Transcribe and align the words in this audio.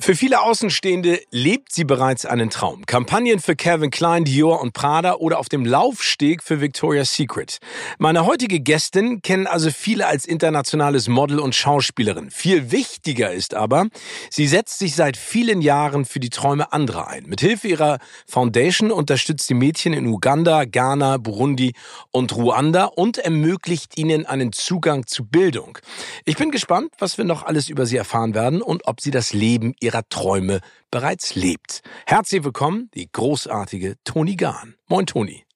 Für 0.00 0.14
viele 0.14 0.40
Außenstehende 0.40 1.20
lebt 1.32 1.72
sie 1.72 1.82
bereits 1.82 2.24
einen 2.24 2.50
Traum. 2.50 2.86
Kampagnen 2.86 3.40
für 3.40 3.56
Calvin 3.56 3.90
Klein, 3.90 4.24
Dior 4.24 4.62
und 4.62 4.72
Prada 4.72 5.14
oder 5.14 5.40
auf 5.40 5.48
dem 5.48 5.66
Laufsteg 5.66 6.44
für 6.44 6.60
Victoria's 6.60 7.14
Secret. 7.14 7.58
Meine 7.98 8.24
heutige 8.24 8.60
Gästin 8.60 9.22
kennen 9.22 9.48
also 9.48 9.72
viele 9.72 10.06
als 10.06 10.24
internationales 10.24 11.08
Model 11.08 11.40
und 11.40 11.56
Schauspielerin. 11.56 12.30
Viel 12.30 12.70
wichtiger 12.70 13.32
ist 13.32 13.54
aber, 13.54 13.88
sie 14.30 14.46
setzt 14.46 14.78
sich 14.78 14.94
seit 14.94 15.16
vielen 15.16 15.60
Jahren 15.62 16.04
für 16.04 16.20
die 16.20 16.30
Träume 16.30 16.72
anderer 16.72 17.08
ein. 17.08 17.24
Mithilfe 17.26 17.66
ihrer 17.66 17.98
Foundation 18.28 18.92
unterstützt 18.92 19.48
sie 19.48 19.54
Mädchen 19.54 19.92
in 19.94 20.06
Uganda, 20.06 20.64
Ghana, 20.64 21.16
Burundi 21.16 21.72
und 22.12 22.34
Ruanda 22.36 22.84
und 22.84 23.18
ermöglicht 23.18 23.98
ihnen 23.98 24.26
einen 24.26 24.52
Zugang 24.52 25.08
zu 25.08 25.26
Bildung. 25.26 25.76
Ich 26.24 26.36
bin 26.36 26.52
gespannt, 26.52 26.92
was 27.00 27.18
wir 27.18 27.24
noch 27.24 27.42
alles 27.42 27.68
über 27.68 27.84
sie 27.84 27.96
erfahren 27.96 28.34
werden 28.34 28.62
und 28.62 28.86
ob 28.86 29.00
sie 29.00 29.10
das 29.10 29.32
Leben 29.32 29.74
ihrer 29.88 30.06
Träume 30.10 30.60
bereits 30.90 31.34
lebt. 31.34 31.80
Herzlich 32.04 32.44
willkommen, 32.44 32.90
die 32.92 33.10
großartige 33.10 33.96
Toni 34.04 34.36
Gahn. 34.36 34.74
Moin, 34.86 35.06
Toni. 35.06 35.46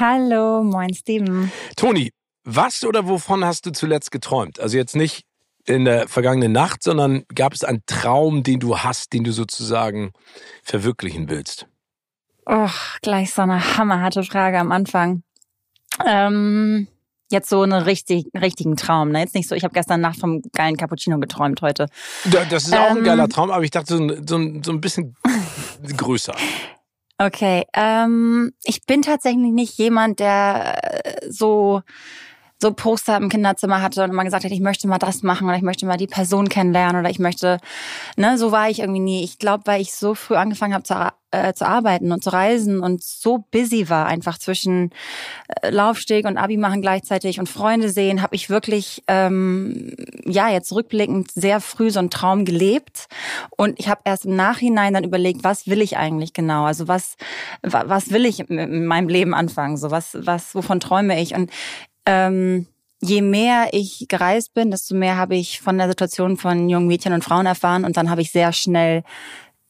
Hallo, 0.00 0.62
moin, 0.62 0.94
Steven. 0.94 1.52
Toni, 1.76 2.12
was 2.44 2.82
oder 2.82 3.06
wovon 3.06 3.44
hast 3.44 3.66
du 3.66 3.72
zuletzt 3.72 4.10
geträumt? 4.10 4.58
Also 4.58 4.78
jetzt 4.78 4.96
nicht 4.96 5.26
in 5.66 5.84
der 5.84 6.08
vergangenen 6.08 6.52
Nacht, 6.52 6.82
sondern 6.82 7.24
gab 7.34 7.52
es 7.52 7.62
einen 7.62 7.82
Traum, 7.84 8.42
den 8.42 8.58
du 8.58 8.78
hast, 8.78 9.12
den 9.12 9.22
du 9.22 9.32
sozusagen 9.32 10.12
verwirklichen 10.62 11.28
willst? 11.28 11.66
Och, 12.48 13.00
gleich 13.02 13.34
so 13.34 13.42
eine 13.42 13.76
hammerharte 13.76 14.22
Frage 14.22 14.58
am 14.58 14.72
Anfang. 14.72 15.24
Ähm, 16.06 16.88
jetzt 17.32 17.48
so 17.48 17.62
einen 17.62 17.82
richtig, 17.82 18.26
richtigen 18.34 18.76
Traum. 18.76 19.10
Ne? 19.10 19.20
Jetzt 19.20 19.34
nicht 19.34 19.48
so, 19.48 19.54
ich 19.54 19.64
habe 19.64 19.74
gestern 19.74 20.00
Nacht 20.00 20.20
vom 20.20 20.42
geilen 20.52 20.76
Cappuccino 20.76 21.18
geträumt 21.18 21.62
heute. 21.62 21.86
Ja, 22.30 22.44
das 22.44 22.64
ist 22.64 22.74
auch 22.74 22.90
ein 22.90 23.02
geiler 23.02 23.24
ähm. 23.24 23.30
Traum, 23.30 23.50
aber 23.50 23.64
ich 23.64 23.70
dachte 23.70 23.96
so, 23.96 24.08
so, 24.08 24.60
so 24.62 24.72
ein 24.72 24.80
bisschen 24.80 25.16
größer. 25.96 26.34
Okay, 27.18 27.64
ähm, 27.74 28.52
ich 28.64 28.84
bin 28.84 29.02
tatsächlich 29.02 29.52
nicht 29.52 29.78
jemand, 29.78 30.18
der 30.18 31.04
äh, 31.04 31.30
so 31.30 31.82
so 32.62 32.72
Poster 32.72 33.16
im 33.16 33.28
Kinderzimmer 33.28 33.82
hatte 33.82 34.04
und 34.04 34.10
immer 34.10 34.24
gesagt 34.24 34.44
hat, 34.44 34.52
ich 34.52 34.60
möchte 34.60 34.88
mal 34.88 34.98
das 34.98 35.22
machen 35.22 35.48
oder 35.48 35.56
ich 35.56 35.62
möchte 35.62 35.84
mal 35.84 35.96
die 35.96 36.06
Person 36.06 36.48
kennenlernen 36.48 37.00
oder 37.00 37.10
ich 37.10 37.18
möchte, 37.18 37.58
ne, 38.16 38.38
so 38.38 38.52
war 38.52 38.70
ich 38.70 38.78
irgendwie 38.78 39.00
nie. 39.00 39.24
Ich 39.24 39.38
glaube, 39.38 39.64
weil 39.66 39.82
ich 39.82 39.92
so 39.92 40.14
früh 40.14 40.36
angefangen 40.36 40.72
habe 40.72 40.84
zu, 40.84 40.94
äh, 41.32 41.52
zu 41.54 41.66
arbeiten 41.66 42.12
und 42.12 42.22
zu 42.22 42.30
reisen 42.30 42.80
und 42.80 43.02
so 43.02 43.44
busy 43.50 43.90
war, 43.90 44.06
einfach 44.06 44.38
zwischen 44.38 44.90
äh, 45.48 45.70
Laufsteg 45.70 46.24
und 46.24 46.36
Abi 46.36 46.56
machen 46.56 46.82
gleichzeitig 46.82 47.40
und 47.40 47.48
Freunde 47.48 47.90
sehen, 47.90 48.22
habe 48.22 48.36
ich 48.36 48.48
wirklich, 48.48 49.02
ähm, 49.08 49.96
ja, 50.24 50.48
jetzt 50.48 50.72
rückblickend 50.72 51.32
sehr 51.32 51.60
früh 51.60 51.90
so 51.90 51.98
einen 51.98 52.10
Traum 52.10 52.44
gelebt 52.44 53.08
und 53.56 53.80
ich 53.80 53.88
habe 53.88 54.02
erst 54.04 54.24
im 54.24 54.36
Nachhinein 54.36 54.94
dann 54.94 55.04
überlegt, 55.04 55.42
was 55.42 55.66
will 55.66 55.82
ich 55.82 55.96
eigentlich 55.96 56.32
genau? 56.32 56.64
Also 56.64 56.86
was, 56.86 57.16
was 57.62 58.10
will 58.10 58.24
ich 58.24 58.38
in 58.48 58.86
meinem 58.86 59.08
Leben 59.08 59.34
anfangen? 59.34 59.76
So 59.76 59.90
was, 59.90 60.16
was, 60.20 60.54
wovon 60.54 60.78
träume 60.78 61.20
ich? 61.20 61.34
Und 61.34 61.50
ähm, 62.06 62.66
je 63.00 63.22
mehr 63.22 63.68
ich 63.72 64.06
gereist 64.08 64.54
bin, 64.54 64.70
desto 64.70 64.94
mehr 64.94 65.16
habe 65.16 65.34
ich 65.34 65.60
von 65.60 65.76
der 65.78 65.88
Situation 65.88 66.36
von 66.36 66.68
jungen 66.68 66.86
Mädchen 66.86 67.12
und 67.12 67.24
Frauen 67.24 67.46
erfahren 67.46 67.84
und 67.84 67.96
dann 67.96 68.10
habe 68.10 68.22
ich 68.22 68.30
sehr 68.30 68.52
schnell 68.52 69.02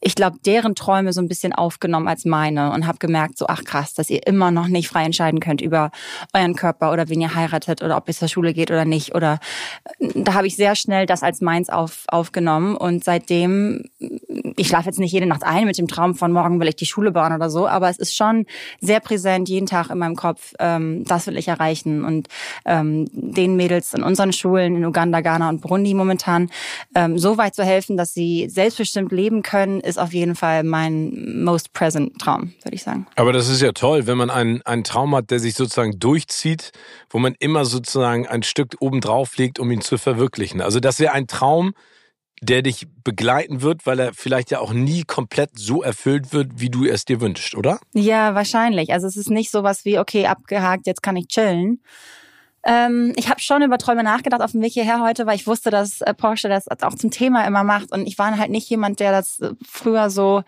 ich 0.05 0.17
glaube, 0.17 0.39
deren 0.45 0.75
Träume 0.75 1.13
so 1.13 1.21
ein 1.21 1.29
bisschen 1.29 1.53
aufgenommen 1.53 2.09
als 2.09 2.25
meine 2.25 2.73
und 2.73 2.89
habe 2.89 2.99
gemerkt, 2.99 3.39
so 3.39 3.47
ach 3.49 3.63
krass, 3.63 3.95
dass 3.95 4.11
ihr 4.11 4.27
immer 4.27 4.51
noch 4.51 4.67
nicht 4.67 4.89
frei 4.89 5.05
entscheiden 5.05 5.39
könnt 5.39 5.61
über 5.61 5.93
euren 6.35 6.57
Körper 6.57 6.93
oder 6.93 7.09
wen 7.09 7.21
ihr 7.21 7.37
heiratet 7.37 7.83
oder 7.83 7.97
ob 7.97 8.09
ihr 8.09 8.15
zur 8.15 8.27
Schule 8.27 8.53
geht 8.53 8.73
oder 8.73 8.85
nicht. 8.85 9.15
Oder 9.15 9.39
da 10.01 10.35
habe 10.35 10.49
ich 10.49 10.57
sehr 10.57 10.75
schnell 10.75 11.07
das 11.07 11.23
als 11.23 11.41
meins 11.41 11.71
auf, 11.71 12.03
aufgenommen. 12.09 12.77
Und 12.77 13.05
seitdem, 13.05 13.85
ich 14.57 14.67
schlafe 14.67 14.87
jetzt 14.87 14.99
nicht 14.99 15.13
jede 15.13 15.27
Nacht 15.27 15.45
ein 15.45 15.67
mit 15.67 15.79
dem 15.79 15.87
Traum 15.87 16.17
von 16.17 16.33
morgen 16.33 16.59
will 16.59 16.69
ich 16.69 16.77
die 16.77 16.87
Schule 16.87 17.13
bauen 17.13 17.33
oder 17.33 17.49
so, 17.49 17.69
aber 17.69 17.89
es 17.89 17.99
ist 17.99 18.17
schon 18.17 18.47
sehr 18.81 18.99
präsent 18.99 19.49
jeden 19.49 19.67
Tag 19.67 19.91
in 19.91 19.99
meinem 19.99 20.17
Kopf, 20.17 20.53
ähm, 20.59 21.05
das 21.05 21.29
will 21.29 21.39
ich 21.39 21.47
erreichen. 21.47 22.05
Und 22.05 22.27
ähm, 22.65 23.09
den 23.13 23.55
Mädels 23.55 23.95
in 23.95 24.03
unseren 24.03 24.33
Schulen 24.33 24.75
in 24.77 24.85
Uganda, 24.85 25.21
Ghana 25.21 25.49
und 25.49 25.61
Burundi 25.61 25.95
momentan 25.95 26.51
ähm, 26.97 27.19
so 27.19 27.39
weit 27.39 27.55
zu 27.55 27.63
helfen, 27.63 27.97
dass 27.97 28.13
sie 28.15 28.49
selbstbestimmt 28.49 29.13
leben 29.13 29.43
können, 29.43 29.81
ist 29.93 29.99
auf 29.99 30.13
jeden 30.13 30.35
Fall 30.35 30.65
mein 30.65 31.43
most 31.45 31.73
present 31.73 32.19
Traum, 32.19 32.55
würde 32.63 32.75
ich 32.75 32.83
sagen. 32.83 33.07
Aber 33.17 33.33
das 33.33 33.49
ist 33.49 33.61
ja 33.61 33.73
toll, 33.73 34.07
wenn 34.07 34.17
man 34.17 34.31
einen, 34.31 34.63
einen 34.63 34.85
Traum 34.85 35.15
hat, 35.15 35.31
der 35.31 35.39
sich 35.39 35.55
sozusagen 35.55 35.99
durchzieht, 35.99 36.73
wo 37.11 37.19
man 37.19 37.35
immer 37.39 37.65
sozusagen 37.65 38.27
ein 38.27 38.43
Stück 38.43 38.77
obendrauf 38.81 39.37
legt, 39.37 39.59
um 39.59 39.71
ihn 39.71 39.83
zu 39.83 39.99
verwirklichen. 39.99 40.63
Also 40.63 40.81
das 40.81 40.99
wäre 40.99 41.13
ein 41.13 41.27
Traum, 41.27 41.75
der 42.41 42.63
dich 42.63 42.87
begleiten 43.05 43.63
wird, 43.63 43.87
weil 43.87 44.01
er 44.01 44.15
vielleicht 44.15 44.51
ja 44.51 44.59
auch 44.59 44.73
nie 44.73 45.05
komplett 45.05 45.51
so 45.55 45.83
erfüllt 45.83 46.33
wird, 46.33 46.49
wie 46.57 46.71
du 46.71 46.85
es 46.85 47.05
dir 47.05 47.21
wünschst, 47.21 47.55
oder? 47.55 47.79
Ja, 47.93 48.35
wahrscheinlich. 48.35 48.93
Also 48.93 49.07
es 49.07 49.17
ist 49.17 49.31
nicht 49.31 49.51
so 49.51 49.63
was 49.63 49.85
wie, 49.85 49.99
okay, 49.99 50.27
abgehakt, 50.27 50.87
jetzt 50.87 51.03
kann 51.03 51.17
ich 51.17 51.29
chillen, 51.29 51.83
ähm, 52.65 53.13
ich 53.17 53.29
habe 53.29 53.41
schon 53.41 53.63
über 53.63 53.79
Träume 53.79 54.05
nachgedacht 54.05 54.41
auf 54.41 54.53
dem 54.53 54.63
Weg 54.63 54.73
hierher 54.73 55.01
heute, 55.01 55.27
weil 55.27 55.37
ich 55.37 55.47
wusste, 55.47 55.71
dass 55.71 56.01
äh, 56.01 56.15
Porsche 56.15 56.49
das 56.49 56.69
auch 56.69 56.95
zum 56.95 57.11
Thema 57.11 57.47
immer 57.47 57.65
macht. 57.65 57.93
Und 57.93 58.07
ich 58.07 58.19
war 58.19 58.37
halt 58.39 58.51
nicht 58.51 58.69
jemand, 58.71 59.01
der 59.01 59.13
das 59.13 59.41
äh, 59.41 59.51
früher 59.67 60.11
so 60.11 60.45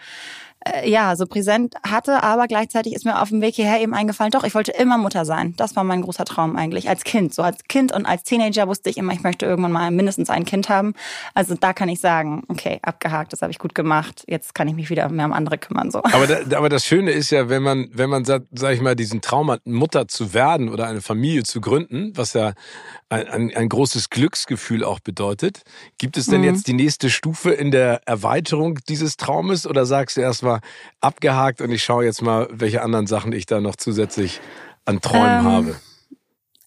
äh, 0.65 0.89
ja, 0.89 1.15
so 1.17 1.27
präsent 1.27 1.75
hatte, 1.87 2.23
aber 2.23 2.47
gleichzeitig 2.47 2.95
ist 2.95 3.05
mir 3.05 3.21
auf 3.21 3.29
dem 3.29 3.41
Weg 3.41 3.55
hierher 3.55 3.81
eben 3.81 3.95
eingefallen, 3.95 4.31
doch, 4.31 4.45
ich 4.45 4.55
wollte 4.55 4.73
immer 4.73 4.97
Mutter 4.99 5.25
sein. 5.25 5.55
Das 5.57 5.77
war 5.77 5.85
mein 5.85 6.03
großer 6.03 6.25
Traum 6.25 6.57
eigentlich, 6.57 6.89
als 6.89 7.05
Kind. 7.05 7.35
So 7.35 7.43
als 7.43 7.65
Kind 7.69 7.93
und 7.93 8.07
als 8.07 8.23
Teenager 8.23 8.67
wusste 8.67 8.89
ich 8.89 8.97
immer, 8.97 9.13
ich 9.13 9.23
möchte 9.23 9.45
irgendwann 9.45 9.73
mal 9.73 9.91
mindestens 9.91 10.31
ein 10.31 10.45
Kind 10.45 10.69
haben. 10.69 10.95
Also 11.35 11.55
da 11.55 11.73
kann 11.73 11.89
ich 11.89 12.01
sagen, 12.01 12.45
okay, 12.49 12.79
abgehakt, 12.83 13.33
das 13.33 13.43
habe 13.43 13.53
ich 13.53 13.59
gut 13.59 13.75
gemacht. 13.75 14.25
Jetzt 14.27 14.55
kann 14.55 14.69
ich 14.69 14.75
mich 14.75 14.91
wieder 14.91 15.09
mehr 15.11 15.27
um 15.27 15.33
andere 15.33 15.59
kümmern. 15.59 15.91
So. 15.91 16.03
Aber, 16.03 16.27
da, 16.27 16.39
aber 16.57 16.69
das 16.69 16.87
Schöne 16.87 17.11
ist 17.11 17.31
ja, 17.31 17.49
wenn 17.49 17.63
man, 17.63 17.89
wenn 17.93 18.09
man 18.09 18.25
sagt, 18.25 18.47
sag 18.53 18.73
ich 18.73 18.81
mal, 18.81 18.97
diesen 18.97 19.21
Traum 19.21 19.51
hat, 19.51 19.67
Mutter 19.67 20.09
zu 20.09 20.33
werden 20.33 20.69
oder 20.69 20.87
eine 20.87 21.03
Familie 21.03 21.43
zu 21.43 21.61
gründen, 21.61 22.13
was 22.17 22.33
ja 22.33 22.55
ein, 23.09 23.29
ein, 23.29 23.57
ein 23.57 23.69
großes 23.69 24.11
Glücksgefühl 24.11 24.83
auch 24.85 25.01
bedeutet. 25.01 25.63
Gibt 25.99 26.17
es 26.17 26.27
denn 26.27 26.41
mhm. 26.41 26.47
jetzt 26.47 26.69
die 26.69 26.73
nächste 26.73 27.11
Stufe 27.11 27.51
in 27.51 27.71
der 27.71 28.01
Erweiterung 28.07 28.79
dieses 28.89 29.17
Traumes 29.17 29.67
oder 29.67 29.87
sagst 29.87 30.17
du 30.17 30.21
erstmal, 30.21 30.54
abgehakt 31.01 31.61
und 31.61 31.71
ich 31.71 31.83
schaue 31.83 32.05
jetzt 32.05 32.23
mal, 32.23 32.49
welche 32.51 32.83
anderen 32.83 33.07
Sachen 33.07 33.33
ich 33.33 33.47
da 33.47 33.61
noch 33.61 33.77
zusätzlich 33.77 34.41
an 34.85 35.01
Träumen 35.01 35.41
ähm, 35.41 35.45
habe. 35.45 35.77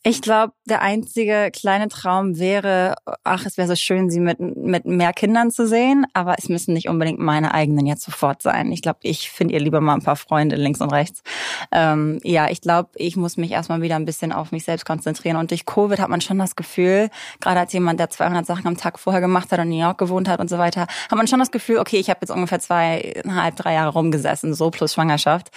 Ich 0.03 0.21
glaube, 0.21 0.53
der 0.65 0.81
einzige 0.81 1.49
kleine 1.51 1.89
Traum 1.89 2.39
wäre, 2.39 2.95
ach, 3.23 3.45
es 3.45 3.57
wäre 3.57 3.67
so 3.67 3.75
schön, 3.75 4.09
sie 4.09 4.21
mit, 4.21 4.39
mit 4.39 4.85
mehr 4.85 5.11
Kindern 5.11 5.51
zu 5.51 5.67
sehen, 5.67 6.05
aber 6.13 6.35
es 6.37 6.47
müssen 6.47 6.73
nicht 6.73 6.87
unbedingt 6.87 7.19
meine 7.19 7.53
eigenen 7.53 7.85
jetzt 7.85 8.03
sofort 8.03 8.41
sein. 8.41 8.71
Ich 8.71 8.81
glaube, 8.81 8.99
ich 9.01 9.29
finde 9.29 9.55
ihr 9.55 9.59
lieber 9.59 9.81
mal 9.81 9.95
ein 9.95 10.03
paar 10.03 10.15
Freunde 10.15 10.55
links 10.55 10.79
und 10.79 10.93
rechts. 10.93 11.23
Ähm, 11.71 12.19
ja, 12.23 12.49
ich 12.49 12.61
glaube, 12.61 12.89
ich 12.95 13.17
muss 13.17 13.35
mich 13.35 13.51
erstmal 13.51 13.81
wieder 13.81 13.95
ein 13.95 14.05
bisschen 14.05 14.31
auf 14.31 14.51
mich 14.51 14.63
selbst 14.63 14.85
konzentrieren. 14.85 15.35
Und 15.35 15.51
durch 15.51 15.65
Covid 15.65 15.99
hat 15.99 16.09
man 16.09 16.21
schon 16.21 16.37
das 16.37 16.55
Gefühl, 16.55 17.09
gerade 17.41 17.59
als 17.59 17.73
jemand, 17.73 17.99
der 17.99 18.09
200 18.09 18.45
Sachen 18.45 18.67
am 18.67 18.77
Tag 18.77 18.99
vorher 18.99 19.19
gemacht 19.19 19.51
hat 19.51 19.59
und 19.59 19.65
in 19.65 19.77
New 19.77 19.81
York 19.81 19.97
gewohnt 19.97 20.29
hat 20.29 20.39
und 20.39 20.49
so 20.49 20.57
weiter, 20.57 20.81
hat 20.81 21.17
man 21.17 21.27
schon 21.27 21.39
das 21.39 21.51
Gefühl, 21.51 21.79
okay, 21.79 21.97
ich 21.97 22.09
habe 22.09 22.19
jetzt 22.21 22.31
ungefähr 22.31 22.59
zweieinhalb, 22.59 23.55
drei 23.57 23.73
Jahre 23.73 23.89
rumgesessen, 23.89 24.53
so 24.53 24.69
plus 24.69 24.93
Schwangerschaft. 24.93 25.49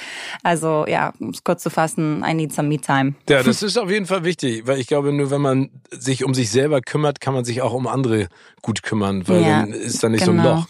Also 0.43 0.87
ja, 0.89 1.13
um 1.21 1.31
es 1.31 1.45
kurz 1.45 1.63
zu 1.63 1.71
fassen, 1.71 2.25
I 2.29 2.35
need 2.35 2.53
some 2.53 2.69
me 2.69 2.79
time. 2.79 3.15
Ja, 3.29 3.43
das 3.43 3.63
ist 3.63 3.79
auf 3.79 3.91
jeden 3.91 4.07
Fall 4.07 4.25
wichtig 4.31 4.67
weil 4.67 4.79
ich 4.79 4.87
glaube, 4.87 5.13
nur 5.13 5.31
wenn 5.31 5.41
man 5.41 5.71
sich 5.91 6.25
um 6.25 6.35
sich 6.35 6.51
selber 6.51 6.81
kümmert, 6.81 7.21
kann 7.21 7.35
man 7.35 7.45
sich 7.45 7.63
auch 7.63 7.73
um 7.73 7.87
andere 7.87 8.29
gut 8.63 8.83
kümmern, 8.83 9.27
weil 9.29 9.43
ja, 9.43 9.61
dann 9.61 9.73
ist 9.73 10.03
da 10.03 10.09
nicht 10.09 10.25
genau. 10.25 10.33
so 10.33 10.39
ein 10.39 10.45
genau. 10.45 10.57
Loch. 10.61 10.67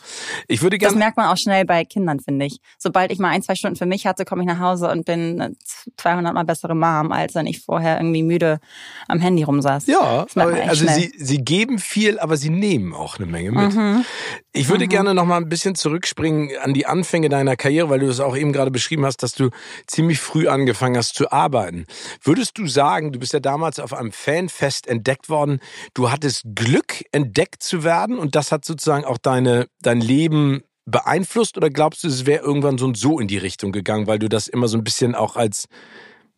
Ich 0.49 0.63
würde 0.63 0.79
gerne. 0.79 0.95
Das 0.95 0.99
merkt 0.99 1.17
man 1.17 1.27
auch 1.27 1.37
schnell 1.37 1.65
bei 1.65 1.85
Kindern, 1.85 2.21
finde 2.21 2.47
ich. 2.47 2.61
Sobald 2.79 3.13
ich 3.13 3.19
mal 3.19 3.29
ein, 3.29 3.43
zwei 3.43 3.55
Stunden 3.55 3.77
für 3.77 3.87
mich 3.87 4.07
hatte, 4.07 4.25
komme 4.25 4.43
ich 4.43 4.49
nach 4.49 4.61
Hause 4.61 4.91
und 4.91 5.05
bin 5.05 5.57
200 5.97 6.35
mal 6.35 6.45
bessere 6.45 6.75
Mom, 6.75 7.13
als 7.13 7.35
wenn 7.35 7.47
ich 7.47 7.61
vorher 7.61 7.99
irgendwie 7.99 8.23
müde 8.23 8.61
am 9.09 9.21
Handy 9.21 9.43
rumsaß. 9.43 9.87
Ja, 9.87 10.27
also 10.35 10.87
sie, 10.87 11.13
sie 11.17 11.39
geben 11.39 11.79
viel, 11.79 12.19
aber 12.19 12.37
sie 12.37 12.51
nehmen 12.51 12.95
auch 12.95 13.19
eine 13.19 13.27
Menge 13.27 13.53
mit. 13.53 13.75
Mhm. 13.75 14.05
Ich 14.53 14.69
würde 14.69 14.85
mhm. 14.85 14.91
gerne 14.91 15.15
noch 15.15 15.27
mal 15.27 15.37
ein 15.37 15.49
bisschen 15.49 15.75
zurückspringen 15.75 16.51
an 16.63 16.75
die 16.75 16.87
Anfänge 16.87 17.29
deiner 17.29 17.57
Karriere, 17.57 17.89
weil 17.89 18.01
du 18.01 18.09
es 18.09 18.21
auch 18.21 18.37
eben 18.37 18.53
gerade 18.53 18.71
beschrieben 18.71 19.05
hast, 19.05 19.23
dass 19.23 19.35
du 19.35 19.51
ziemlich 19.87 20.19
früh 20.19 20.49
angefangen 20.49 20.97
hast 20.97 21.15
zu 21.15 21.31
arbeiten. 21.31 21.87
Würdest 22.23 22.59
du 22.59 22.67
sagen, 22.67 23.13
du 23.13 23.19
bist 23.19 23.33
ja 23.33 23.41
damals 23.41 23.79
auf 23.79 23.95
einem 23.95 24.13
Fanfest 24.13 24.87
entdeckt 24.87 25.29
worden, 25.29 25.61
du 25.95 26.11
hattest 26.11 26.43
Glück, 26.55 27.05
entdeckt 27.13 27.63
zu 27.63 27.80
werden 27.83 28.19
und 28.19 28.35
das 28.35 28.53
hat 28.53 28.65
sozusagen 28.65 29.05
auch 29.05 29.19
deine, 29.19 29.67
dein 29.81 30.01
Leben 30.01 30.63
beeinflusst 30.87 31.57
oder 31.57 31.71
glaubst 31.71 32.05
du, 32.05 32.09
es 32.09 32.27
wäre 32.27 32.43
irgendwann 32.43 32.79
so 32.79 32.87
und 32.87 32.97
so 32.97 33.19
in 33.21 33.29
die 33.29 33.39
Richtung 33.39 33.73
gegangen, 33.73 34.07
weil 34.07 34.19
du 34.19 34.29
das 34.29 34.49
immer 34.49 34.69
so 34.69 34.77
ein 34.77 34.85
bisschen 34.85 35.15
auch 35.15 35.37
als 35.37 35.67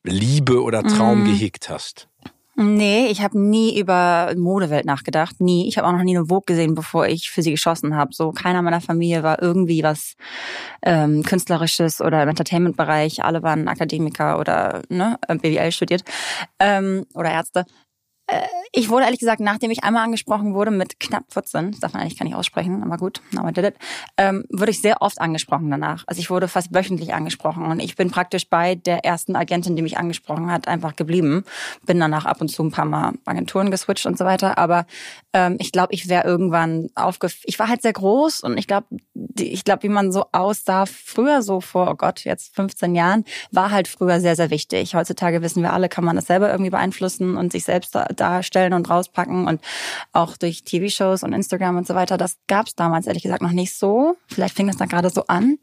Liebe 0.05 0.63
oder 0.63 0.83
Traum 0.83 1.23
mm. 1.23 1.27
gehegt 1.27 1.71
hast? 1.71 2.09
Nee, 2.55 3.07
ich 3.07 3.23
habe 3.23 3.41
nie 3.41 3.79
über 3.79 4.35
Modewelt 4.37 4.85
nachgedacht, 4.85 5.41
nie. 5.41 5.69
Ich 5.69 5.79
habe 5.79 5.89
auch 5.89 5.93
noch 5.93 6.03
nie 6.03 6.15
eine 6.15 6.27
Vogue 6.27 6.45
gesehen, 6.45 6.75
bevor 6.75 7.07
ich 7.07 7.31
für 7.31 7.41
sie 7.41 7.53
geschossen 7.53 7.97
habe. 7.97 8.13
So 8.13 8.31
keiner 8.31 8.61
meiner 8.61 8.83
Familie 8.83 9.23
war 9.23 9.41
irgendwie 9.41 9.83
was 9.83 10.17
ähm, 10.83 11.23
künstlerisches 11.23 12.03
oder 12.03 12.23
im 12.23 12.29
Entertainment-Bereich. 12.29 13.25
Alle 13.25 13.43
waren 13.43 13.69
Akademiker 13.69 14.39
oder 14.39 14.83
ne, 14.91 15.19
BWL 15.29 15.73
studiert 15.73 16.05
ähm, 16.59 17.07
oder 17.15 17.31
Ärzte. 17.31 17.65
Äh, 18.33 18.47
ich 18.73 18.89
wurde 18.89 19.05
ehrlich 19.05 19.21
gesagt, 19.21 19.41
nachdem 19.41 19.71
ich 19.71 19.85
einmal 19.85 20.03
angesprochen 20.03 20.55
wurde 20.55 20.71
mit 20.71 20.99
knapp 20.99 21.25
14, 21.31 21.73
das 21.73 21.81
darf 21.81 21.93
man 21.93 22.03
eigentlich 22.03 22.19
gar 22.19 22.25
nicht 22.25 22.35
aussprechen, 22.35 22.83
aber 22.83 22.97
gut, 22.97 23.21
now 23.31 23.47
I 23.47 23.53
did 23.53 23.67
it, 23.67 23.75
ähm, 24.17 24.45
wurde 24.49 24.71
ich 24.71 24.81
sehr 24.81 25.03
oft 25.03 25.21
angesprochen 25.21 25.71
danach. 25.71 26.05
Also 26.07 26.21
ich 26.21 26.31
wurde 26.31 26.49
fast 26.49 26.75
wöchentlich 26.75 27.13
angesprochen 27.13 27.67
und 27.67 27.81
ich 27.81 27.97
bin 27.97 28.11
praktisch 28.11 28.49
bei 28.49 28.75
der 28.75 29.05
ersten 29.05 29.37
Agentin, 29.37 29.77
die 29.77 29.83
mich 29.83 29.99
angesprochen 29.99 30.51
hat, 30.51 30.69
einfach 30.69 30.97
geblieben. 30.97 31.45
Bin 31.85 32.01
danach 32.01 32.25
ab 32.25 32.41
und 32.41 32.49
zu 32.49 32.63
ein 32.63 32.71
paar 32.71 32.87
Mal 32.87 33.13
Agenturen 33.27 33.71
geswitcht 33.71 34.07
und 34.07 34.17
so 34.17 34.25
weiter, 34.25 34.57
aber 34.57 34.87
ähm, 35.33 35.57
ich 35.59 35.73
glaube, 35.73 35.95
ich 35.95 36.09
wäre 36.09 36.25
irgendwann 36.25 36.89
aufgef... 36.95 37.41
Ich 37.45 37.59
war 37.59 37.69
halt 37.69 37.83
sehr 37.83 37.93
groß 37.93 38.43
und 38.43 38.59
ich 38.59 38.67
glaube, 38.67 38.87
ich 39.39 39.65
glaube, 39.65 39.83
wie 39.85 39.89
man 39.89 40.13
so 40.13 40.27
aussah 40.33 40.87
früher, 40.87 41.43
so 41.43 41.61
vor, 41.61 41.91
oh 41.91 41.95
Gott, 41.95 42.25
jetzt 42.25 42.55
15 42.55 42.95
Jahren, 42.95 43.25
war 43.51 43.71
halt 43.71 43.89
früher 43.89 44.21
sehr, 44.21 44.37
sehr 44.37 44.51
wichtig. 44.51 44.95
Heutzutage 44.95 45.43
wissen 45.43 45.63
wir 45.63 45.73
alle, 45.73 45.89
kann 45.89 46.05
man 46.05 46.17
das 46.17 46.27
selber 46.27 46.51
irgendwie 46.51 46.71
beeinflussen 46.71 47.37
und 47.37 47.53
sich 47.53 47.65
selbst 47.65 47.97
darstellen 48.17 48.75
und 48.75 48.91
rauspacken 48.91 49.47
und 49.47 49.61
auch 50.13 50.37
durch 50.37 50.65
TV-Shows 50.65 51.23
und 51.23 51.33
Instagram 51.33 51.79
und 51.79 51.87
so 51.87 51.95
weiter. 51.95 52.17
Das 52.17 52.37
gab 52.47 52.67
es 52.67 52.75
damals 52.75 53.07
ehrlich 53.07 53.23
gesagt 53.23 53.43
noch 53.43 53.53
nicht 53.53 53.75
so. 53.75 54.17
Vielleicht 54.27 54.55
fing 54.55 54.67
das 54.67 54.77
da 54.77 54.85
gerade 54.85 55.11
so 55.11 55.25
an. 55.29 55.59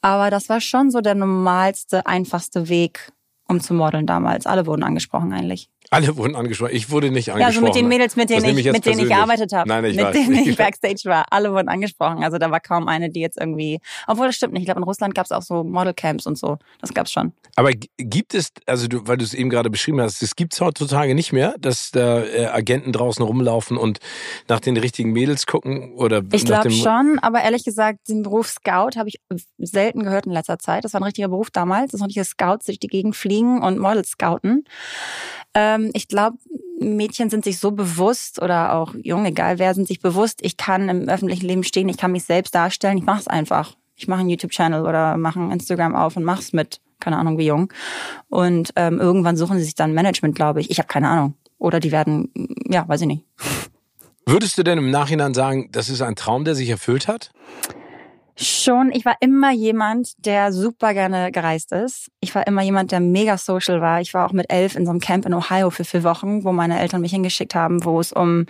Aber 0.00 0.30
das 0.30 0.48
war 0.48 0.60
schon 0.60 0.90
so 0.90 1.00
der 1.00 1.14
normalste, 1.14 2.06
einfachste 2.06 2.68
Weg, 2.68 3.12
um 3.48 3.60
zu 3.60 3.74
modeln 3.74 4.06
damals. 4.06 4.46
Alle 4.46 4.66
wurden 4.66 4.82
angesprochen 4.82 5.32
eigentlich. 5.32 5.68
Alle 5.92 6.16
wurden 6.16 6.36
angesprochen. 6.36 6.72
Ich 6.72 6.90
wurde 6.90 7.10
nicht 7.10 7.32
angesprochen. 7.32 7.40
Ja, 7.40 7.46
also 7.46 7.60
mit 7.60 7.74
den 7.74 7.88
Mädels, 7.88 8.14
mit 8.14 8.30
denen, 8.30 8.44
ich, 8.44 8.64
ich 8.64 8.72
mit 8.72 8.86
denen 8.86 9.00
ich 9.00 9.08
gearbeitet 9.08 9.52
habe. 9.52 9.68
Nein, 9.68 9.84
ich 9.86 9.96
Mit 9.96 10.06
weiß. 10.06 10.14
denen 10.14 10.34
ich 10.34 10.56
Backstage 10.56 11.02
war. 11.06 11.26
Alle 11.30 11.52
wurden 11.52 11.68
angesprochen. 11.68 12.22
Also 12.22 12.38
da 12.38 12.50
war 12.52 12.60
kaum 12.60 12.86
eine, 12.86 13.10
die 13.10 13.18
jetzt 13.18 13.36
irgendwie. 13.40 13.80
Obwohl 14.06 14.28
das 14.28 14.36
stimmt 14.36 14.52
nicht. 14.52 14.62
Ich 14.62 14.66
glaube, 14.66 14.80
in 14.80 14.84
Russland 14.84 15.16
gab 15.16 15.24
es 15.24 15.32
auch 15.32 15.42
so 15.42 15.64
Modelcamps 15.64 16.26
und 16.26 16.38
so. 16.38 16.58
Das 16.80 16.94
gab's 16.94 17.10
schon. 17.10 17.32
Aber 17.56 17.72
gibt 17.72 18.34
es, 18.34 18.52
also 18.66 18.86
du, 18.86 19.08
weil 19.08 19.16
du 19.16 19.24
es 19.24 19.34
eben 19.34 19.50
gerade 19.50 19.68
beschrieben 19.68 20.00
hast, 20.00 20.22
es 20.22 20.36
gibt's 20.36 20.60
heutzutage 20.60 21.16
nicht 21.16 21.32
mehr, 21.32 21.56
dass 21.58 21.90
da 21.90 22.22
äh, 22.22 22.46
Agenten 22.46 22.92
draußen 22.92 23.24
rumlaufen 23.24 23.76
und 23.76 23.98
nach 24.46 24.60
den 24.60 24.76
richtigen 24.76 25.12
Mädels 25.12 25.46
gucken 25.46 25.94
oder 25.94 26.22
Ich 26.30 26.44
glaube 26.44 26.70
schon, 26.70 27.18
aber 27.20 27.42
ehrlich 27.42 27.64
gesagt, 27.64 28.08
den 28.08 28.22
Beruf 28.22 28.48
Scout 28.48 28.96
habe 28.96 29.08
ich 29.08 29.16
selten 29.58 30.04
gehört 30.04 30.26
in 30.26 30.32
letzter 30.32 30.60
Zeit. 30.60 30.84
Das 30.84 30.94
war 30.94 31.00
ein 31.00 31.04
richtiger 31.04 31.28
Beruf 31.28 31.50
damals. 31.50 31.90
Das 31.90 32.00
waren 32.00 32.06
richtige 32.06 32.24
Scouts, 32.24 32.66
die 32.66 32.72
durch 32.72 32.78
die 32.78 32.86
Gegend 32.86 33.16
fliegen 33.16 33.60
und 33.60 33.78
Models 33.78 34.10
scouten. 34.10 34.64
Ähm, 35.52 35.79
ich 35.94 36.08
glaube, 36.08 36.38
Mädchen 36.80 37.30
sind 37.30 37.44
sich 37.44 37.58
so 37.58 37.70
bewusst 37.72 38.40
oder 38.40 38.74
auch 38.74 38.94
jung, 39.02 39.26
egal 39.26 39.58
wer, 39.58 39.74
sind 39.74 39.86
sich 39.86 40.00
bewusst, 40.00 40.40
ich 40.42 40.56
kann 40.56 40.88
im 40.88 41.08
öffentlichen 41.08 41.46
Leben 41.46 41.62
stehen, 41.62 41.88
ich 41.88 41.98
kann 41.98 42.12
mich 42.12 42.24
selbst 42.24 42.54
darstellen, 42.54 42.98
ich 42.98 43.04
mache 43.04 43.20
es 43.20 43.28
einfach. 43.28 43.76
Ich 43.96 44.08
mache 44.08 44.20
einen 44.20 44.30
YouTube-Channel 44.30 44.86
oder 44.86 45.18
mache 45.18 45.38
ein 45.38 45.52
Instagram 45.52 45.94
auf 45.94 46.16
und 46.16 46.24
mach's 46.24 46.54
mit, 46.54 46.80
keine 47.00 47.18
Ahnung 47.18 47.36
wie 47.36 47.46
jung. 47.46 47.70
Und 48.30 48.72
ähm, 48.76 48.98
irgendwann 48.98 49.36
suchen 49.36 49.58
sie 49.58 49.64
sich 49.64 49.74
dann 49.74 49.92
Management, 49.92 50.34
glaube 50.34 50.60
ich. 50.60 50.70
Ich 50.70 50.78
habe 50.78 50.88
keine 50.88 51.08
Ahnung. 51.08 51.34
Oder 51.58 51.80
die 51.80 51.92
werden, 51.92 52.32
ja, 52.66 52.88
weiß 52.88 53.02
ich 53.02 53.06
nicht. 53.06 53.24
Würdest 54.24 54.56
du 54.56 54.62
denn 54.62 54.78
im 54.78 54.90
Nachhinein 54.90 55.34
sagen, 55.34 55.68
das 55.72 55.90
ist 55.90 56.00
ein 56.00 56.16
Traum, 56.16 56.46
der 56.46 56.54
sich 56.54 56.70
erfüllt 56.70 57.08
hat? 57.08 57.30
Schon, 58.42 58.90
ich 58.90 59.04
war 59.04 59.16
immer 59.20 59.52
jemand, 59.52 60.24
der 60.24 60.50
super 60.50 60.94
gerne 60.94 61.30
gereist 61.30 61.72
ist. 61.72 62.10
Ich 62.20 62.34
war 62.34 62.46
immer 62.46 62.62
jemand, 62.62 62.90
der 62.90 63.00
mega 63.00 63.36
social 63.36 63.82
war. 63.82 64.00
Ich 64.00 64.14
war 64.14 64.26
auch 64.26 64.32
mit 64.32 64.50
elf 64.50 64.76
in 64.76 64.86
so 64.86 64.90
einem 64.90 65.00
Camp 65.00 65.26
in 65.26 65.34
Ohio 65.34 65.68
für 65.68 65.84
vier 65.84 66.04
Wochen, 66.04 66.42
wo 66.42 66.50
meine 66.50 66.80
Eltern 66.80 67.02
mich 67.02 67.10
hingeschickt 67.10 67.54
haben, 67.54 67.84
wo 67.84 68.00
es 68.00 68.12
um 68.12 68.46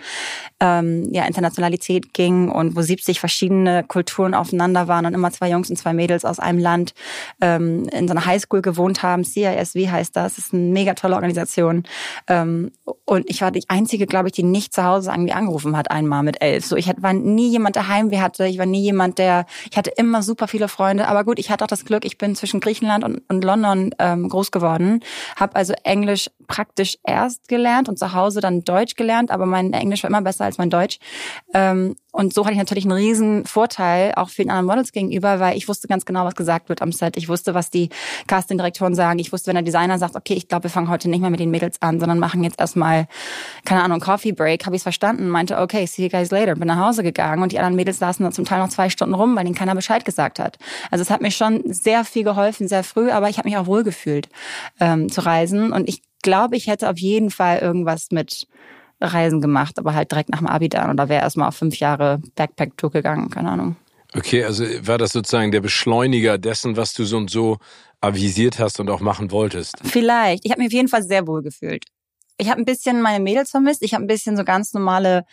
ähm, 0.61 1.11
ja, 1.11 1.25
Internationalität 1.25 2.13
ging 2.13 2.49
und 2.49 2.77
wo 2.77 2.81
70 2.81 3.19
verschiedene 3.19 3.83
Kulturen 3.83 4.33
aufeinander 4.33 4.87
waren 4.87 5.05
und 5.05 5.13
immer 5.13 5.29
zwei 5.31 5.49
Jungs 5.49 5.69
und 5.69 5.75
zwei 5.75 5.91
Mädels 5.91 6.23
aus 6.23 6.39
einem 6.39 6.59
Land 6.59 6.93
ähm, 7.41 7.89
in 7.89 8.07
so 8.07 8.13
einer 8.13 8.25
Highschool 8.25 8.61
gewohnt 8.61 9.03
haben. 9.03 9.25
CISW 9.25 9.89
heißt 9.89 10.15
das. 10.15 10.35
Das 10.35 10.45
ist 10.45 10.53
eine 10.53 10.63
mega 10.63 10.93
tolle 10.93 11.15
Organisation. 11.15 11.83
Ähm, 12.27 12.71
und 13.03 13.29
ich 13.29 13.41
war 13.41 13.51
die 13.51 13.65
einzige, 13.67 14.05
glaube 14.05 14.29
ich, 14.29 14.33
die 14.33 14.43
nicht 14.43 14.73
zu 14.73 14.85
Hause 14.85 15.11
irgendwie 15.11 15.33
angerufen 15.33 15.75
hat, 15.75 15.91
einmal 15.91 16.23
mit 16.23 16.41
elf. 16.41 16.65
So, 16.65 16.77
ich 16.77 16.89
war 17.01 17.11
nie 17.11 17.49
jemand, 17.49 17.75
der 17.75 17.89
Heimweh 17.89 18.21
hatte. 18.21 18.45
Ich 18.45 18.57
war 18.57 18.65
nie 18.65 18.81
jemand, 18.81 19.17
der, 19.17 19.45
ich 19.69 19.80
hatte 19.81 19.91
immer 19.97 20.21
super 20.21 20.47
viele 20.47 20.67
Freunde. 20.67 21.07
Aber 21.07 21.23
gut, 21.23 21.39
ich 21.39 21.49
hatte 21.49 21.63
auch 21.63 21.67
das 21.67 21.85
Glück, 21.85 22.05
ich 22.05 22.17
bin 22.17 22.35
zwischen 22.35 22.59
Griechenland 22.59 23.03
und, 23.03 23.21
und 23.29 23.43
London 23.43 23.93
ähm, 23.99 24.29
groß 24.29 24.51
geworden. 24.51 25.01
Habe 25.35 25.55
also 25.55 25.73
Englisch 25.83 26.29
praktisch 26.47 26.97
erst 27.03 27.47
gelernt 27.47 27.89
und 27.89 27.97
zu 27.97 28.13
Hause 28.13 28.41
dann 28.41 28.63
Deutsch 28.63 28.95
gelernt. 28.95 29.31
Aber 29.31 29.45
mein 29.45 29.73
Englisch 29.73 30.03
war 30.03 30.09
immer 30.09 30.21
besser 30.21 30.45
als 30.45 30.57
mein 30.57 30.69
Deutsch. 30.69 30.99
Ähm, 31.53 31.95
und 32.11 32.33
so 32.33 32.43
hatte 32.43 32.53
ich 32.53 32.59
natürlich 32.59 32.83
einen 32.83 32.91
riesen 32.91 33.45
Vorteil 33.45 34.13
auch 34.15 34.29
für 34.29 34.41
den 34.41 34.49
anderen 34.49 34.65
Models 34.65 34.91
gegenüber, 34.91 35.39
weil 35.39 35.57
ich 35.57 35.67
wusste 35.67 35.87
ganz 35.87 36.05
genau, 36.05 36.25
was 36.25 36.35
gesagt 36.35 36.67
wird 36.67 36.81
am 36.81 36.91
Set. 36.91 37.15
Ich 37.15 37.29
wusste, 37.29 37.53
was 37.53 37.69
die 37.69 37.89
Casting-Direktoren 38.27 38.95
sagen. 38.95 39.19
Ich 39.19 39.31
wusste, 39.31 39.47
wenn 39.47 39.55
der 39.55 39.63
Designer 39.63 39.97
sagt, 39.97 40.15
okay, 40.15 40.33
ich 40.33 40.49
glaube, 40.49 40.63
wir 40.63 40.69
fangen 40.69 40.89
heute 40.89 41.09
nicht 41.09 41.21
mehr 41.21 41.29
mit 41.29 41.39
den 41.39 41.51
Mädels 41.51 41.81
an, 41.81 41.99
sondern 41.99 42.19
machen 42.19 42.43
jetzt 42.43 42.59
erstmal, 42.59 43.07
keine 43.63 43.83
Ahnung, 43.83 44.01
Coffee 44.01 44.33
Break, 44.33 44.65
habe 44.65 44.75
ich 44.75 44.81
es 44.81 44.83
verstanden, 44.83 45.29
meinte, 45.29 45.57
okay, 45.57 45.85
see 45.85 46.03
you 46.03 46.09
guys 46.09 46.31
later. 46.31 46.55
Bin 46.55 46.67
nach 46.67 46.85
Hause 46.85 47.01
gegangen 47.01 47.41
und 47.43 47.53
die 47.53 47.59
anderen 47.59 47.75
Mädels 47.75 47.99
saßen 47.99 48.23
dann 48.23 48.33
zum 48.33 48.43
Teil 48.43 48.59
noch 48.59 48.69
zwei 48.69 48.89
Stunden 48.89 49.13
rum, 49.13 49.35
weil 49.35 49.45
ihnen 49.45 49.55
keiner 49.55 49.75
Bescheid 49.75 50.03
gesagt 50.03 50.39
hat. 50.39 50.57
Also 50.89 51.01
es 51.01 51.09
hat 51.09 51.21
mir 51.21 51.31
schon 51.31 51.63
sehr 51.65 52.03
viel 52.03 52.25
geholfen, 52.25 52.67
sehr 52.67 52.83
früh, 52.83 53.09
aber 53.09 53.29
ich 53.29 53.37
habe 53.37 53.47
mich 53.47 53.57
auch 53.57 53.67
wohlgefühlt 53.67 54.27
ähm, 54.81 55.09
zu 55.09 55.21
reisen. 55.25 55.71
Und 55.71 55.87
ich 55.87 56.01
glaube, 56.23 56.57
ich 56.57 56.67
hätte 56.67 56.89
auf 56.89 56.97
jeden 56.97 57.31
Fall 57.31 57.59
irgendwas 57.59 58.07
mit 58.11 58.47
Reisen 59.01 59.41
gemacht, 59.41 59.79
aber 59.79 59.93
halt 59.93 60.11
direkt 60.11 60.29
nach 60.29 60.39
dem 60.39 60.47
Abi 60.47 60.69
dann. 60.69 60.91
Oder 60.91 61.09
wäre 61.09 61.23
erstmal 61.23 61.47
auf 61.47 61.55
fünf 61.55 61.77
Jahre 61.77 62.21
Backpack-Tour 62.35 62.91
gegangen, 62.91 63.29
keine 63.29 63.49
Ahnung. 63.49 63.75
Okay, 64.13 64.43
also 64.43 64.65
war 64.85 64.97
das 64.97 65.11
sozusagen 65.11 65.51
der 65.51 65.61
Beschleuniger 65.61 66.37
dessen, 66.37 66.75
was 66.75 66.93
du 66.93 67.05
so 67.05 67.17
und 67.17 67.29
so 67.29 67.57
avisiert 68.01 68.59
hast 68.59 68.79
und 68.79 68.89
auch 68.89 68.99
machen 68.99 69.31
wolltest? 69.31 69.75
Vielleicht. 69.83 70.45
Ich 70.45 70.51
habe 70.51 70.61
mich 70.61 70.69
auf 70.69 70.73
jeden 70.73 70.87
Fall 70.87 71.03
sehr 71.03 71.27
wohl 71.27 71.41
gefühlt. 71.41 71.85
Ich 72.37 72.49
habe 72.49 72.59
ein 72.59 72.65
bisschen 72.65 73.01
meine 73.01 73.23
Mädels 73.23 73.51
vermisst. 73.51 73.83
Ich 73.83 73.93
habe 73.93 74.03
ein 74.03 74.07
bisschen 74.07 74.35
so 74.35 74.43
ganz 74.43 74.73
normale 74.73 75.25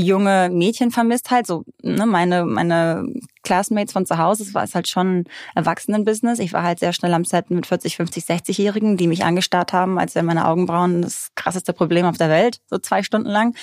junge 0.00 0.50
Mädchen 0.52 0.90
vermisst 0.90 1.30
halt. 1.30 1.46
So 1.46 1.64
ne, 1.82 2.06
meine 2.06 2.44
meine 2.44 3.06
Classmates 3.44 3.92
von 3.92 4.06
zu 4.06 4.18
Hause. 4.18 4.42
Es 4.42 4.54
war 4.54 4.66
halt 4.66 4.88
schon 4.88 5.24
Erwachsenenbusiness. 5.54 6.40
Ich 6.40 6.52
war 6.52 6.64
halt 6.64 6.80
sehr 6.80 6.92
schnell 6.92 7.14
am 7.14 7.24
Set 7.24 7.50
mit 7.50 7.66
40, 7.66 7.96
50, 7.96 8.24
60-Jährigen, 8.24 8.96
die 8.96 9.06
mich 9.06 9.24
angestarrt 9.24 9.72
haben, 9.72 9.98
als 9.98 10.14
wären 10.14 10.26
meine 10.26 10.48
Augenbrauen 10.48 11.02
das 11.02 11.28
krasseste 11.36 11.72
Problem 11.72 12.06
auf 12.06 12.16
der 12.16 12.30
Welt, 12.30 12.60
so 12.68 12.78
zwei 12.78 13.02
Stunden 13.02 13.28
lang. 13.28 13.54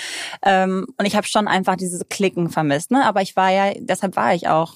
Ähm, 0.44 0.88
und 0.98 1.06
ich 1.06 1.16
habe 1.16 1.28
schon 1.28 1.48
einfach 1.48 1.76
dieses 1.76 2.02
Klicken 2.10 2.50
vermisst. 2.50 2.92
Ne? 2.92 3.06
Aber 3.06 3.22
ich 3.22 3.36
war 3.36 3.52
ja, 3.52 3.74
deshalb 3.80 4.16
war 4.16 4.34
ich 4.34 4.48
auch 4.48 4.76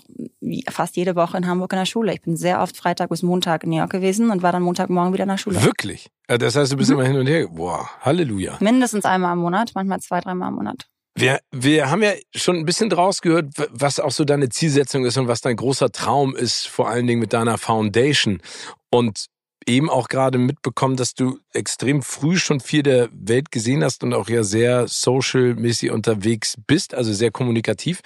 fast 0.69 0.97
jede 0.97 1.15
Woche 1.15 1.37
in 1.37 1.47
Hamburg 1.47 1.71
in 1.71 1.79
der 1.79 1.85
Schule. 1.85 2.13
Ich 2.13 2.21
bin 2.21 2.35
sehr 2.35 2.61
oft 2.61 2.75
Freitag 2.75 3.09
bis 3.09 3.23
Montag 3.23 3.63
in 3.63 3.69
New 3.69 3.77
York 3.77 3.91
gewesen 3.91 4.31
und 4.31 4.41
war 4.41 4.51
dann 4.51 4.63
Montagmorgen 4.63 5.13
wieder 5.13 5.23
in 5.23 5.29
der 5.29 5.37
Schule. 5.37 5.63
Wirklich? 5.63 6.09
Das 6.27 6.55
heißt, 6.55 6.71
du 6.71 6.77
bist 6.77 6.89
mhm. 6.89 6.99
immer 6.99 7.07
hin 7.07 7.17
und 7.17 7.27
her. 7.27 7.47
Boah, 7.47 7.87
Halleluja. 8.01 8.57
Mindestens 8.59 9.05
einmal 9.05 9.33
im 9.33 9.39
Monat, 9.39 9.71
manchmal 9.75 9.99
zwei, 9.99 10.19
dreimal 10.19 10.49
im 10.49 10.55
Monat. 10.55 10.87
Wir, 11.17 11.39
wir 11.51 11.89
haben 11.89 12.03
ja 12.03 12.11
schon 12.35 12.57
ein 12.57 12.65
bisschen 12.65 12.89
draus 12.89 13.21
gehört, 13.21 13.45
was 13.69 14.01
auch 14.01 14.11
so 14.11 14.25
deine 14.25 14.49
Zielsetzung 14.49 15.05
ist 15.05 15.17
und 15.17 15.29
was 15.29 15.39
dein 15.39 15.55
großer 15.55 15.91
Traum 15.91 16.35
ist, 16.35 16.67
vor 16.67 16.89
allen 16.89 17.07
Dingen 17.07 17.21
mit 17.21 17.31
deiner 17.31 17.57
Foundation. 17.57 18.41
Und 18.89 19.27
eben 19.65 19.89
auch 19.89 20.09
gerade 20.09 20.37
mitbekommen, 20.37 20.97
dass 20.97 21.13
du 21.13 21.39
extrem 21.53 22.01
früh 22.01 22.37
schon 22.37 22.59
viel 22.59 22.83
der 22.83 23.09
Welt 23.13 23.51
gesehen 23.51 23.83
hast 23.83 24.03
und 24.03 24.13
auch 24.13 24.27
ja 24.27 24.43
sehr 24.43 24.87
social-mäßig 24.89 25.91
unterwegs 25.91 26.55
bist, 26.67 26.93
also 26.93 27.13
sehr 27.13 27.31
kommunikativ. 27.31 28.01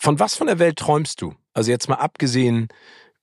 Von 0.00 0.18
was 0.18 0.34
von 0.34 0.48
der 0.48 0.58
Welt 0.58 0.78
träumst 0.78 1.22
du? 1.22 1.34
Also 1.54 1.70
jetzt 1.70 1.88
mal 1.88 1.96
abgesehen 1.96 2.68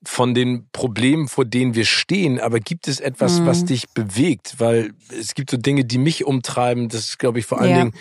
von 0.06 0.34
den 0.34 0.70
Problemen, 0.72 1.28
vor 1.28 1.46
denen 1.46 1.76
wir 1.76 1.86
stehen, 1.86 2.40
aber 2.40 2.60
gibt 2.60 2.88
es 2.88 3.00
etwas, 3.00 3.40
mhm. 3.40 3.46
was 3.46 3.66
dich 3.66 3.90
bewegt? 3.90 4.56
Weil 4.58 4.92
es 5.20 5.34
gibt 5.34 5.50
so 5.50 5.58
Dinge, 5.58 5.84
die 5.84 5.98
mich 5.98 6.26
umtreiben. 6.26 6.88
Das 6.88 7.02
ist, 7.02 7.20
glaube 7.20 7.40
ich, 7.40 7.46
vor 7.46 7.60
allen 7.60 7.70
ja. 7.70 7.78
Dingen 7.78 7.94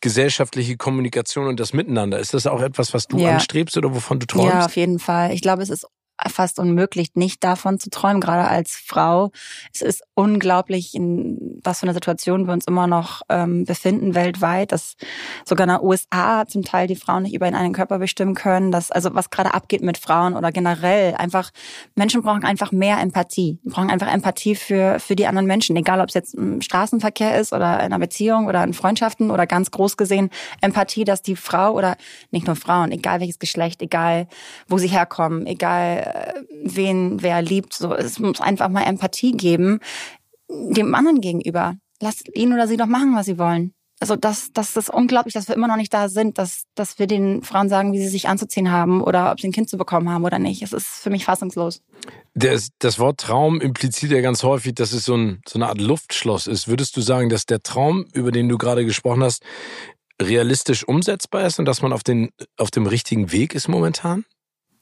gesellschaftliche 0.00 0.76
Kommunikation 0.76 1.46
und 1.46 1.60
das 1.60 1.72
Miteinander. 1.72 2.18
Ist 2.18 2.32
das 2.32 2.46
auch 2.46 2.62
etwas, 2.62 2.94
was 2.94 3.06
du 3.06 3.18
ja. 3.18 3.34
anstrebst 3.34 3.76
oder 3.76 3.94
wovon 3.94 4.18
du 4.18 4.26
träumst? 4.26 4.54
Ja, 4.54 4.64
auf 4.64 4.76
jeden 4.76 4.98
Fall. 4.98 5.32
Ich 5.32 5.42
glaube, 5.42 5.62
es 5.62 5.70
ist 5.70 5.86
fast 6.28 6.58
unmöglich, 6.58 7.10
nicht 7.14 7.42
davon 7.44 7.78
zu 7.78 7.90
träumen, 7.90 8.20
gerade 8.20 8.48
als 8.48 8.76
Frau. 8.76 9.30
Es 9.72 9.82
ist 9.82 10.02
unglaublich, 10.14 10.94
in 10.94 11.60
was 11.62 11.80
für 11.80 11.84
einer 11.84 11.94
Situation 11.94 12.46
wir 12.46 12.52
uns 12.52 12.66
immer 12.66 12.86
noch 12.86 13.22
ähm, 13.28 13.64
befinden 13.64 14.14
weltweit, 14.14 14.72
dass 14.72 14.96
sogar 15.44 15.66
in 15.66 15.74
den 15.74 15.82
USA 15.82 16.46
zum 16.46 16.62
Teil 16.62 16.86
die 16.86 16.96
Frauen 16.96 17.24
nicht 17.24 17.34
über 17.34 17.46
einen 17.46 17.72
Körper 17.72 17.98
bestimmen 17.98 18.34
können, 18.34 18.72
dass 18.72 18.90
also 18.90 19.14
was 19.14 19.30
gerade 19.30 19.54
abgeht 19.54 19.82
mit 19.82 19.98
Frauen 19.98 20.36
oder 20.36 20.52
generell 20.52 21.14
einfach 21.14 21.50
Menschen 21.94 22.22
brauchen 22.22 22.44
einfach 22.44 22.72
mehr 22.72 22.98
Empathie. 23.00 23.58
Die 23.64 23.68
brauchen 23.68 23.90
einfach 23.90 24.12
Empathie 24.12 24.54
für 24.54 24.98
für 24.98 25.16
die 25.16 25.26
anderen 25.26 25.46
Menschen, 25.46 25.76
egal 25.76 26.00
ob 26.00 26.08
es 26.08 26.14
jetzt 26.14 26.34
im 26.34 26.60
Straßenverkehr 26.60 27.38
ist 27.38 27.52
oder 27.52 27.74
in 27.80 27.86
einer 27.86 27.98
Beziehung 27.98 28.46
oder 28.46 28.62
in 28.64 28.74
Freundschaften 28.74 29.30
oder 29.30 29.46
ganz 29.46 29.70
groß 29.70 29.96
gesehen 29.96 30.30
Empathie, 30.60 31.04
dass 31.04 31.22
die 31.22 31.36
Frau 31.36 31.72
oder 31.72 31.96
nicht 32.30 32.46
nur 32.46 32.56
Frauen, 32.56 32.92
egal 32.92 33.20
welches 33.20 33.38
Geschlecht, 33.38 33.82
egal 33.82 34.28
wo 34.68 34.78
sie 34.78 34.88
herkommen, 34.88 35.46
egal 35.46 36.11
wen 36.64 37.22
wer 37.22 37.42
liebt, 37.42 37.72
so 37.74 37.94
es 37.94 38.18
muss 38.18 38.40
einfach 38.40 38.68
mal 38.68 38.82
Empathie 38.82 39.32
geben 39.32 39.80
dem 40.52 40.94
anderen 40.94 41.20
gegenüber. 41.20 41.74
Lass 42.00 42.22
ihn 42.34 42.52
oder 42.52 42.66
sie 42.66 42.76
doch 42.76 42.86
machen, 42.86 43.14
was 43.14 43.26
sie 43.26 43.38
wollen. 43.38 43.74
Also 44.00 44.16
das, 44.16 44.50
das 44.52 44.76
ist 44.76 44.90
unglaublich, 44.90 45.32
dass 45.32 45.46
wir 45.46 45.54
immer 45.54 45.68
noch 45.68 45.76
nicht 45.76 45.94
da 45.94 46.08
sind, 46.08 46.36
dass, 46.36 46.64
dass 46.74 46.98
wir 46.98 47.06
den 47.06 47.42
Frauen 47.42 47.68
sagen, 47.68 47.92
wie 47.92 48.00
sie 48.00 48.08
sich 48.08 48.26
anzuziehen 48.26 48.72
haben 48.72 49.00
oder 49.00 49.30
ob 49.30 49.40
sie 49.40 49.46
ein 49.46 49.52
Kind 49.52 49.70
zu 49.70 49.78
bekommen 49.78 50.10
haben 50.10 50.24
oder 50.24 50.40
nicht. 50.40 50.60
Es 50.62 50.72
ist 50.72 50.88
für 50.88 51.10
mich 51.10 51.24
fassungslos. 51.24 51.82
Das, 52.34 52.70
das 52.80 52.98
Wort 52.98 53.20
Traum 53.20 53.60
impliziert 53.60 54.10
ja 54.10 54.20
ganz 54.20 54.42
häufig, 54.42 54.74
dass 54.74 54.92
es 54.92 55.04
so, 55.04 55.14
ein, 55.14 55.40
so 55.46 55.56
eine 55.56 55.68
Art 55.68 55.80
Luftschloss 55.80 56.48
ist. 56.48 56.66
Würdest 56.66 56.96
du 56.96 57.00
sagen, 57.00 57.28
dass 57.28 57.46
der 57.46 57.62
Traum, 57.62 58.06
über 58.12 58.32
den 58.32 58.48
du 58.48 58.58
gerade 58.58 58.84
gesprochen 58.84 59.22
hast, 59.22 59.44
realistisch 60.20 60.82
umsetzbar 60.82 61.46
ist 61.46 61.60
und 61.60 61.66
dass 61.66 61.80
man 61.80 61.92
auf, 61.92 62.02
den, 62.02 62.30
auf 62.56 62.72
dem 62.72 62.88
richtigen 62.88 63.30
Weg 63.30 63.54
ist 63.54 63.68
momentan? 63.68 64.24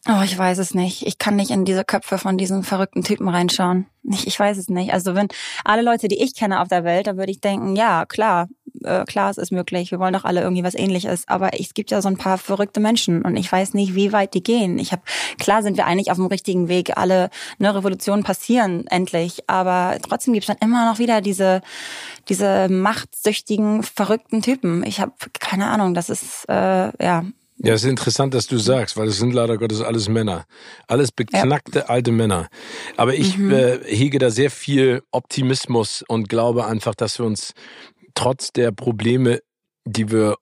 Oh, 0.09 0.23
ich 0.25 0.37
weiß 0.37 0.57
es 0.59 0.73
nicht. 0.73 1.07
Ich 1.07 1.19
kann 1.19 1.37
nicht 1.37 1.50
in 1.50 1.66
diese 1.66 1.85
Köpfe 1.85 2.16
von 2.16 2.38
diesen 2.38 2.62
verrückten 2.62 3.02
Typen 3.02 3.28
reinschauen. 3.28 3.87
Ich, 4.02 4.26
ich 4.26 4.40
weiß 4.40 4.57
es 4.57 4.69
nicht. 4.69 4.95
Also 4.95 5.14
wenn 5.14 5.28
alle 5.62 5.83
Leute, 5.83 6.09
die 6.09 6.23
ich 6.23 6.35
kenne 6.35 6.62
auf 6.62 6.69
der 6.69 6.85
Welt, 6.85 7.07
da 7.07 7.19
würde 7.19 7.30
ich 7.30 7.42
denken, 7.42 7.76
ja, 7.76 8.07
klar, 8.07 8.49
äh, 8.83 9.04
klar, 9.04 9.30
es 9.30 9.37
ist 9.37 9.52
möglich. 9.52 9.90
Wir 9.90 9.99
wollen 9.99 10.14
doch 10.14 10.25
alle 10.25 10.40
irgendwie 10.40 10.64
was 10.64 10.75
ähnliches. 10.75 11.28
Aber 11.28 11.50
es 11.61 11.75
gibt 11.75 11.90
ja 11.90 12.00
so 12.00 12.09
ein 12.09 12.16
paar 12.16 12.38
verrückte 12.38 12.80
Menschen 12.80 13.21
und 13.23 13.37
ich 13.37 13.52
weiß 13.52 13.75
nicht, 13.75 13.95
wie 13.95 14.11
weit 14.11 14.33
die 14.33 14.42
gehen. 14.42 14.78
Ich 14.78 14.92
habe, 14.92 15.02
klar 15.38 15.62
sind 15.62 15.76
wir 15.76 15.87
eigentlich 15.87 16.11
auf 16.11 16.16
dem 16.16 16.26
richtigen 16.26 16.69
Weg. 16.69 16.97
Alle 16.97 17.28
ne, 17.59 17.75
Revolutionen 17.75 18.25
passieren 18.25 18.87
endlich. 18.87 19.45
Aber 19.49 19.99
trotzdem 20.02 20.33
gibt 20.33 20.49
es 20.49 20.57
dann 20.57 20.66
immer 20.66 20.90
noch 20.90 20.99
wieder 20.99 21.21
diese, 21.21 21.61
diese 22.30 22.71
machtsüchtigen, 22.71 23.83
verrückten 23.83 24.40
Typen. 24.40 24.83
Ich 24.85 24.99
habe 24.99 25.12
keine 25.38 25.66
Ahnung, 25.66 25.92
das 25.92 26.09
ist, 26.09 26.47
äh, 26.49 27.04
ja, 27.04 27.25
ja, 27.62 27.74
es 27.74 27.84
ist 27.84 27.90
interessant, 27.90 28.32
dass 28.32 28.46
du 28.46 28.56
sagst, 28.56 28.96
weil 28.96 29.08
es 29.08 29.18
sind 29.18 29.34
leider 29.34 29.58
Gottes 29.58 29.82
alles 29.82 30.08
Männer. 30.08 30.46
Alles 30.88 31.12
beknackte 31.12 31.80
ja. 31.80 31.84
alte 31.86 32.10
Männer. 32.10 32.48
Aber 32.96 33.14
ich 33.14 33.36
mhm. 33.36 33.52
äh, 33.52 33.78
hege 33.84 34.18
da 34.18 34.30
sehr 34.30 34.50
viel 34.50 35.02
Optimismus 35.10 36.02
und 36.08 36.30
glaube 36.30 36.64
einfach, 36.64 36.94
dass 36.94 37.18
wir 37.18 37.26
uns 37.26 37.52
trotz 38.14 38.52
der 38.52 38.72
Probleme, 38.72 39.40
die 39.84 40.10
wir, 40.10 40.36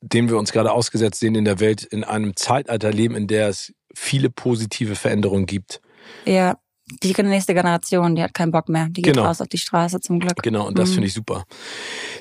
denen 0.00 0.30
wir 0.30 0.38
uns 0.38 0.52
gerade 0.52 0.72
ausgesetzt 0.72 1.20
sehen 1.20 1.34
in 1.34 1.44
der 1.44 1.60
Welt, 1.60 1.84
in 1.84 2.04
einem 2.04 2.36
Zeitalter 2.36 2.90
leben, 2.90 3.16
in 3.16 3.26
der 3.26 3.48
es 3.48 3.74
viele 3.94 4.30
positive 4.30 4.94
Veränderungen 4.96 5.44
gibt. 5.44 5.82
Ja, 6.24 6.56
die 7.02 7.14
nächste 7.22 7.54
Generation, 7.54 8.14
die 8.14 8.22
hat 8.22 8.34
keinen 8.34 8.52
Bock 8.52 8.68
mehr. 8.68 8.86
Die 8.90 9.02
geht 9.02 9.14
genau. 9.14 9.26
raus 9.26 9.40
auf 9.40 9.48
die 9.48 9.58
Straße 9.58 10.00
zum 10.00 10.20
Glück. 10.20 10.42
Genau, 10.42 10.66
und 10.66 10.78
das 10.78 10.90
mhm. 10.90 10.94
finde 10.94 11.08
ich 11.08 11.14
super. 11.14 11.44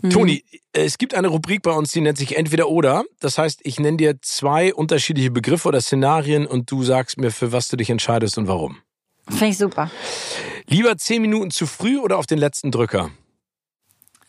Mhm. 0.02 0.10
Toni, 0.10 0.44
es 0.74 0.98
gibt 0.98 1.14
eine 1.14 1.28
Rubrik 1.28 1.62
bei 1.62 1.72
uns, 1.72 1.92
die 1.92 2.02
nennt 2.02 2.18
sich 2.18 2.38
Entweder 2.38 2.70
oder. 2.70 3.04
Das 3.20 3.38
heißt, 3.38 3.62
ich 3.64 3.80
nenne 3.80 3.98
dir 3.98 4.22
zwei 4.22 4.74
unterschiedliche 4.74 5.32
Begriffe 5.32 5.68
oder 5.68 5.82
Szenarien 5.82 6.46
und 6.46 6.72
du 6.72 6.84
sagst 6.84 7.18
mir, 7.18 7.32
für 7.32 7.52
was 7.52 7.68
du 7.68 7.78
dich 7.78 7.90
entscheidest 7.90 8.38
und 8.38 8.48
warum. 8.48 8.78
Finde 9.28 9.48
ich 9.48 9.58
super. 9.58 9.92
Lieber 10.68 10.98
zehn 10.98 11.22
Minuten 11.22 11.52
zu 11.52 11.68
früh 11.68 11.98
oder 12.00 12.18
auf 12.18 12.26
den 12.26 12.38
letzten 12.38 12.72
Drücker? 12.72 13.12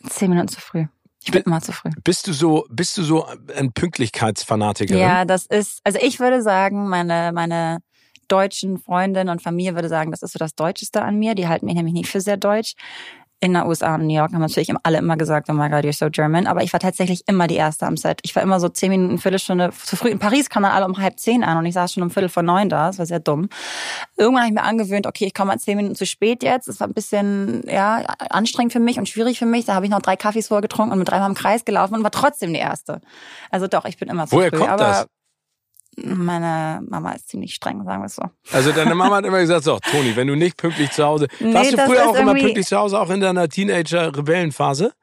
Zehn 0.09 0.29
Minuten 0.29 0.49
zu 0.49 0.59
früh. 0.59 0.85
Ich 1.25 1.31
bin 1.31 1.43
immer 1.43 1.61
zu 1.61 1.71
früh. 1.71 1.89
Bist 2.03 2.27
du 2.27 2.33
so, 2.33 2.65
bist 2.69 2.97
du 2.97 3.03
so 3.03 3.25
ein 3.55 3.71
Pünktlichkeitsfanatiker? 3.71 4.97
Ja, 4.97 5.23
das 5.23 5.45
ist, 5.45 5.79
also 5.85 5.97
ich 6.01 6.19
würde 6.19 6.41
sagen, 6.41 6.89
meine, 6.89 7.31
meine 7.33 7.79
deutschen 8.27 8.77
Freundin 8.77 9.29
und 9.29 9.41
Familie 9.41 9.75
würde 9.75 9.89
sagen, 9.89 10.11
das 10.11 10.21
ist 10.21 10.33
so 10.33 10.39
das 10.39 10.55
Deutscheste 10.55 11.01
an 11.01 11.17
mir. 11.17 11.35
Die 11.35 11.47
halten 11.47 11.65
mich 11.65 11.75
nämlich 11.75 11.93
nicht 11.93 12.09
für 12.09 12.21
sehr 12.21 12.37
deutsch. 12.37 12.75
In 13.43 13.55
den 13.55 13.63
USA 13.65 13.95
und 13.95 14.07
New 14.07 14.15
York 14.15 14.31
haben 14.31 14.39
natürlich 14.39 14.71
alle 14.83 14.99
immer 14.99 15.17
gesagt, 15.17 15.49
oh 15.49 15.53
my 15.53 15.67
God, 15.67 15.83
you're 15.83 15.91
so 15.91 16.09
German. 16.09 16.47
Aber 16.47 16.63
ich 16.63 16.71
war 16.71 16.79
tatsächlich 16.79 17.23
immer 17.27 17.45
die 17.45 17.57
Erste 17.57 17.85
am 17.85 17.97
Set. 17.97 18.21
Ich 18.23 18.33
war 18.37 18.41
immer 18.41 18.57
so 18.61 18.69
zehn 18.69 18.89
Minuten, 18.89 19.17
Viertelstunde 19.17 19.71
zu 19.71 19.97
früh. 19.97 20.07
In 20.07 20.19
Paris 20.19 20.49
kamen 20.49 20.63
dann 20.63 20.71
alle 20.71 20.85
um 20.85 20.97
halb 20.97 21.19
zehn 21.19 21.43
an 21.43 21.57
und 21.57 21.65
ich 21.65 21.73
saß 21.73 21.91
schon 21.91 22.03
um 22.03 22.09
Viertel 22.09 22.29
vor 22.29 22.41
neun 22.41 22.69
da. 22.69 22.87
Das 22.87 22.99
war 22.99 23.05
sehr 23.05 23.19
dumm. 23.19 23.49
Irgendwann 24.15 24.43
habe 24.43 24.47
ich 24.47 24.53
mir 24.53 24.63
angewöhnt, 24.63 25.07
okay, 25.07 25.25
ich 25.25 25.33
komme 25.33 25.49
mal 25.49 25.59
zehn 25.59 25.75
Minuten 25.75 25.95
zu 25.95 26.05
spät 26.05 26.41
jetzt. 26.41 26.69
Das 26.69 26.79
war 26.79 26.87
ein 26.87 26.93
bisschen 26.93 27.63
ja 27.67 27.97
anstrengend 28.29 28.71
für 28.71 28.79
mich 28.79 28.97
und 28.97 29.09
schwierig 29.09 29.39
für 29.39 29.45
mich. 29.45 29.65
Da 29.65 29.73
habe 29.73 29.85
ich 29.85 29.91
noch 29.91 30.01
drei 30.01 30.15
Kaffees 30.15 30.47
vorgetrunken 30.47 30.93
und 30.93 30.99
mit 30.99 31.09
dreimal 31.09 31.27
im 31.27 31.35
Kreis 31.35 31.65
gelaufen 31.65 31.95
und 31.95 32.03
war 32.03 32.11
trotzdem 32.11 32.53
die 32.53 32.59
Erste. 32.59 33.01
Also 33.51 33.67
doch, 33.67 33.83
ich 33.83 33.97
bin 33.97 34.07
immer 34.07 34.25
zu 34.25 34.37
Woher 34.37 34.51
früh. 34.51 34.59
Woher 34.59 34.69
kommt 34.69 34.81
aber 34.81 34.89
das? 34.89 35.07
Meine 35.97 36.81
Mama 36.87 37.11
ist 37.11 37.29
ziemlich 37.29 37.53
streng, 37.53 37.83
sagen 37.83 38.01
wir 38.01 38.07
es 38.07 38.15
so. 38.15 38.23
Also 38.51 38.71
deine 38.71 38.95
Mama 38.95 39.17
hat 39.17 39.25
immer 39.25 39.39
gesagt, 39.39 39.63
so, 39.63 39.79
Toni, 39.79 40.15
wenn 40.15 40.27
du 40.27 40.35
nicht 40.35 40.57
pünktlich 40.57 40.91
zu 40.91 41.03
Hause, 41.03 41.27
nee, 41.39 41.53
warst 41.53 41.73
du 41.73 41.77
früher 41.77 42.09
auch 42.09 42.15
immer 42.15 42.33
pünktlich 42.33 42.65
zu 42.65 42.77
Hause, 42.77 42.99
auch 42.99 43.09
in 43.09 43.21
deiner 43.21 43.47
Teenager-Rebellenphase? 43.47 44.93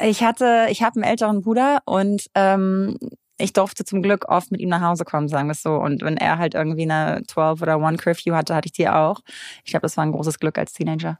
Ich 0.00 0.22
hatte, 0.22 0.66
ich 0.70 0.82
habe 0.82 0.96
einen 0.96 1.10
älteren 1.10 1.42
Bruder 1.42 1.80
und 1.84 2.26
ähm, 2.34 2.98
ich 3.38 3.52
durfte 3.52 3.84
zum 3.84 4.02
Glück 4.02 4.28
oft 4.28 4.50
mit 4.50 4.60
ihm 4.60 4.68
nach 4.68 4.82
Hause 4.82 5.04
kommen, 5.04 5.28
sagen 5.28 5.48
wir 5.48 5.52
es 5.52 5.62
so. 5.62 5.74
Und 5.74 6.02
wenn 6.02 6.16
er 6.16 6.38
halt 6.38 6.54
irgendwie 6.54 6.82
eine 6.82 7.22
12 7.26 7.62
oder 7.62 7.78
One 7.78 7.96
Curfew 7.96 8.34
hatte, 8.34 8.54
hatte 8.54 8.66
ich 8.66 8.72
die 8.72 8.88
auch. 8.88 9.20
Ich 9.64 9.70
glaube, 9.70 9.82
das 9.82 9.96
war 9.96 10.04
ein 10.04 10.12
großes 10.12 10.38
Glück 10.40 10.58
als 10.58 10.72
Teenager. 10.72 11.18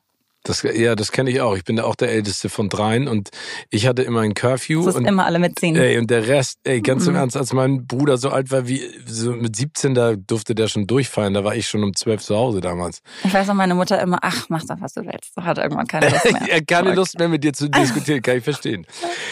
Das, 0.49 0.63
ja, 0.63 0.95
das 0.95 1.13
kenne 1.13 1.31
ich 1.31 1.43
auch. 1.43 1.57
Ich 1.57 1.65
bin 1.65 1.77
da 1.77 1.85
auch 1.85 1.95
der 1.95 2.09
Älteste 2.11 2.49
von 2.49 2.71
dreien 2.71 3.07
und 3.07 3.29
ich 3.69 3.87
hatte 3.87 4.03
immer 4.03 4.21
ein 4.21 4.33
Curfew. 4.33 4.83
Das 4.83 4.95
und, 4.95 5.05
immer 5.05 5.27
alle 5.27 5.39
mitziehen. 5.39 5.77
Ey, 5.77 5.99
und 5.99 6.11
der 6.11 6.27
Rest, 6.27 6.59
ey, 6.65 6.81
ganz 6.81 7.05
mhm. 7.05 7.11
im 7.11 7.17
Ernst, 7.17 7.37
als 7.37 7.53
mein 7.53 7.87
Bruder 7.87 8.17
so 8.17 8.31
alt 8.31 8.51
war 8.51 8.67
wie 8.67 8.83
so 9.07 9.33
mit 9.33 9.57
17, 9.57 9.95
da 9.95 10.15
durfte 10.17 10.55
der 10.55 10.69
schon 10.69 10.87
durchfallen. 10.87 11.35
Da 11.35 11.45
war 11.45 11.55
ich 11.55 11.69
schon 11.69 11.85
um 11.85 11.95
12 11.95 12.23
zu 12.23 12.35
Hause 12.35 12.63
damals. 12.63 13.03
Ich 13.25 13.35
weiß 13.35 13.47
noch, 13.47 13.55
meine 13.55 13.75
Mutter 13.75 14.01
immer, 14.01 14.21
ach, 14.23 14.47
mach 14.49 14.65
doch, 14.65 14.77
was 14.81 14.95
du 14.95 15.03
willst. 15.03 15.33
Da 15.37 15.45
hat 15.45 15.59
irgendwann 15.59 15.87
keine 15.87 16.09
Lust 16.09 16.25
mehr. 16.33 16.63
keine 16.67 16.95
Lust 16.95 17.19
mehr 17.19 17.29
mit 17.29 17.45
dir 17.45 17.53
zu 17.53 17.69
diskutieren, 17.69 18.23
kann 18.23 18.39
ich 18.39 18.45
verstehen. 18.45 18.87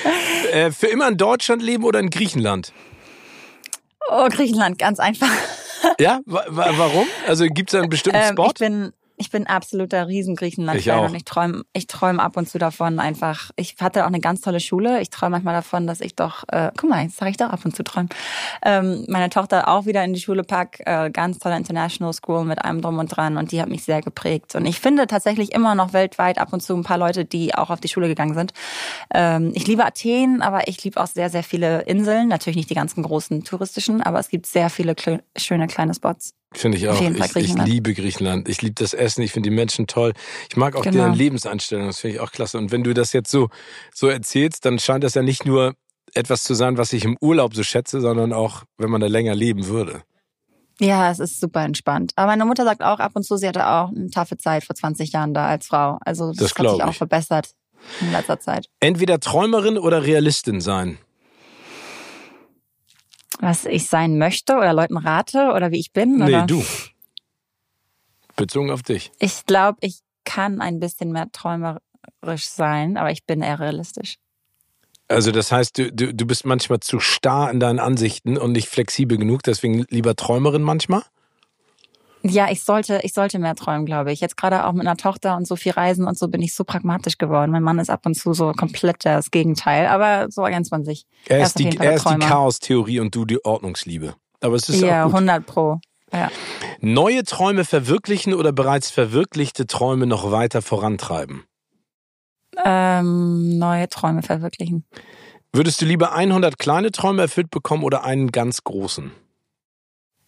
äh, 0.52 0.70
für 0.70 0.88
immer 0.88 1.08
in 1.08 1.16
Deutschland 1.16 1.62
leben 1.62 1.84
oder 1.84 1.98
in 1.98 2.10
Griechenland? 2.10 2.74
Oh, 4.10 4.28
Griechenland, 4.28 4.78
ganz 4.78 4.98
einfach. 4.98 5.30
ja, 5.98 6.20
warum? 6.26 7.06
Also 7.26 7.46
gibt 7.46 7.72
es 7.72 7.80
einen 7.80 7.88
bestimmten 7.88 8.20
ähm, 8.20 8.32
Spot? 8.32 8.48
Ich 8.48 8.54
bin 8.54 8.92
ich 9.16 9.30
bin 9.30 9.46
absoluter 9.46 10.08
riesen 10.08 10.36
Griechenland-Fan 10.36 11.06
und 11.06 11.14
ich 11.14 11.24
träume 11.24 11.62
ich 11.72 11.86
träum 11.86 12.20
ab 12.20 12.36
und 12.36 12.48
zu 12.48 12.58
davon 12.58 12.98
einfach. 12.98 13.50
Ich 13.56 13.76
hatte 13.80 14.04
auch 14.04 14.08
eine 14.08 14.20
ganz 14.20 14.40
tolle 14.40 14.60
Schule. 14.60 15.00
Ich 15.00 15.10
träume 15.10 15.30
manchmal 15.32 15.54
davon, 15.54 15.86
dass 15.86 16.00
ich 16.00 16.14
doch, 16.14 16.44
äh, 16.48 16.70
guck 16.76 16.90
mal, 16.90 17.02
jetzt 17.02 17.16
sage 17.16 17.30
ich 17.30 17.36
doch 17.36 17.50
ab 17.50 17.64
und 17.64 17.74
zu 17.74 17.82
träumen. 17.82 18.08
Ähm, 18.62 19.04
meine 19.08 19.30
Tochter 19.30 19.68
auch 19.68 19.86
wieder 19.86 20.04
in 20.04 20.12
die 20.12 20.20
Schule 20.20 20.44
pack, 20.44 20.80
äh, 20.84 21.10
ganz 21.10 21.38
tolle 21.38 21.56
International 21.56 22.12
School 22.12 22.44
mit 22.44 22.64
allem 22.64 22.82
drum 22.82 22.98
und 22.98 23.08
dran 23.08 23.36
und 23.36 23.52
die 23.52 23.60
hat 23.60 23.68
mich 23.68 23.84
sehr 23.84 24.02
geprägt. 24.02 24.54
Und 24.54 24.66
ich 24.66 24.80
finde 24.80 25.06
tatsächlich 25.06 25.52
immer 25.52 25.74
noch 25.74 25.92
weltweit 25.92 26.38
ab 26.38 26.52
und 26.52 26.62
zu 26.62 26.74
ein 26.74 26.82
paar 26.82 26.98
Leute, 26.98 27.24
die 27.24 27.54
auch 27.54 27.70
auf 27.70 27.80
die 27.80 27.88
Schule 27.88 28.08
gegangen 28.08 28.34
sind. 28.34 28.52
Ähm, 29.12 29.52
ich 29.54 29.66
liebe 29.66 29.84
Athen, 29.84 30.42
aber 30.42 30.68
ich 30.68 30.82
liebe 30.84 31.00
auch 31.00 31.06
sehr, 31.06 31.30
sehr 31.30 31.42
viele 31.42 31.82
Inseln. 31.82 32.28
Natürlich 32.28 32.56
nicht 32.56 32.70
die 32.70 32.74
ganzen 32.74 33.02
großen 33.02 33.44
touristischen, 33.44 34.02
aber 34.02 34.18
es 34.18 34.28
gibt 34.28 34.46
sehr 34.46 34.70
viele 34.70 34.94
schöne 35.36 35.66
kleine 35.66 35.94
Spots. 35.94 36.34
Finde 36.52 36.78
ich 36.78 36.88
auch. 36.88 37.00
Ich, 37.00 37.36
ich, 37.36 37.54
liebe 37.54 37.92
Griechenland. 37.92 38.48
Ich 38.48 38.62
liebe 38.62 38.74
das 38.74 38.94
Essen. 38.94 39.22
Ich 39.22 39.32
finde 39.32 39.50
die 39.50 39.54
Menschen 39.54 39.86
toll. 39.86 40.12
Ich 40.48 40.56
mag 40.56 40.76
auch 40.76 40.82
genau. 40.82 40.98
deren 40.98 41.14
Lebenseinstellung. 41.14 41.86
Das 41.86 42.00
finde 42.00 42.16
ich 42.16 42.20
auch 42.20 42.32
klasse. 42.32 42.56
Und 42.58 42.72
wenn 42.72 42.84
du 42.84 42.94
das 42.94 43.12
jetzt 43.12 43.30
so, 43.30 43.48
so 43.92 44.08
erzählst, 44.08 44.64
dann 44.64 44.78
scheint 44.78 45.04
das 45.04 45.14
ja 45.14 45.22
nicht 45.22 45.44
nur 45.44 45.74
etwas 46.14 46.44
zu 46.44 46.54
sein, 46.54 46.78
was 46.78 46.92
ich 46.92 47.04
im 47.04 47.16
Urlaub 47.20 47.54
so 47.54 47.62
schätze, 47.62 48.00
sondern 48.00 48.32
auch, 48.32 48.62
wenn 48.78 48.90
man 48.90 49.00
da 49.00 49.06
länger 49.06 49.34
leben 49.34 49.66
würde. 49.66 50.02
Ja, 50.80 51.10
es 51.10 51.18
ist 51.18 51.40
super 51.40 51.62
entspannt. 51.62 52.12
Aber 52.16 52.28
meine 52.28 52.44
Mutter 52.44 52.64
sagt 52.64 52.82
auch 52.82 53.00
ab 53.00 53.12
und 53.14 53.24
zu, 53.24 53.36
sie 53.36 53.48
hatte 53.48 53.66
auch 53.66 53.88
eine 53.88 54.10
taffe 54.10 54.36
Zeit 54.36 54.64
vor 54.64 54.76
20 54.76 55.12
Jahren 55.12 55.34
da 55.34 55.48
als 55.48 55.66
Frau. 55.66 55.98
Also 56.04 56.28
das, 56.28 56.54
das 56.54 56.58
hat 56.58 56.70
sich 56.70 56.84
auch 56.84 56.90
ich. 56.90 56.98
verbessert 56.98 57.50
in 58.00 58.12
letzter 58.12 58.38
Zeit. 58.38 58.68
Entweder 58.80 59.20
Träumerin 59.20 59.78
oder 59.78 60.04
Realistin 60.04 60.60
sein 60.60 60.98
was 63.40 63.64
ich 63.64 63.88
sein 63.88 64.18
möchte 64.18 64.54
oder 64.56 64.72
Leuten 64.72 64.96
rate 64.96 65.52
oder 65.54 65.70
wie 65.70 65.78
ich 65.78 65.92
bin? 65.92 66.16
Nee, 66.18 66.24
oder? 66.24 66.46
du. 66.46 66.64
Bezogen 68.36 68.70
auf 68.70 68.82
dich. 68.82 69.10
Ich 69.18 69.46
glaube, 69.46 69.78
ich 69.80 70.00
kann 70.24 70.60
ein 70.60 70.80
bisschen 70.80 71.12
mehr 71.12 71.30
träumerisch 71.32 71.80
sein, 72.48 72.96
aber 72.96 73.10
ich 73.10 73.24
bin 73.24 73.40
eher 73.40 73.60
realistisch. 73.60 74.16
Also 75.08 75.30
das 75.30 75.52
heißt, 75.52 75.78
du, 75.78 75.92
du, 75.92 76.12
du 76.12 76.26
bist 76.26 76.44
manchmal 76.44 76.80
zu 76.80 76.98
starr 76.98 77.50
in 77.50 77.60
deinen 77.60 77.78
Ansichten 77.78 78.36
und 78.36 78.52
nicht 78.52 78.68
flexibel 78.68 79.16
genug, 79.16 79.42
deswegen 79.44 79.86
lieber 79.88 80.16
Träumerin 80.16 80.62
manchmal? 80.62 81.02
Ja, 82.28 82.50
ich 82.50 82.64
sollte, 82.64 83.00
ich 83.02 83.12
sollte 83.12 83.38
mehr 83.38 83.54
träumen, 83.54 83.86
glaube 83.86 84.12
ich. 84.12 84.20
Jetzt 84.20 84.36
gerade 84.36 84.66
auch 84.66 84.72
mit 84.72 84.86
einer 84.86 84.96
Tochter 84.96 85.36
und 85.36 85.46
so 85.46 85.56
viel 85.56 85.72
Reisen 85.72 86.06
und 86.06 86.18
so 86.18 86.28
bin 86.28 86.42
ich 86.42 86.54
so 86.54 86.64
pragmatisch 86.64 87.18
geworden. 87.18 87.50
Mein 87.52 87.62
Mann 87.62 87.78
ist 87.78 87.90
ab 87.90 88.06
und 88.06 88.14
zu 88.14 88.32
so 88.32 88.52
komplett 88.52 89.04
das 89.04 89.30
Gegenteil, 89.30 89.86
aber 89.86 90.26
so 90.30 90.42
ergänzt 90.42 90.70
man 90.70 90.84
sich. 90.84 91.06
Er 91.26 91.42
ist, 91.42 91.60
er 91.60 91.66
ist 91.66 91.74
die, 91.74 91.78
er 91.78 91.94
ist 91.94 92.08
die 92.08 92.18
Chaos-Theorie 92.18 93.00
und 93.00 93.14
du 93.14 93.24
die 93.24 93.44
Ordnungsliebe. 93.44 94.14
Aber 94.40 94.56
es 94.56 94.68
ist 94.68 94.80
ja, 94.80 95.04
auch 95.04 95.10
gut. 95.10 95.16
100 95.16 95.46
pro. 95.46 95.80
Ja. 96.12 96.30
Neue 96.80 97.24
Träume 97.24 97.64
verwirklichen 97.64 98.34
oder 98.34 98.52
bereits 98.52 98.90
verwirklichte 98.90 99.66
Träume 99.66 100.06
noch 100.06 100.30
weiter 100.30 100.62
vorantreiben? 100.62 101.44
Ähm, 102.64 103.58
neue 103.58 103.88
Träume 103.88 104.22
verwirklichen. 104.22 104.84
Würdest 105.52 105.80
du 105.80 105.84
lieber 105.86 106.12
100 106.12 106.58
kleine 106.58 106.90
Träume 106.92 107.22
erfüllt 107.22 107.50
bekommen 107.50 107.82
oder 107.82 108.04
einen 108.04 108.30
ganz 108.30 108.62
großen? 108.62 109.10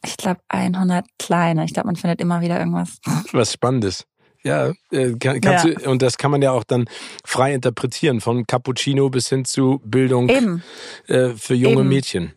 Ich 0.05 0.17
glaube 0.17 0.41
100 0.49 1.07
kleine. 1.19 1.65
Ich 1.65 1.73
glaube, 1.73 1.87
man 1.87 1.97
findet 1.97 2.21
immer 2.21 2.41
wieder 2.41 2.59
irgendwas. 2.59 2.99
Was 3.33 3.53
Spannendes. 3.53 4.05
Ja, 4.45 4.73
äh, 4.93 5.15
kann, 5.19 5.41
kannst 5.41 5.65
Ja. 5.65 5.75
Du, 5.75 5.91
und 5.91 6.01
das 6.01 6.17
kann 6.17 6.31
man 6.31 6.43
ja 6.43 6.53
auch 6.53 6.65
dann 6.65 6.87
frei 7.25 7.53
interpretieren, 7.55 8.21
von 8.21 8.47
Cappuccino 8.47 9.11
bis 9.11 9.29
hin 9.29 9.45
zu 9.45 9.81
Bildung 9.85 10.29
äh, 10.29 11.31
für 11.31 11.55
junge 11.55 11.81
Eben. 11.81 11.89
Mädchen. 11.89 12.33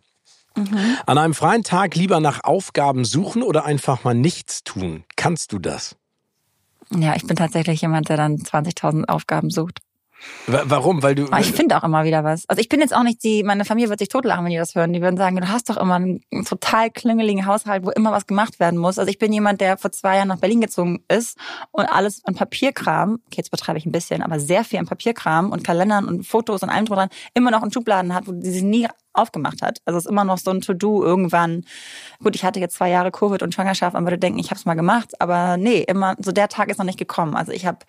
Mhm. 0.56 0.98
An 1.06 1.18
einem 1.18 1.34
freien 1.34 1.64
Tag 1.64 1.96
lieber 1.96 2.20
nach 2.20 2.44
Aufgaben 2.44 3.06
suchen 3.06 3.44
oder 3.44 3.66
einfach 3.66 4.04
mal 4.04 4.14
nichts 4.14 4.64
tun? 4.64 5.06
Kannst 5.16 5.54
du 5.54 5.60
das? 5.60 5.96
Ja, 6.94 7.16
ich 7.16 7.26
bin 7.26 7.38
tatsächlich 7.38 7.82
jemand, 7.82 8.10
der 8.10 8.18
dann 8.18 8.38
20.000 8.38 9.06
Aufgaben 9.06 9.50
sucht. 9.50 9.80
Wa- 10.48 10.64
Warum? 10.66 11.04
Weil 11.04 11.16
du. 11.16 11.26
Aber 11.26 11.40
ich 11.40 11.52
finde 11.52 11.78
auch 11.78 11.84
immer 11.84 12.04
wieder 12.04 12.24
was. 12.24 12.48
Also 12.50 12.60
ich 12.60 12.70
bin 12.70 12.80
jetzt 12.80 12.94
auch 12.96 13.04
nicht 13.04 13.24
die, 13.24 13.44
meine 13.44 13.66
Familie 13.66 13.90
wird 13.90 14.00
sich 14.00 14.10
totlachen, 14.10 14.44
wenn 14.44 14.52
die 14.52 14.58
das 14.58 14.76
hören. 14.76 14.94
Die 14.94 15.02
würden 15.02 15.18
sagen, 15.18 15.36
du 15.38 15.48
hast 15.48 15.70
doch 15.70 15.78
immer 15.78 15.96
einen 15.96 16.22
total 16.46 16.90
klingeligen 16.92 17.46
Haushalt, 17.46 17.86
wo 17.86 17.90
immer 17.92 18.12
was 18.12 18.28
gemacht 18.28 18.60
werden 18.60 18.80
muss. 18.80 19.00
Also 19.00 19.10
ich 19.10 19.20
bin 19.20 19.32
jemand, 19.34 19.62
der 19.62 19.78
vor 19.78 19.92
zwei 19.92 20.18
Jahren 20.18 20.28
nach 20.28 20.40
Berlin 20.40 20.62
gezogen 20.62 21.04
ist 21.08 21.38
und 21.72 21.86
alles 21.86 22.24
an 22.26 22.36
Papierkram, 22.36 23.20
okay, 23.28 23.38
jetzt 23.38 23.52
betreibe 23.52 23.78
ich 23.78 23.86
ein 23.86 23.92
bisschen, 23.92 24.22
aber 24.22 24.40
sehr 24.40 24.64
viel 24.64 24.80
an 24.80 24.86
Papierkram 24.88 25.52
und 25.52 25.64
Kalendern 25.64 26.06
und 26.06 26.26
Fotos 26.26 26.64
und 26.64 26.70
allem 26.70 26.86
drum 26.86 26.98
dran, 26.98 27.10
immer 27.34 27.52
noch 27.52 27.64
in 27.64 27.72
Schubladen 27.72 28.14
hat, 28.14 28.28
wo 28.28 28.32
die 28.32 28.50
sich 28.50 28.64
nie 28.64 28.88
aufgemacht 29.14 29.62
hat. 29.62 29.80
Also 29.86 29.98
es 29.98 30.06
ist 30.06 30.12
immer 30.12 30.24
noch 30.24 30.38
so 30.38 30.52
ein 30.52 30.62
To-Do 30.62 31.04
irgendwann. 31.04 31.66
Gut, 32.24 32.36
ich 32.36 32.46
hatte 32.46 32.60
jetzt 32.62 32.76
zwei 32.76 32.90
Jahre 32.90 33.12
Covid 33.12 33.44
und 33.44 33.54
Schwangerschaft, 33.54 33.94
man 33.94 34.06
würde 34.06 34.18
denken, 34.18 34.40
ich 34.40 34.52
habe 34.52 34.56
es 34.58 34.66
mal 34.66 34.76
gemacht, 34.76 35.20
aber 35.20 35.58
nee, 35.58 35.80
immer 35.82 36.16
so 36.20 36.32
der 36.32 36.48
Tag 36.48 36.70
ist 36.70 36.78
noch 36.78 36.86
nicht 36.86 36.98
gekommen. 37.00 37.36
Also 37.36 37.52
ich 37.52 37.66
habe, 37.66 37.80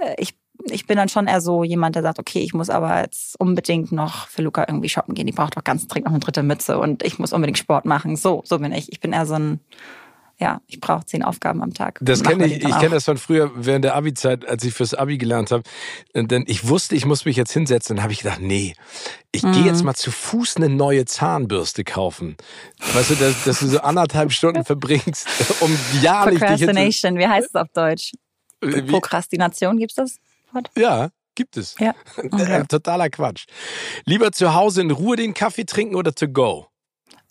äh, 0.00 0.14
ich 0.18 0.34
ich 0.70 0.86
bin 0.86 0.96
dann 0.96 1.08
schon 1.08 1.26
eher 1.26 1.40
so 1.40 1.64
jemand, 1.64 1.94
der 1.96 2.02
sagt, 2.02 2.18
okay, 2.18 2.40
ich 2.40 2.54
muss 2.54 2.70
aber 2.70 3.02
jetzt 3.02 3.38
unbedingt 3.40 3.92
noch 3.92 4.28
für 4.28 4.42
Luca 4.42 4.64
irgendwie 4.68 4.88
shoppen 4.88 5.14
gehen. 5.14 5.26
Die 5.26 5.32
braucht 5.32 5.56
doch 5.56 5.64
ganz 5.64 5.86
dringend 5.86 6.06
noch 6.06 6.12
eine 6.12 6.20
dritte 6.20 6.42
Mütze 6.42 6.78
und 6.78 7.02
ich 7.02 7.18
muss 7.18 7.32
unbedingt 7.32 7.58
Sport 7.58 7.84
machen. 7.84 8.16
So, 8.16 8.42
so 8.44 8.58
bin 8.58 8.72
ich. 8.72 8.90
Ich 8.92 9.00
bin 9.00 9.12
eher 9.12 9.26
so 9.26 9.34
ein, 9.34 9.60
ja, 10.38 10.62
ich 10.66 10.80
brauche 10.80 11.04
zehn 11.04 11.22
Aufgaben 11.22 11.62
am 11.62 11.74
Tag. 11.74 11.98
Das 12.00 12.22
kenne 12.22 12.46
ich, 12.46 12.64
ich 12.64 12.78
kenne 12.78 12.90
das 12.94 13.04
von 13.04 13.18
früher 13.18 13.50
während 13.54 13.84
der 13.84 13.94
Abi-Zeit, 13.94 14.48
als 14.48 14.64
ich 14.64 14.72
fürs 14.72 14.94
Abi 14.94 15.18
gelernt 15.18 15.50
habe. 15.50 15.64
Denn 16.14 16.44
ich 16.46 16.66
wusste, 16.66 16.94
ich 16.94 17.04
muss 17.04 17.26
mich 17.26 17.36
jetzt 17.36 17.52
hinsetzen. 17.52 17.96
Dann 17.96 18.02
habe 18.02 18.14
ich 18.14 18.20
gedacht, 18.20 18.40
nee, 18.40 18.74
ich 19.32 19.42
Mhm. 19.42 19.52
gehe 19.52 19.64
jetzt 19.64 19.84
mal 19.84 19.94
zu 19.94 20.10
Fuß 20.10 20.56
eine 20.56 20.70
neue 20.70 21.04
Zahnbürste 21.04 21.84
kaufen. 21.84 22.36
Weißt 22.94 23.10
du, 23.10 23.14
dass, 23.16 23.44
dass 23.44 23.60
du 23.60 23.66
so 23.66 23.80
anderthalb 23.80 24.32
Stunden 24.32 24.64
verbringst, 24.64 25.28
um 25.60 25.76
ja 26.00 26.24
nicht. 26.24 26.38
Procrastination, 26.40 27.18
wie 27.18 27.26
heißt 27.28 27.48
es 27.48 27.54
auf 27.54 27.68
Deutsch? 27.74 28.12
Wie- 28.62 28.80
Prokrastination, 28.82 29.78
gibt's 29.78 29.94
das? 29.96 30.16
Wort? 30.52 30.70
Ja, 30.76 31.10
gibt 31.34 31.56
es. 31.56 31.74
Ja. 31.78 31.94
Okay. 32.16 32.60
Äh, 32.60 32.64
Totaler 32.66 33.10
Quatsch. 33.10 33.46
Lieber 34.04 34.32
zu 34.32 34.54
Hause 34.54 34.82
in 34.82 34.90
Ruhe 34.90 35.16
den 35.16 35.34
Kaffee 35.34 35.64
trinken 35.64 35.94
oder 35.96 36.14
to 36.14 36.28
go? 36.28 36.66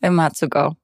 Immer 0.02 0.32
to 0.32 0.48
go. 0.48 0.76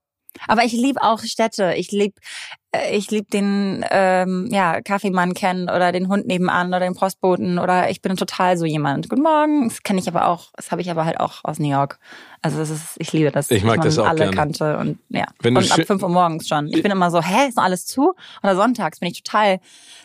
Aber 0.47 0.63
ich 0.63 0.73
liebe 0.73 1.01
auch 1.01 1.21
Städte. 1.23 1.73
Ich 1.75 1.91
lieb, 1.91 2.19
äh, 2.19 2.64
ich 2.91 3.09
lieb 3.09 3.29
den 3.31 3.85
ähm, 3.89 4.47
ja, 4.51 4.81
Kaffeemann 4.81 5.33
kennen 5.33 5.69
oder 5.69 5.93
den 5.93 6.09
Hund 6.09 6.27
nebenan 6.27 6.67
oder 6.67 6.81
den 6.81 6.93
Postboten 6.93 7.57
oder 7.57 7.89
ich 7.89 8.01
bin 8.01 8.17
total 8.17 8.57
so 8.57 8.65
jemand. 8.65 9.07
Guten 9.07 9.21
Morgen. 9.21 9.69
Das 9.69 9.81
kenne 9.83 9.99
ich 9.99 10.07
aber 10.09 10.27
auch. 10.27 10.47
Das 10.57 10.71
habe 10.71 10.81
ich 10.81 10.91
aber 10.91 11.05
halt 11.05 11.19
auch 11.19 11.39
aus 11.43 11.57
New 11.57 11.69
York. 11.71 11.99
Also 12.41 12.59
das 12.59 12.69
ist, 12.69 12.95
ich 12.99 13.11
liebe 13.13 13.31
das. 13.31 13.49
Ich 13.49 13.63
mag 13.63 13.81
das 13.81 13.97
auch 13.97 14.05
alle 14.07 14.19
gerne. 14.19 14.35
kannte 14.35 14.77
und 14.77 14.99
ja. 15.09 15.23
Wenn 15.41 15.55
und 15.57 15.63
ab 15.71 15.77
schön- 15.77 15.85
fünf 15.85 16.03
Uhr 16.03 16.09
morgens 16.09 16.47
schon. 16.47 16.67
Ich 16.67 16.83
bin 16.83 16.91
immer 16.91 17.09
so, 17.09 17.21
hä, 17.21 17.47
ist 17.47 17.55
noch 17.57 17.63
alles 17.63 17.85
zu? 17.87 18.13
Oder 18.43 18.55
sonntags 18.55 18.99
bin 18.99 19.09
ich 19.09 19.23
total, 19.23 19.59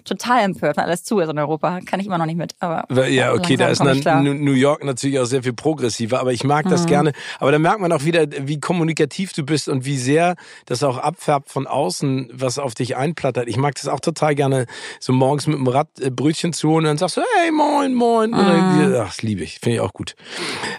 total 0.05 0.45
empört, 0.45 0.77
wenn 0.79 0.85
alles 0.85 1.03
zu 1.05 1.19
ist 1.19 1.29
in 1.29 1.39
Europa. 1.39 1.81
Kann 1.85 2.01
ich 2.01 2.07
immer 2.07 2.17
noch 2.19 2.25
nicht 2.27 2.39
mit. 2.39 2.55
Aber 2.61 2.87
Ja, 3.09 3.33
okay, 3.35 3.57
da 3.57 3.69
ist 3.69 3.83
New 3.83 4.53
York 4.53 4.85
natürlich 4.85 5.19
auch 5.19 5.25
sehr 5.27 5.43
viel 5.43 5.53
progressiver, 5.53 6.21
aber 6.21 6.33
ich 6.33 6.45
mag 6.45 6.67
das 6.69 6.85
Mhm. 6.85 6.87
gerne. 6.87 7.13
Aber 7.41 7.51
da 7.53 7.59
merkt 7.59 7.81
man 7.81 7.93
auch 7.93 8.05
wieder, 8.05 8.27
wie 8.31 8.61
kommunikativ 8.61 9.33
du 9.33 9.45
bist 9.45 9.69
und 9.69 9.85
wie 9.85 9.99
sehr 9.99 10.37
das 10.67 10.83
auch 10.85 10.97
abfärbt 10.99 11.51
von 11.51 11.67
außen, 11.67 12.31
was 12.33 12.59
auf 12.61 12.75
dich 12.75 12.97
einplattert. 12.97 13.49
Ich 13.49 13.57
mag 13.57 13.75
das 13.75 13.89
auch 13.89 14.01
total 14.01 14.35
gerne, 14.35 14.67
so 15.01 15.13
morgens 15.13 15.47
mit 15.47 15.57
dem 15.57 15.67
Rad 15.67 15.89
äh, 16.01 16.11
Brötchen 16.11 16.53
zu 16.53 16.69
holen 16.69 16.85
und 16.85 16.85
dann 16.85 16.99
sagst 16.99 17.17
du, 17.17 17.23
hey, 17.39 17.51
moin, 17.51 17.95
moin. 17.95 18.31
Mhm. 18.31 18.37
ach, 18.99 19.07
das 19.07 19.23
liebe 19.23 19.43
ich, 19.43 19.59
finde 19.59 19.77
ich 19.77 19.81
auch 19.81 19.93
gut. 19.93 20.15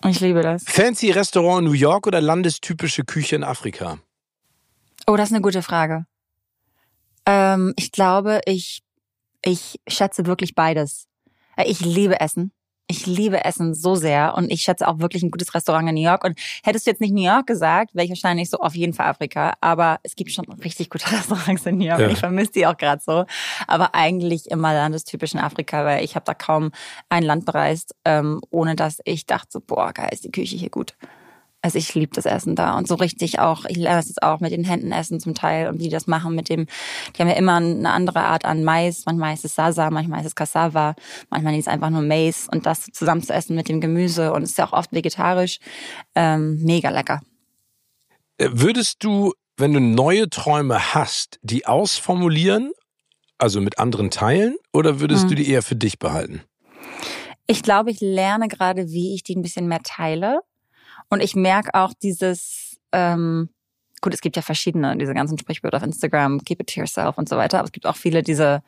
Ich 0.07 0.19
liebe 0.19 0.41
das. 0.41 0.63
Fancy 0.65 1.11
Restaurant 1.11 1.59
in 1.59 1.65
New 1.65 1.77
York 1.77 2.07
oder 2.07 2.21
landestypische 2.21 3.03
Küche 3.03 3.35
in 3.35 3.43
Afrika? 3.43 3.99
Oh, 5.07 5.15
das 5.15 5.29
ist 5.29 5.33
eine 5.33 5.41
gute 5.41 5.61
Frage. 5.61 6.05
Ähm, 7.25 7.73
ich 7.77 7.91
glaube, 7.91 8.41
ich, 8.45 8.81
ich 9.43 9.79
schätze 9.87 10.25
wirklich 10.25 10.55
beides. 10.55 11.07
Äh, 11.57 11.69
Ich 11.69 11.81
liebe 11.81 12.19
Essen. 12.19 12.51
Ich 12.91 13.05
liebe 13.05 13.45
Essen 13.45 13.73
so 13.73 13.95
sehr 13.95 14.33
und 14.35 14.51
ich 14.51 14.63
schätze 14.63 14.85
auch 14.85 14.99
wirklich 14.99 15.23
ein 15.23 15.31
gutes 15.31 15.55
Restaurant 15.55 15.87
in 15.87 15.95
New 15.95 16.01
York. 16.01 16.25
Und 16.25 16.37
hättest 16.61 16.85
du 16.85 16.91
jetzt 16.91 16.99
nicht 16.99 17.13
New 17.13 17.23
York 17.23 17.47
gesagt, 17.47 17.95
wäre 17.95 18.03
ich 18.03 18.11
wahrscheinlich 18.11 18.49
so 18.49 18.57
auf 18.57 18.75
jeden 18.75 18.91
Fall 18.91 19.05
Afrika. 19.05 19.53
Aber 19.61 19.99
es 20.03 20.17
gibt 20.17 20.31
schon 20.31 20.43
richtig 20.61 20.89
gute 20.89 21.05
Restaurants 21.11 21.65
in 21.65 21.77
New 21.77 21.85
York. 21.85 21.99
Ja. 22.01 22.07
und 22.07 22.11
Ich 22.11 22.19
vermisse 22.19 22.51
die 22.51 22.67
auch 22.67 22.75
gerade 22.75 23.01
so. 23.01 23.25
Aber 23.65 23.95
eigentlich 23.95 24.51
immer 24.51 24.73
landestypisch 24.73 25.33
in 25.33 25.39
Afrika, 25.39 25.85
weil 25.85 26.03
ich 26.03 26.15
habe 26.15 26.25
da 26.25 26.33
kaum 26.33 26.71
ein 27.07 27.23
Land 27.23 27.45
bereist, 27.45 27.95
ähm, 28.03 28.41
ohne 28.49 28.75
dass 28.75 28.99
ich 29.05 29.25
dachte, 29.25 29.61
boah, 29.61 29.93
geil, 29.93 30.09
ist 30.11 30.25
die 30.25 30.31
Küche 30.31 30.57
hier 30.57 30.69
gut. 30.69 30.95
Also 31.63 31.77
ich 31.77 31.93
liebe 31.93 32.13
das 32.15 32.25
Essen 32.25 32.55
da 32.55 32.75
und 32.75 32.87
so 32.87 32.95
richtig 32.95 33.39
auch, 33.39 33.65
ich 33.65 33.77
lerne 33.77 33.97
das 33.97 34.07
jetzt 34.07 34.23
auch 34.23 34.39
mit 34.39 34.51
den 34.51 34.63
Händen 34.63 34.91
essen 34.91 35.19
zum 35.19 35.35
Teil 35.35 35.67
und 35.67 35.77
wie 35.79 35.83
die 35.83 35.89
das 35.89 36.07
machen 36.07 36.33
mit 36.33 36.49
dem, 36.49 36.65
die 37.15 37.21
haben 37.21 37.29
ja 37.29 37.35
immer 37.35 37.57
eine 37.57 37.91
andere 37.91 38.21
Art 38.21 38.45
an 38.45 38.63
Mais, 38.63 39.05
manchmal 39.05 39.35
ist 39.35 39.45
es 39.45 39.53
Sasa, 39.53 39.91
manchmal 39.91 40.21
ist 40.21 40.25
es 40.25 40.35
Cassava, 40.35 40.95
manchmal 41.29 41.53
ist 41.53 41.67
es 41.67 41.67
einfach 41.67 41.91
nur 41.91 42.01
Mais 42.01 42.47
und 42.51 42.65
das 42.65 42.85
zusammen 42.91 43.21
zu 43.21 43.31
essen 43.33 43.55
mit 43.55 43.69
dem 43.69 43.79
Gemüse 43.79 44.33
und 44.33 44.41
es 44.41 44.51
ist 44.51 44.57
ja 44.57 44.65
auch 44.67 44.73
oft 44.73 44.91
vegetarisch, 44.91 45.59
ähm, 46.15 46.63
mega 46.63 46.89
lecker. 46.89 47.21
Äh, 48.37 48.49
Würdest 48.53 49.03
du, 49.03 49.33
wenn 49.57 49.73
du 49.73 49.79
neue 49.79 50.31
Träume 50.31 50.95
hast, 50.95 51.37
die 51.43 51.67
ausformulieren, 51.67 52.71
also 53.37 53.61
mit 53.61 53.77
anderen 53.77 54.09
teilen, 54.09 54.55
oder 54.73 54.99
würdest 54.99 55.23
Hm. 55.23 55.29
du 55.29 55.35
die 55.35 55.47
eher 55.49 55.61
für 55.61 55.75
dich 55.75 55.99
behalten? 55.99 56.41
Ich 57.45 57.61
glaube, 57.61 57.91
ich 57.91 57.99
lerne 58.01 58.47
gerade, 58.47 58.87
wie 58.87 59.13
ich 59.13 59.21
die 59.23 59.35
ein 59.35 59.41
bisschen 59.43 59.67
mehr 59.67 59.81
teile 59.83 60.39
und 61.11 61.21
ich 61.21 61.35
merke 61.35 61.73
auch 61.75 61.93
dieses, 61.93 62.77
ähm, 62.91 63.49
gut, 64.01 64.13
es 64.15 64.21
gibt 64.21 64.35
ja 64.35 64.41
verschiedene, 64.41 64.97
diese 64.97 65.13
ganzen 65.13 65.37
Sprichwörter 65.37 65.77
auf 65.77 65.83
Instagram, 65.83 66.43
keep 66.43 66.59
it 66.59 66.73
to 66.73 66.79
yourself 66.79 67.19
und 67.19 67.29
so 67.29 67.37
weiter. 67.37 67.59
Aber 67.59 67.65
es 67.67 67.71
gibt 67.71 67.85
auch 67.85 67.95
viele 67.95 68.23
diese, 68.23 68.63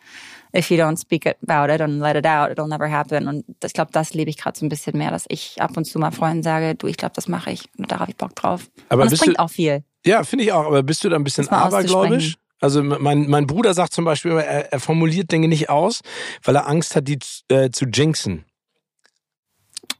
if 0.56 0.69
you 0.69 0.77
don't 0.77 0.99
speak 1.01 1.25
about 1.25 1.73
it 1.73 1.82
and 1.82 1.99
let 1.99 2.15
it 2.15 2.27
out, 2.27 2.51
it'll 2.51 2.67
never 2.69 2.91
happen. 2.91 3.27
Und 3.27 3.43
das- 3.60 3.69
ich 3.69 3.73
glaube, 3.73 3.89
das 3.91 4.13
lebe 4.13 4.29
ich 4.29 4.38
gerade 4.38 4.58
so 4.60 4.63
ein 4.63 4.69
bisschen 4.69 4.95
mehr, 4.95 5.10
dass 5.10 5.25
ich 5.29 5.60
ab 5.60 5.75
und 5.75 5.86
zu 5.86 5.97
mal 5.97 6.12
Freunden 6.12 6.43
sage, 6.43 6.75
du, 6.75 6.86
ich 6.86 6.97
glaube, 6.97 7.13
das 7.15 7.27
mache 7.27 7.49
ich. 7.51 7.63
Und 7.79 7.91
da 7.91 7.99
habe 7.99 8.12
ich 8.12 8.17
Bock 8.17 8.36
drauf. 8.36 8.69
Aber 8.89 9.01
und 9.03 9.10
bist 9.10 9.23
bringt 9.23 9.38
du, 9.39 9.41
auch 9.41 9.49
viel. 9.49 9.84
ja, 10.06 10.23
finde 10.23 10.45
ich 10.45 10.51
auch, 10.51 10.67
aber 10.67 10.84
bist 10.84 11.03
du 11.03 11.10
da 11.10 11.15
ein 11.15 11.23
bisschen 11.23 11.45
Das 11.47 11.51
abergläubisch? 11.51 12.38
Also 12.62 12.82
mein, 12.84 13.27
mein 13.29 13.45
Bruder 13.47 13.73
sagt 13.73 13.93
zum 13.93 14.06
Beispiel, 14.06 14.32
immer, 14.32 14.43
er, 14.43 14.71
er 14.71 14.79
formuliert 14.79 15.32
Dinge 15.32 15.47
nicht 15.49 15.69
aus, 15.69 15.99
weil 16.43 16.56
er 16.56 16.67
Angst 16.67 16.95
hat, 16.95 17.08
die 17.08 17.17
zu- 17.19 17.41
äh, 17.49 17.71
zu 17.71 17.86
jinxen. 17.86 18.45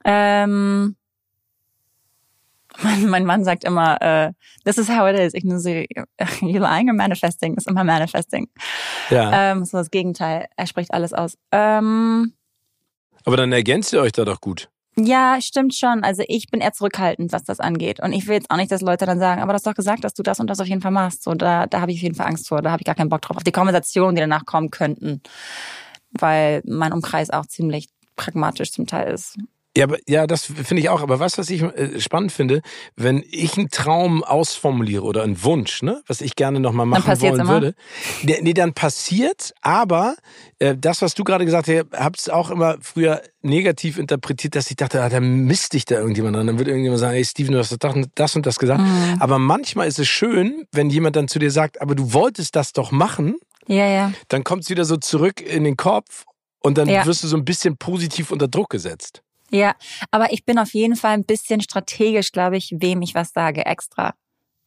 Ähm, 0.06 0.95
mein, 2.81 3.07
mein 3.07 3.25
Mann 3.25 3.43
sagt 3.43 3.63
immer, 3.63 4.01
äh, 4.01 4.31
this 4.65 4.77
is 4.77 4.89
how 4.89 5.07
it 5.07 5.17
is. 5.17 5.33
Ich 5.33 5.43
nur 5.43 5.59
so, 5.59 5.69
you 6.41 6.59
lying 6.59 6.89
or 6.89 6.95
manifesting? 6.95 7.55
Ist 7.55 7.67
immer 7.67 7.83
manifesting. 7.83 8.49
Ja. 9.09 9.51
Ähm, 9.51 9.65
so 9.65 9.77
das 9.77 9.91
Gegenteil. 9.91 10.47
Er 10.55 10.67
spricht 10.67 10.93
alles 10.93 11.13
aus. 11.13 11.38
Ähm, 11.51 12.33
aber 13.25 13.38
dann 13.38 13.51
ergänzt 13.51 13.93
ihr 13.93 14.01
euch 14.01 14.12
da 14.12 14.25
doch 14.25 14.41
gut. 14.41 14.69
Ja, 14.95 15.41
stimmt 15.41 15.73
schon. 15.73 16.03
Also 16.03 16.23
ich 16.27 16.51
bin 16.51 16.62
eher 16.62 16.73
zurückhaltend, 16.73 17.31
was 17.31 17.43
das 17.43 17.59
angeht. 17.59 17.99
Und 17.99 18.13
ich 18.13 18.27
will 18.27 18.36
jetzt 18.36 18.51
auch 18.51 18.57
nicht, 18.57 18.71
dass 18.71 18.81
Leute 18.81 19.05
dann 19.05 19.17
sagen, 19.17 19.41
aber 19.41 19.53
du 19.53 19.55
hast 19.55 19.65
doch 19.65 19.73
gesagt, 19.73 20.03
dass 20.03 20.13
du 20.13 20.21
das 20.21 20.39
und 20.39 20.47
das 20.47 20.59
auf 20.59 20.67
jeden 20.67 20.81
Fall 20.81 20.91
machst. 20.91 21.23
So, 21.23 21.33
da, 21.33 21.65
da 21.65 21.81
habe 21.81 21.91
ich 21.91 21.97
auf 21.97 22.03
jeden 22.03 22.15
Fall 22.15 22.27
Angst 22.27 22.47
vor. 22.47 22.62
Da 22.62 22.71
habe 22.71 22.81
ich 22.81 22.86
gar 22.86 22.95
keinen 22.95 23.09
Bock 23.09 23.21
drauf. 23.21 23.38
Auf 23.38 23.43
die 23.43 23.51
Konversationen, 23.51 24.15
die 24.15 24.21
danach 24.21 24.45
kommen 24.45 24.69
könnten. 24.69 25.21
Weil 26.12 26.62
mein 26.65 26.93
Umkreis 26.93 27.31
auch 27.31 27.47
ziemlich 27.47 27.89
pragmatisch 28.15 28.71
zum 28.71 28.86
Teil 28.86 29.12
ist. 29.12 29.38
Ja, 29.75 29.86
aber, 29.86 29.97
ja, 30.07 30.27
das 30.27 30.45
finde 30.45 30.81
ich 30.81 30.89
auch. 30.89 31.01
Aber 31.01 31.19
was, 31.19 31.39
was 31.39 31.49
ich 31.49 31.63
äh, 31.63 31.99
spannend 31.99 32.31
finde, 32.31 32.62
wenn 32.95 33.23
ich 33.31 33.57
einen 33.57 33.69
Traum 33.69 34.23
ausformuliere 34.23 35.01
oder 35.03 35.23
einen 35.23 35.43
Wunsch, 35.43 35.81
ne, 35.81 36.03
was 36.05 36.21
ich 36.21 36.36
gerne 36.36 36.59
nochmal 36.59 36.86
machen 36.86 37.19
wollen 37.21 37.39
immer? 37.39 37.49
würde, 37.49 37.75
nee, 38.21 38.38
nee, 38.43 38.53
dann 38.53 38.73
passiert, 38.73 39.51
aber 39.62 40.15
äh, 40.59 40.75
das, 40.77 41.01
was 41.01 41.15
du 41.15 41.23
gerade 41.23 41.43
gesagt 41.45 41.67
hast, 41.67 41.73
ich 41.73 41.83
hab's 41.99 42.29
auch 42.29 42.51
immer 42.51 42.77
früher 42.81 43.23
negativ 43.41 43.97
interpretiert, 43.97 44.55
dass 44.55 44.69
ich 44.69 44.75
dachte, 44.75 45.01
ah, 45.01 45.09
da 45.09 45.19
misst 45.19 45.73
dich 45.73 45.86
da 45.86 45.95
irgendjemand 45.95 46.36
dran. 46.36 46.45
Dann 46.45 46.59
wird 46.59 46.67
irgendjemand 46.67 46.99
sagen, 46.99 47.13
hey 47.15 47.25
Steven, 47.25 47.53
du 47.53 47.57
hast 47.59 47.75
das 48.15 48.36
und 48.36 48.45
das 48.45 48.59
gesagt. 48.59 48.79
Mhm. 48.81 49.17
Aber 49.19 49.39
manchmal 49.39 49.88
ist 49.88 49.97
es 49.97 50.07
schön, 50.07 50.65
wenn 50.71 50.91
jemand 50.91 51.15
dann 51.15 51.27
zu 51.27 51.39
dir 51.39 51.49
sagt, 51.49 51.81
aber 51.81 51.95
du 51.95 52.13
wolltest 52.13 52.55
das 52.55 52.73
doch 52.73 52.91
machen, 52.91 53.38
Ja, 53.67 53.88
ja. 53.88 54.13
dann 54.27 54.43
kommt 54.43 54.63
es 54.65 54.69
wieder 54.69 54.86
so 54.86 54.97
zurück 54.97 55.41
in 55.41 55.63
den 55.63 55.77
Kopf 55.77 56.25
und 56.59 56.77
dann 56.77 56.88
Ja. 56.88 57.07
wirst 57.07 57.23
du 57.23 57.27
so 57.27 57.36
ein 57.38 57.43
bisschen 57.43 57.75
positiv 57.77 58.29
unter 58.29 58.47
Druck 58.47 58.69
gesetzt. 58.69 59.23
Ja, 59.53 59.75
aber 60.11 60.33
ich 60.33 60.45
bin 60.45 60.57
auf 60.57 60.73
jeden 60.73 60.95
Fall 60.95 61.11
ein 61.11 61.25
bisschen 61.25 61.61
strategisch, 61.61 62.31
glaube 62.31 62.57
ich, 62.57 62.73
wem 62.77 63.01
ich 63.03 63.13
was 63.13 63.31
sage 63.33 63.65
extra. 63.65 64.13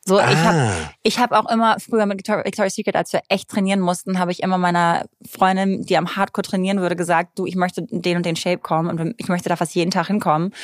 So, 0.08 0.18
Ah. 0.20 0.30
ich 0.30 0.38
habe 0.38 0.72
ich 1.02 1.18
hab 1.18 1.32
auch 1.32 1.50
immer 1.50 1.80
früher 1.80 2.06
mit 2.06 2.18
Victor- 2.18 2.44
Victoria's 2.44 2.74
Secret, 2.76 2.94
als 2.94 3.12
wir 3.12 3.22
echt 3.28 3.48
trainieren 3.48 3.80
mussten, 3.80 4.20
habe 4.20 4.30
ich 4.30 4.40
immer 4.44 4.56
meiner 4.58 5.06
Freundin, 5.28 5.82
die 5.82 5.96
am 5.96 6.14
Hardcore 6.14 6.44
trainieren 6.46 6.80
würde, 6.80 6.94
gesagt, 6.94 7.36
du, 7.36 7.46
ich 7.46 7.56
möchte 7.56 7.82
den 7.90 8.16
und 8.18 8.24
den 8.24 8.36
Shape 8.36 8.58
kommen 8.58 8.88
und 9.00 9.14
ich 9.18 9.26
möchte 9.26 9.48
da 9.48 9.56
fast 9.56 9.74
jeden 9.74 9.90
Tag 9.90 10.06
hinkommen, 10.06 10.54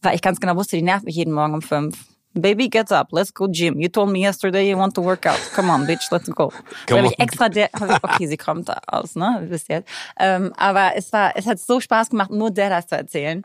weil 0.00 0.14
ich 0.14 0.22
ganz 0.22 0.38
genau 0.38 0.54
wusste, 0.54 0.76
die 0.76 0.82
nervt 0.82 1.04
mich 1.04 1.16
jeden 1.16 1.32
Morgen 1.34 1.54
um 1.54 1.62
fünf. 1.62 1.98
Baby, 2.34 2.68
get 2.68 2.90
up, 2.90 3.08
let's 3.12 3.32
go 3.32 3.46
gym. 3.46 3.80
You 3.80 3.88
told 3.88 4.10
me 4.10 4.20
yesterday 4.20 4.68
you 4.68 4.76
want 4.76 4.94
to 4.96 5.00
work 5.00 5.24
out. 5.24 5.38
Come 5.54 5.70
on, 5.70 5.86
bitch, 5.86 6.10
let's 6.10 6.28
go. 6.28 6.52
Da 6.86 6.96
habe 6.96 7.06
ich 7.06 7.18
extra, 7.20 7.48
der, 7.48 7.70
okay, 8.02 8.26
sie 8.26 8.36
kommt 8.36 8.68
da 8.68 8.80
aus, 8.88 9.14
ne, 9.14 9.44
wisst 9.48 9.68
jetzt. 9.68 9.88
Ähm, 10.18 10.52
aber 10.56 10.96
es 10.96 11.12
war, 11.12 11.36
es 11.36 11.46
hat 11.46 11.60
so 11.60 11.80
Spaß 11.80 12.10
gemacht, 12.10 12.30
nur 12.30 12.50
der 12.50 12.70
das 12.70 12.88
zu 12.88 12.96
erzählen. 12.96 13.42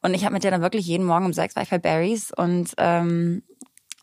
Und 0.00 0.14
ich 0.14 0.24
habe 0.24 0.32
mit 0.32 0.42
der 0.42 0.50
dann 0.50 0.62
wirklich 0.62 0.86
jeden 0.86 1.04
Morgen 1.04 1.26
um 1.26 1.32
sechs 1.34 1.54
war 1.54 1.62
ich 1.62 1.70
bei 1.70 1.78
Barry's 1.78 2.32
und 2.34 2.72
ähm, 2.78 3.42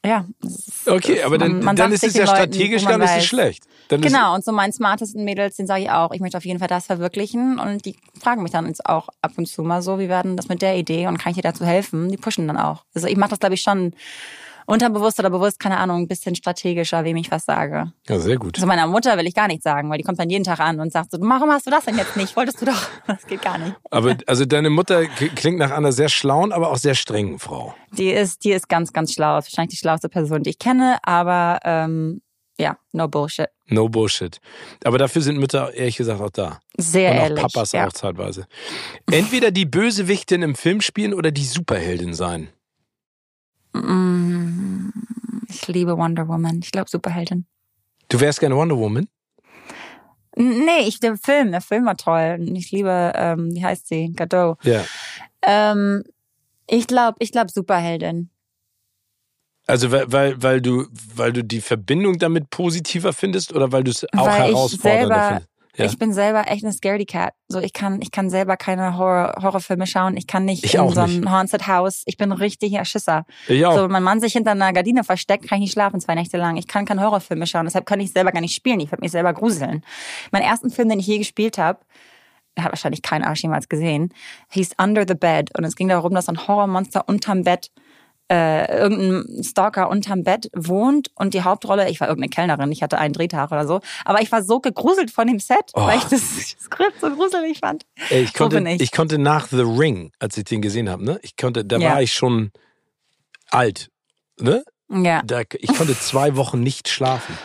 ja. 0.08 0.26
ist- 0.41 0.88
Okay, 0.88 1.22
aber 1.22 1.38
man- 1.38 1.39
dann, 1.39 1.63
man 1.63 1.76
dann 1.76 1.91
sagt 1.91 2.04
ist 2.04 2.10
es 2.10 2.13
ja 2.15 2.26
Leuten, 2.26 2.36
strategisch 2.54 2.84
man 2.84 3.00
gar 3.00 3.13
nicht 3.13 3.22
so 3.22 3.28
schlecht. 3.28 3.63
Dann 3.89 4.02
Genau, 4.02 4.36
und 4.36 4.43
so 4.43 4.52
meinen 4.52 4.74
smartesten 4.74 5.24
Mädels, 5.24 5.56
den 5.58 5.67
sage 5.67 5.84
ich 5.84 5.91
auch, 5.91 6.12
ich 6.12 6.20
möchte 6.20 6.38
auf 6.38 6.46
jeden 6.46 6.60
Fall 6.60 6.67
das 6.67 6.86
verwirklichen. 6.88 7.60
Und 7.60 7.86
die 7.86 7.96
fragen 8.22 8.43
mich 8.43 8.52
dann 8.52 8.65
jetzt 8.67 8.86
auch 8.86 9.08
ab 9.22 9.32
und 9.38 9.46
zu 9.48 9.63
mal 9.63 9.82
so, 9.82 10.00
wie 10.00 10.10
werden 10.10 10.36
das 10.36 10.50
mit 10.50 10.62
der 10.62 10.76
Idee 10.78 11.08
und 11.08 11.17
kann 11.17 11.30
ich 11.32 11.36
dir 11.38 11.41
dazu 11.43 11.65
helfen? 11.65 12.10
Die 12.10 12.17
pushen 12.17 12.48
dann 12.48 12.58
auch. 12.58 12.84
Also 12.93 13.08
ich 13.08 13.15
mache 13.17 13.30
das, 13.32 13.39
glaube 13.39 13.56
ich, 13.56 13.62
schon 13.62 13.93
unterbewusst 14.67 15.17
oder 15.17 15.32
bewusst, 15.32 15.60
keine 15.60 15.77
Ahnung, 15.77 16.01
ein 16.01 16.08
bisschen 16.08 16.36
strategischer, 16.36 17.03
wem 17.03 17.17
ich 17.17 17.32
was 17.32 17.45
sage. 17.45 17.91
Ja, 18.08 18.19
sehr 18.19 18.38
gut. 18.38 18.58
Also 18.58 18.67
meiner 18.67 18.86
Mutter 18.86 19.17
will 19.17 19.25
ich 19.25 19.34
gar 19.34 19.47
nichts 19.47 19.63
sagen, 19.63 19.89
weil 19.89 19.97
die 19.97 20.03
kommt 20.03 20.19
dann 20.19 20.30
jeden 20.30 20.43
Tag 20.43 20.60
an 20.60 20.80
und 20.80 20.91
sagt 20.91 21.12
so, 21.12 21.17
warum 21.21 21.49
hast 21.49 21.65
du 21.65 21.71
das 21.71 21.86
denn 21.86 21.97
jetzt 21.97 22.15
nicht? 22.15 22.36
Wolltest 22.36 22.62
du 22.62 22.65
doch. 22.65 22.82
Das 23.08 23.25
geht 23.25 23.41
gar 23.41 23.58
nicht. 23.58 23.73
Aber 23.89 24.15
also 24.27 24.45
deine 24.45 24.69
Mutter 24.69 25.06
klingt 25.08 25.58
nach 25.58 25.71
einer 25.71 25.91
sehr 25.91 26.10
schlauen, 26.10 26.51
aber 26.51 26.71
auch 26.71 26.77
sehr 26.77 26.93
strengen 26.93 27.39
Frau. 27.39 27.73
Die 27.93 28.10
ist, 28.10 28.43
die 28.43 28.51
ist 28.51 28.69
ganz, 28.69 28.93
ganz 28.93 29.13
schlau. 29.13 29.38
Ist 29.38 29.45
wahrscheinlich 29.45 29.71
die 29.71 29.77
schlauste 29.77 30.10
Person, 30.10 30.43
die 30.43 30.51
ich 30.51 30.60
kenne, 30.60 30.97
aber 31.03 31.60
ähm, 31.63 32.21
ja, 32.60 32.77
no 32.91 33.08
bullshit. 33.08 33.47
No 33.69 33.89
Bullshit. 33.89 34.39
Aber 34.84 34.97
dafür 34.97 35.21
sind 35.21 35.38
Mütter 35.38 35.73
ehrlich 35.73 35.97
gesagt 35.97 36.21
auch 36.21 36.30
da. 36.30 36.60
Sehr 36.77 37.12
Und 37.12 37.17
auch 37.17 37.23
ehrlich. 37.23 37.41
Papas 37.41 37.71
ja. 37.73 37.88
auch 37.88 37.93
zeitweise. 37.93 38.47
Entweder 39.12 39.51
die 39.51 39.65
Bösewichtin 39.65 40.41
im 40.41 40.56
Film 40.56 40.82
spielen 40.82 41.13
oder 41.13 41.32
die 41.32 41.43
Superheldin 41.43 42.13
sein. 42.13 42.49
Mm, 43.73 44.46
Ich 45.49 45.67
liebe 45.67 45.97
Wonder 45.97 46.27
Woman. 46.27 46.60
Ich 46.63 46.71
glaube 46.71 46.89
Superheldin. 46.89 47.45
Du 48.10 48.19
wärst 48.19 48.39
gerne 48.39 48.56
Wonder 48.56 48.77
Woman? 48.77 49.08
Nee, 50.36 50.82
ich 50.88 50.99
den 50.99 51.17
Film, 51.17 51.51
der 51.51 51.62
Film 51.62 51.86
war 51.86 51.97
toll. 51.97 52.38
Ich 52.56 52.71
liebe, 52.71 53.12
ähm, 53.15 53.53
wie 53.56 53.63
heißt 53.63 53.88
sie? 53.88 54.12
Gadot. 54.15 54.58
Ja. 54.63 54.84
Ähm, 55.41 56.03
ich 56.69 56.86
glaube, 56.88 57.15
ich 57.19 57.32
glaube 57.32 57.51
Superheldin. 57.51 58.30
Also 59.65 59.91
weil, 59.91 60.12
weil, 60.12 60.41
weil 60.43 60.62
du, 60.62 60.86
weil 61.15 61.34
du 61.34 61.43
die 61.43 61.60
Verbindung 61.62 62.19
damit 62.19 62.49
positiver 62.51 63.13
findest 63.13 63.51
oder 63.53 63.71
weil 63.71 63.84
du 63.84 63.91
es 63.91 64.06
auch 64.13 64.27
Weil 64.27 64.49
ich 64.51 64.56
herausfordernder 64.56 65.08
selber- 65.15 65.27
findest? 65.27 65.49
Ja. 65.77 65.85
Ich 65.85 65.99
bin 65.99 66.11
selber 66.11 66.45
echt 66.47 66.63
eine 66.63 66.73
Scaredy 66.73 67.05
Cat. 67.05 67.33
So, 67.47 67.59
ich 67.59 67.71
kann, 67.71 68.01
ich 68.01 68.11
kann 68.11 68.31
selber 68.31 68.57
keine 68.57 68.97
Horror, 68.97 69.35
Horrorfilme 69.41 69.85
schauen. 69.85 70.17
Ich 70.17 70.25
kann 70.25 70.43
nicht 70.43 70.63
Ich 70.63 70.73
in 70.73 70.89
so 70.89 71.01
ein 71.01 71.19
nicht. 71.19 71.29
Haunted 71.29 71.67
House. 71.67 72.01
Ich 72.07 72.17
bin 72.17 72.31
richtiger 72.31 72.83
Schisser. 72.83 73.25
Ich 73.47 73.63
auch. 73.63 73.75
So, 73.75 73.83
wenn 73.83 73.91
mein 73.91 74.03
Mann 74.03 74.19
sich 74.19 74.33
hinter 74.33 74.51
einer 74.51 74.73
Gardine 74.73 75.03
versteckt, 75.03 75.47
kann 75.47 75.57
ich 75.57 75.61
nicht 75.61 75.73
schlafen 75.73 75.99
zwei 76.01 76.15
Nächte 76.15 76.37
lang. 76.37 76.57
Ich 76.57 76.67
kann 76.67 76.85
keine 76.85 77.01
Horrorfilme 77.01 77.45
schauen. 77.45 77.65
Deshalb 77.65 77.85
kann 77.85 77.99
ich 77.99 78.11
selber 78.11 78.31
gar 78.31 78.41
nicht 78.41 78.55
spielen. 78.55 78.79
Ich 78.79 78.91
würde 78.91 79.01
mich 79.01 79.11
selber 79.11 79.33
gruseln. 79.33 79.83
Mein 80.31 80.41
ersten 80.41 80.71
Film, 80.71 80.89
den 80.89 80.99
ich 80.99 81.07
je 81.07 81.19
gespielt 81.19 81.59
habe, 81.59 81.79
hat 82.57 82.71
wahrscheinlich 82.71 83.03
kein 83.03 83.23
Arsch 83.23 83.43
jemals 83.43 83.69
gesehen, 83.69 84.11
hieß 84.49 84.71
Under 84.81 85.05
the 85.07 85.13
Bed. 85.13 85.55
Und 85.57 85.63
es 85.63 85.75
ging 85.75 85.89
darum, 85.89 86.13
dass 86.13 86.27
ein 86.27 86.47
Horrormonster 86.47 87.07
unterm 87.07 87.43
Bett, 87.43 87.71
äh, 88.29 88.77
irgendein 88.77 89.43
Stalker 89.43 89.89
unterm 89.89 90.23
Bett 90.23 90.49
wohnt 90.53 91.09
und 91.15 91.33
die 91.33 91.43
Hauptrolle, 91.43 91.89
ich 91.89 91.99
war 92.01 92.07
irgendeine 92.09 92.29
Kellnerin, 92.29 92.71
ich 92.71 92.83
hatte 92.83 92.97
einen 92.97 93.13
Drehtag 93.13 93.51
oder 93.51 93.65
so, 93.65 93.79
aber 94.05 94.21
ich 94.21 94.31
war 94.31 94.43
so 94.43 94.59
gegruselt 94.59 95.11
von 95.11 95.27
dem 95.27 95.39
Set, 95.39 95.71
Oh. 95.73 95.85
weil 95.87 95.97
ich 95.97 96.03
das 96.05 96.21
Skript 96.61 96.99
so 96.99 97.09
gruselig 97.09 97.59
fand. 97.59 97.85
Ey, 98.09 98.23
ich, 98.23 98.31
so 98.31 98.37
konnte, 98.39 98.57
bin 98.57 98.67
ich. 98.67 98.81
ich. 98.81 98.91
konnte 98.91 99.17
nach 99.17 99.47
The 99.47 99.61
Ring, 99.61 100.11
als 100.19 100.35
ich 100.37 100.43
den 100.45 100.61
gesehen 100.61 100.89
habe, 100.89 101.03
ne? 101.05 101.19
Ich 101.21 101.35
konnte, 101.37 101.63
da 101.65 101.77
Ja. 101.77 101.91
war 101.93 102.01
ich 102.01 102.13
schon 102.13 102.51
alt. 103.51 103.89
Ne? 104.39 104.63
Ja. 104.89 105.21
Da, 105.23 105.41
ich 105.53 105.73
konnte 105.75 105.97
zwei 105.99 106.35
Wochen 106.35 106.59
nicht 106.61 106.89
schlafen. 106.89 107.37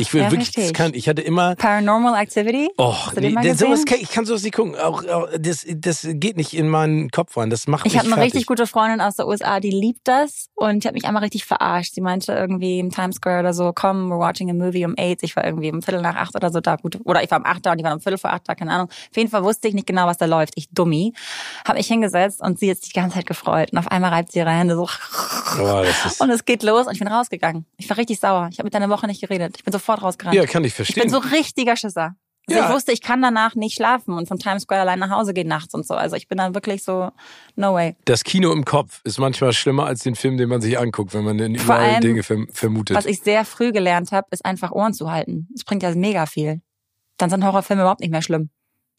Ich 0.00 0.12
will 0.14 0.22
Ja, 0.22 0.30
wirklich, 0.30 0.48
versteh 0.48 0.60
das 0.62 0.70
ich. 0.70 0.76
kann, 0.76 0.94
ich 0.94 1.08
hatte 1.08 1.22
immer, 1.22 1.54
Paranormal 1.56 2.20
Activity? 2.20 2.68
oh, 2.78 2.94
nee, 3.16 3.52
sowas 3.52 3.84
kann, 3.84 3.98
ich 4.00 4.10
kann 4.10 4.24
sowas 4.24 4.42
nicht 4.42 4.54
gucken. 4.54 4.76
Auch, 4.76 5.04
auch, 5.06 5.28
das, 5.38 5.66
das 5.68 6.06
geht 6.10 6.36
nicht 6.36 6.54
in 6.54 6.68
meinen 6.68 7.10
Kopf 7.10 7.36
rein. 7.36 7.50
Das 7.50 7.66
macht 7.66 7.86
Ich 7.86 7.98
habe 7.98 8.10
eine 8.12 8.22
richtig 8.22 8.46
gute 8.46 8.66
Freundin 8.66 9.00
aus 9.00 9.16
der 9.16 9.26
USA, 9.28 9.60
die 9.60 9.70
liebt 9.70 10.00
das 10.04 10.48
und 10.54 10.84
die 10.84 10.88
hat 10.88 10.94
mich 10.94 11.04
einmal 11.04 11.22
richtig 11.22 11.44
verarscht. 11.44 11.94
Sie 11.94 12.00
meinte 12.00 12.32
irgendwie 12.32 12.78
im 12.78 12.90
Times 12.90 13.16
Square 13.16 13.40
oder 13.40 13.54
so, 13.54 13.72
komm, 13.74 14.10
we're 14.12 14.18
watching 14.18 14.50
a 14.50 14.54
movie 14.54 14.84
um 14.84 14.94
eight. 14.98 15.22
Ich 15.22 15.36
war 15.36 15.44
irgendwie 15.44 15.70
um 15.70 15.82
Viertel 15.82 16.00
nach 16.02 16.16
acht 16.16 16.34
oder 16.34 16.50
so 16.50 16.60
da. 16.60 16.76
Gut, 16.76 16.98
oder 17.04 17.22
ich 17.22 17.30
war 17.30 17.38
um 17.38 17.46
acht 17.46 17.66
da 17.66 17.72
und 17.72 17.78
die 17.78 17.84
waren 17.84 17.94
um 17.94 18.00
Viertel 18.00 18.18
vor 18.18 18.32
acht 18.32 18.42
da, 18.48 18.54
keine 18.54 18.72
Ahnung. 18.72 18.88
Auf 18.88 19.16
jeden 19.16 19.30
Fall 19.30 19.44
wusste 19.44 19.68
ich 19.68 19.74
nicht 19.74 19.86
genau, 19.86 20.06
was 20.06 20.16
da 20.18 20.26
läuft. 20.26 20.54
Ich 20.56 20.68
Dummi. 20.70 21.12
Habe 21.66 21.78
mich 21.78 21.88
hingesetzt 21.88 22.40
und 22.40 22.58
sie 22.58 22.70
hat 22.70 22.78
sich 22.78 22.92
die 22.92 22.98
ganze 23.00 23.16
Zeit 23.16 23.26
gefreut. 23.26 23.72
Und 23.72 23.78
auf 23.78 23.88
einmal 23.88 24.10
reibt 24.12 24.32
sie 24.32 24.38
ihre 24.38 24.50
Hände 24.50 24.74
so. 24.76 24.88
Oh, 25.60 25.82
Und 26.20 26.30
es 26.30 26.44
geht 26.44 26.62
los 26.62 26.86
und 26.86 26.92
ich 26.92 27.00
bin 27.00 27.08
rausgegangen. 27.08 27.66
Ich 27.76 27.90
war 27.90 27.96
richtig 27.96 28.20
sauer. 28.20 28.48
Ich 28.52 28.58
habe 28.58 28.66
mit 28.66 28.74
einer 28.76 28.88
Woche 28.88 29.06
nicht 29.08 29.20
geredet. 29.20 29.56
Ich 29.56 29.64
bin 29.64 29.72
sofort 29.72 29.89
rausgerannt. 29.98 30.36
ja, 30.36 30.46
kann 30.46 30.64
ich 30.64 30.68
ich 30.68 30.74
verstehen. 30.74 31.02
bin 31.02 31.10
so 31.10 31.18
richtiger 31.18 31.76
Schisser. 31.76 32.14
Also 32.48 32.60
Ja. 32.60 32.68
Ich 32.68 32.74
wusste, 32.74 32.92
ich 32.92 33.00
kann 33.00 33.22
danach 33.22 33.54
nicht 33.54 33.76
schlafen 33.76 34.14
und 34.14 34.26
vom 34.26 34.38
Times 34.38 34.62
Square 34.62 34.80
allein 34.80 34.98
nach 34.98 35.10
Hause 35.10 35.34
gehen 35.34 35.46
nachts 35.46 35.72
und 35.74 35.86
so. 35.86 35.94
Also 35.94 36.16
ich 36.16 36.26
bin 36.26 36.38
dann 36.38 36.54
wirklich 36.54 36.82
so, 36.82 37.10
no 37.54 37.74
way. 37.74 37.96
das 38.06 38.24
Kino 38.24 38.50
im 38.52 38.64
Kopf 38.64 39.00
ist 39.04 39.18
manchmal 39.18 39.52
schlimmer 39.52 39.86
als 39.86 40.00
den 40.00 40.16
Film, 40.16 40.36
den 40.36 40.48
man 40.48 40.60
sich 40.60 40.78
anguckt, 40.78 41.14
wenn 41.14 41.24
man 41.24 41.38
denn 41.38 41.56
Vor 41.56 41.76
überall 41.76 41.90
allem, 41.90 42.00
Dinge 42.00 42.22
verm 42.22 42.48
vermutet. 42.52 42.96
Was 42.96 43.06
ich 43.06 43.20
sehr 43.20 43.44
früh 43.44 43.70
gelernt 43.72 44.10
habe, 44.10 44.26
ist 44.30 44.44
einfach 44.44 44.72
Ohren 44.72 44.94
zu 44.94 45.10
halten. 45.10 45.48
Das 45.52 45.64
bringt 45.64 45.82
ja 45.82 45.94
mega 45.94 46.26
viel. 46.26 46.60
Dann 47.18 47.30
sind 47.30 47.44
Horrorfilme 47.44 47.82
überhaupt 47.82 48.00
nicht 48.00 48.10
mehr 48.10 48.22
schlimm. 48.22 48.50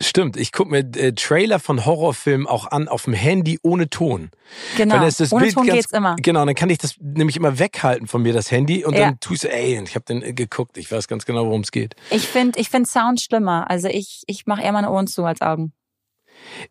Stimmt, 0.01 0.35
ich 0.35 0.51
gucke 0.51 0.71
mir 0.71 0.79
äh, 0.79 1.13
Trailer 1.13 1.59
von 1.59 1.85
Horrorfilmen 1.85 2.47
auch 2.47 2.65
an 2.67 2.87
auf 2.87 3.03
dem 3.05 3.13
Handy 3.13 3.59
ohne 3.61 3.89
Ton. 3.89 4.31
Genau. 4.75 4.95
Weil 4.95 4.99
dann 5.01 5.07
ist 5.09 5.19
das 5.19 5.31
Ohne 5.31 5.43
Bild 5.43 5.53
Ton 5.55 5.67
ganz, 5.67 5.77
geht's 5.77 5.91
immer. 5.91 6.15
Genau, 6.17 6.45
dann 6.45 6.55
kann 6.55 6.69
ich 6.69 6.79
das 6.79 6.95
nämlich 6.99 7.37
immer 7.37 7.59
weghalten 7.59 8.07
von 8.07 8.21
mir, 8.21 8.33
das 8.33 8.51
Handy, 8.51 8.83
und 8.83 8.95
Ja. 8.95 9.01
dann 9.05 9.19
tust 9.19 9.43
du, 9.43 9.51
ey, 9.51 9.81
ich 9.81 9.95
habe 9.95 10.05
den 10.05 10.21
äh, 10.23 10.33
geguckt, 10.33 10.77
ich 10.77 10.91
weiß 10.91 11.07
ganz 11.07 11.25
genau, 11.25 11.45
worum 11.45 11.61
es 11.61 11.71
geht. 11.71 11.95
Ich 12.09 12.27
finde 12.27 12.59
ich 12.59 12.69
find 12.69 12.87
Sound 12.87 13.21
schlimmer. 13.21 13.69
Also 13.69 13.87
ich, 13.87 14.23
ich 14.27 14.45
mache 14.47 14.61
eher 14.61 14.71
meine 14.71 14.89
Ohren 14.89 15.07
zu 15.07 15.23
als 15.23 15.41
Augen. 15.41 15.73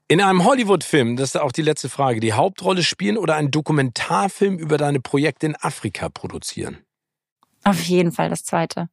In 0.08 0.20
einem 0.20 0.44
Hollywood-Film, 0.44 1.16
das 1.16 1.34
ist 1.34 1.40
auch 1.40 1.52
die 1.52 1.62
letzte 1.62 1.88
Frage, 1.88 2.18
die 2.20 2.32
Hauptrolle 2.32 2.82
spielen 2.82 3.16
oder 3.16 3.36
einen 3.36 3.50
Dokumentarfilm 3.52 4.58
über 4.58 4.76
deine 4.76 5.00
Projekte 5.00 5.46
in 5.46 5.56
Afrika 5.56 6.08
produzieren? 6.08 6.78
Auf 7.62 7.80
jeden 7.82 8.10
Fall 8.10 8.28
das 8.30 8.42
zweite. 8.42 8.88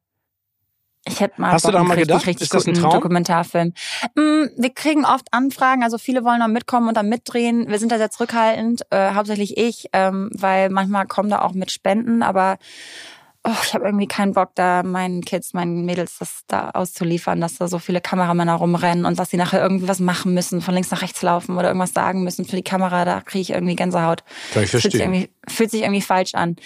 Ich 1.06 1.20
hätte 1.20 1.40
mal 1.40 1.52
Hast 1.52 1.64
du 1.64 1.68
Bock, 1.68 1.72
da 1.72 1.78
einen 1.78 1.88
mal 1.88 1.94
richtig, 1.94 2.08
gedacht? 2.08 2.26
richtig 2.26 2.42
Ist 2.42 2.54
das 2.54 2.66
ein 2.66 2.74
guten 2.74 2.82
Traum? 2.82 2.92
Dokumentarfilm. 2.94 3.72
Mm, 4.14 4.44
Wir 4.56 4.74
kriegen 4.74 5.04
oft 5.04 5.26
Anfragen, 5.32 5.82
also 5.82 5.96
viele 5.98 6.24
wollen 6.24 6.40
da 6.40 6.48
mitkommen 6.48 6.88
und 6.88 6.96
da 6.96 7.02
mitdrehen. 7.02 7.68
Wir 7.68 7.78
sind 7.78 7.92
da 7.92 7.98
sehr 7.98 8.10
zurückhaltend, 8.10 8.82
äh, 8.90 9.14
hauptsächlich 9.14 9.56
ich, 9.56 9.88
ähm, 9.92 10.30
weil 10.34 10.68
manchmal 10.70 11.06
kommen 11.06 11.30
da 11.30 11.40
auch 11.42 11.52
mit 11.52 11.70
Spenden, 11.70 12.22
aber 12.22 12.58
oh, 13.48 13.56
ich 13.64 13.74
habe 13.74 13.86
irgendwie 13.86 14.06
keinen 14.06 14.34
Bock, 14.34 14.50
da 14.54 14.82
meinen 14.82 15.22
Kids, 15.22 15.54
meinen 15.54 15.84
Mädels 15.86 16.18
das 16.18 16.42
da 16.48 16.70
auszuliefern, 16.70 17.40
dass 17.40 17.56
da 17.56 17.68
so 17.68 17.78
viele 17.78 18.00
Kameramänner 18.00 18.54
rumrennen 18.54 19.04
und 19.04 19.18
dass 19.18 19.30
sie 19.30 19.36
nachher 19.36 19.62
irgendwie 19.62 19.88
was 19.88 20.00
machen 20.00 20.34
müssen, 20.34 20.60
von 20.60 20.74
links 20.74 20.90
nach 20.90 21.02
rechts 21.02 21.22
laufen 21.22 21.56
oder 21.56 21.68
irgendwas 21.68 21.94
sagen 21.94 22.24
müssen 22.24 22.44
für 22.44 22.56
die 22.56 22.62
Kamera, 22.62 23.04
da 23.04 23.20
kriege 23.20 23.40
ich 23.40 23.50
irgendwie 23.50 23.74
Gänsehaut. 23.74 24.22
Kann 24.52 24.64
ich 24.64 24.70
Fühlt 24.70 24.82
sich, 24.82 24.92
verstehen. 24.92 25.14
irgendwie, 25.14 25.30
fühlt 25.48 25.70
sich 25.70 25.82
irgendwie 25.82 26.02
falsch 26.02 26.34
an. 26.34 26.56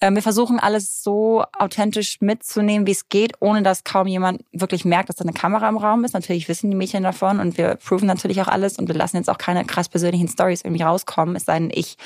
Ähm, 0.00 0.14
wir 0.14 0.22
versuchen 0.22 0.58
alles 0.58 1.02
so 1.02 1.44
authentisch 1.58 2.20
mitzunehmen, 2.20 2.86
wie 2.86 2.92
es 2.92 3.08
geht, 3.08 3.32
ohne 3.40 3.62
dass 3.62 3.84
kaum 3.84 4.06
jemand 4.06 4.42
wirklich 4.52 4.84
merkt, 4.84 5.10
dass 5.10 5.16
da 5.16 5.24
eine 5.24 5.34
Kamera 5.34 5.68
im 5.68 5.76
Raum 5.76 6.04
ist. 6.04 6.14
Natürlich 6.14 6.48
wissen 6.48 6.70
die 6.70 6.76
Mädchen 6.76 7.02
davon 7.02 7.40
und 7.40 7.58
wir 7.58 7.74
proven 7.74 8.06
natürlich 8.06 8.40
auch 8.40 8.48
alles 8.48 8.78
und 8.78 8.88
wir 8.88 8.94
lassen 8.94 9.16
jetzt 9.16 9.28
auch 9.28 9.38
keine 9.38 9.64
krass 9.64 9.88
persönlichen 9.88 10.28
Stories 10.28 10.62
irgendwie 10.62 10.82
rauskommen, 10.82 11.36
es 11.36 11.44
sei 11.44 11.58
denn, 11.58 11.70
ich 11.72 11.96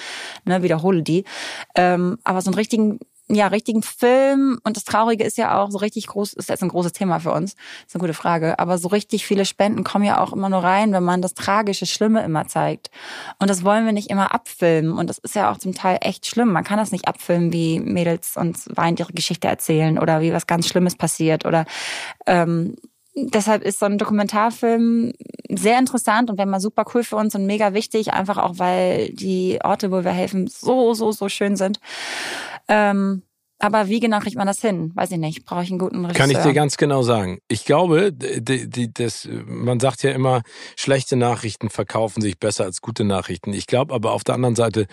ne, 0.45 0.63
wiederhole 0.63 1.03
die. 1.03 1.25
Ähm, 1.77 2.19
aber 2.25 2.41
so 2.41 2.51
einen 2.51 2.57
richtigen 2.57 2.99
ja, 3.29 3.47
richtigen 3.47 3.83
Film. 3.83 4.59
Und 4.65 4.77
das 4.77 4.85
Traurige 4.85 5.25
ist 5.25 5.39
ja 5.39 5.59
auch, 5.59 5.71
so 5.71 5.79
richtig 5.79 6.07
groß, 6.09 6.35
ist 6.35 6.49
jetzt 6.49 6.63
ein 6.63 6.69
großes 6.69 6.93
Thema 6.93 7.21
für 7.21 7.33
uns. 7.33 7.55
ist 7.87 7.95
eine 7.95 8.01
gute 8.01 8.15
Frage. 8.15 8.59
Aber 8.59 8.77
so 8.77 8.89
richtig 8.89 9.27
viele 9.27 9.45
Spenden 9.45 9.83
kommen 9.83 10.05
ja 10.05 10.21
auch 10.21 10.33
immer 10.33 10.51
nur 10.51 10.63
rein, 10.63 10.93
wenn 10.93 11.05
man 11.05 11.23
das 11.23 11.35
Tragische, 11.35 11.87
Schlimme 11.87 12.23
immer 12.23 12.47
zeigt. 12.47 12.91
Und 13.39 13.49
das 13.49 13.65
wollen 13.65 13.87
wir 13.87 13.93
nicht 13.93 14.11
immer 14.11 14.35
abfilmen. 14.35 14.93
Und 14.93 15.09
das 15.09 15.19
ist 15.19 15.35
ja 15.35 15.51
auch 15.51 15.59
zum 15.59 15.75
Teil 15.75 15.99
echt 16.03 16.27
schlimm. 16.27 16.53
Man 16.53 16.65
kann 16.65 16.79
das 16.79 16.93
nicht 16.93 17.09
abfilmen, 17.09 17.53
wie 17.53 17.81
Mädels 17.81 18.37
uns 18.37 18.69
weinend 18.75 19.01
ihre 19.01 19.13
Geschichte 19.13 19.49
erzählen 19.49 19.99
oder 19.99 20.21
wie 20.21 20.33
was 20.33 20.47
ganz 20.47 20.69
Schlimmes 20.69 20.97
passiert 20.97 21.47
oder, 21.47 21.65
ähm, 22.27 22.77
Deshalb 23.17 23.63
ist 23.63 23.79
so 23.79 23.87
ein 23.87 23.97
Dokumentarfilm 23.97 25.13
sehr 25.49 25.79
interessant 25.79 26.31
und 26.31 26.37
wäre 26.37 26.49
mal 26.49 26.59
super 26.59 26.85
cool 26.95 27.05
für 27.05 27.15
uns 27.15 27.37
und 27.37 27.47
mega 27.47 27.73
wichtig, 27.73 28.13
einfach 28.13 28.39
auch 28.39 28.59
weil 28.59 29.11
die 29.11 29.61
Orte, 29.63 29.93
wo 29.93 30.03
wir 30.03 30.11
helfen, 30.11 30.49
so, 30.49 30.95
so, 30.95 31.13
so 31.13 31.29
schön 31.29 31.55
sind. 31.55 31.79
Ähm, 32.69 33.23
aber 33.59 33.89
wie 33.89 34.01
genau 34.01 34.19
kriegt 34.19 34.37
man 34.37 34.47
das 34.47 34.61
hin? 34.61 34.93
Weiß 34.95 35.11
ich 35.11 35.19
nicht. 35.19 35.45
Brauche 35.45 35.63
ich 35.63 35.71
einen 35.71 35.79
guten 35.79 36.05
Regisseur? 36.05 36.27
Kann 36.27 36.31
ich 36.31 36.39
dir 36.39 36.53
ganz 36.53 36.77
genau 36.77 37.03
sagen. 37.03 37.39
Ich 37.49 37.65
glaube, 37.65 38.13
die, 38.13 38.69
die, 38.69 38.93
das, 38.93 39.29
man 39.47 39.81
sagt 39.81 40.03
ja 40.03 40.11
immer, 40.11 40.43
schlechte 40.77 41.17
Nachrichten 41.17 41.71
verkaufen 41.71 42.21
sich 42.21 42.39
besser 42.39 42.65
als 42.65 42.83
gute 42.83 43.05
Nachrichten. 43.05 43.53
Ich 43.55 43.67
glaube 43.67 43.95
aber 43.95 44.13
auf 44.13 44.25
der 44.25 44.35
anderen 44.35 44.57
Seite, 44.57 44.87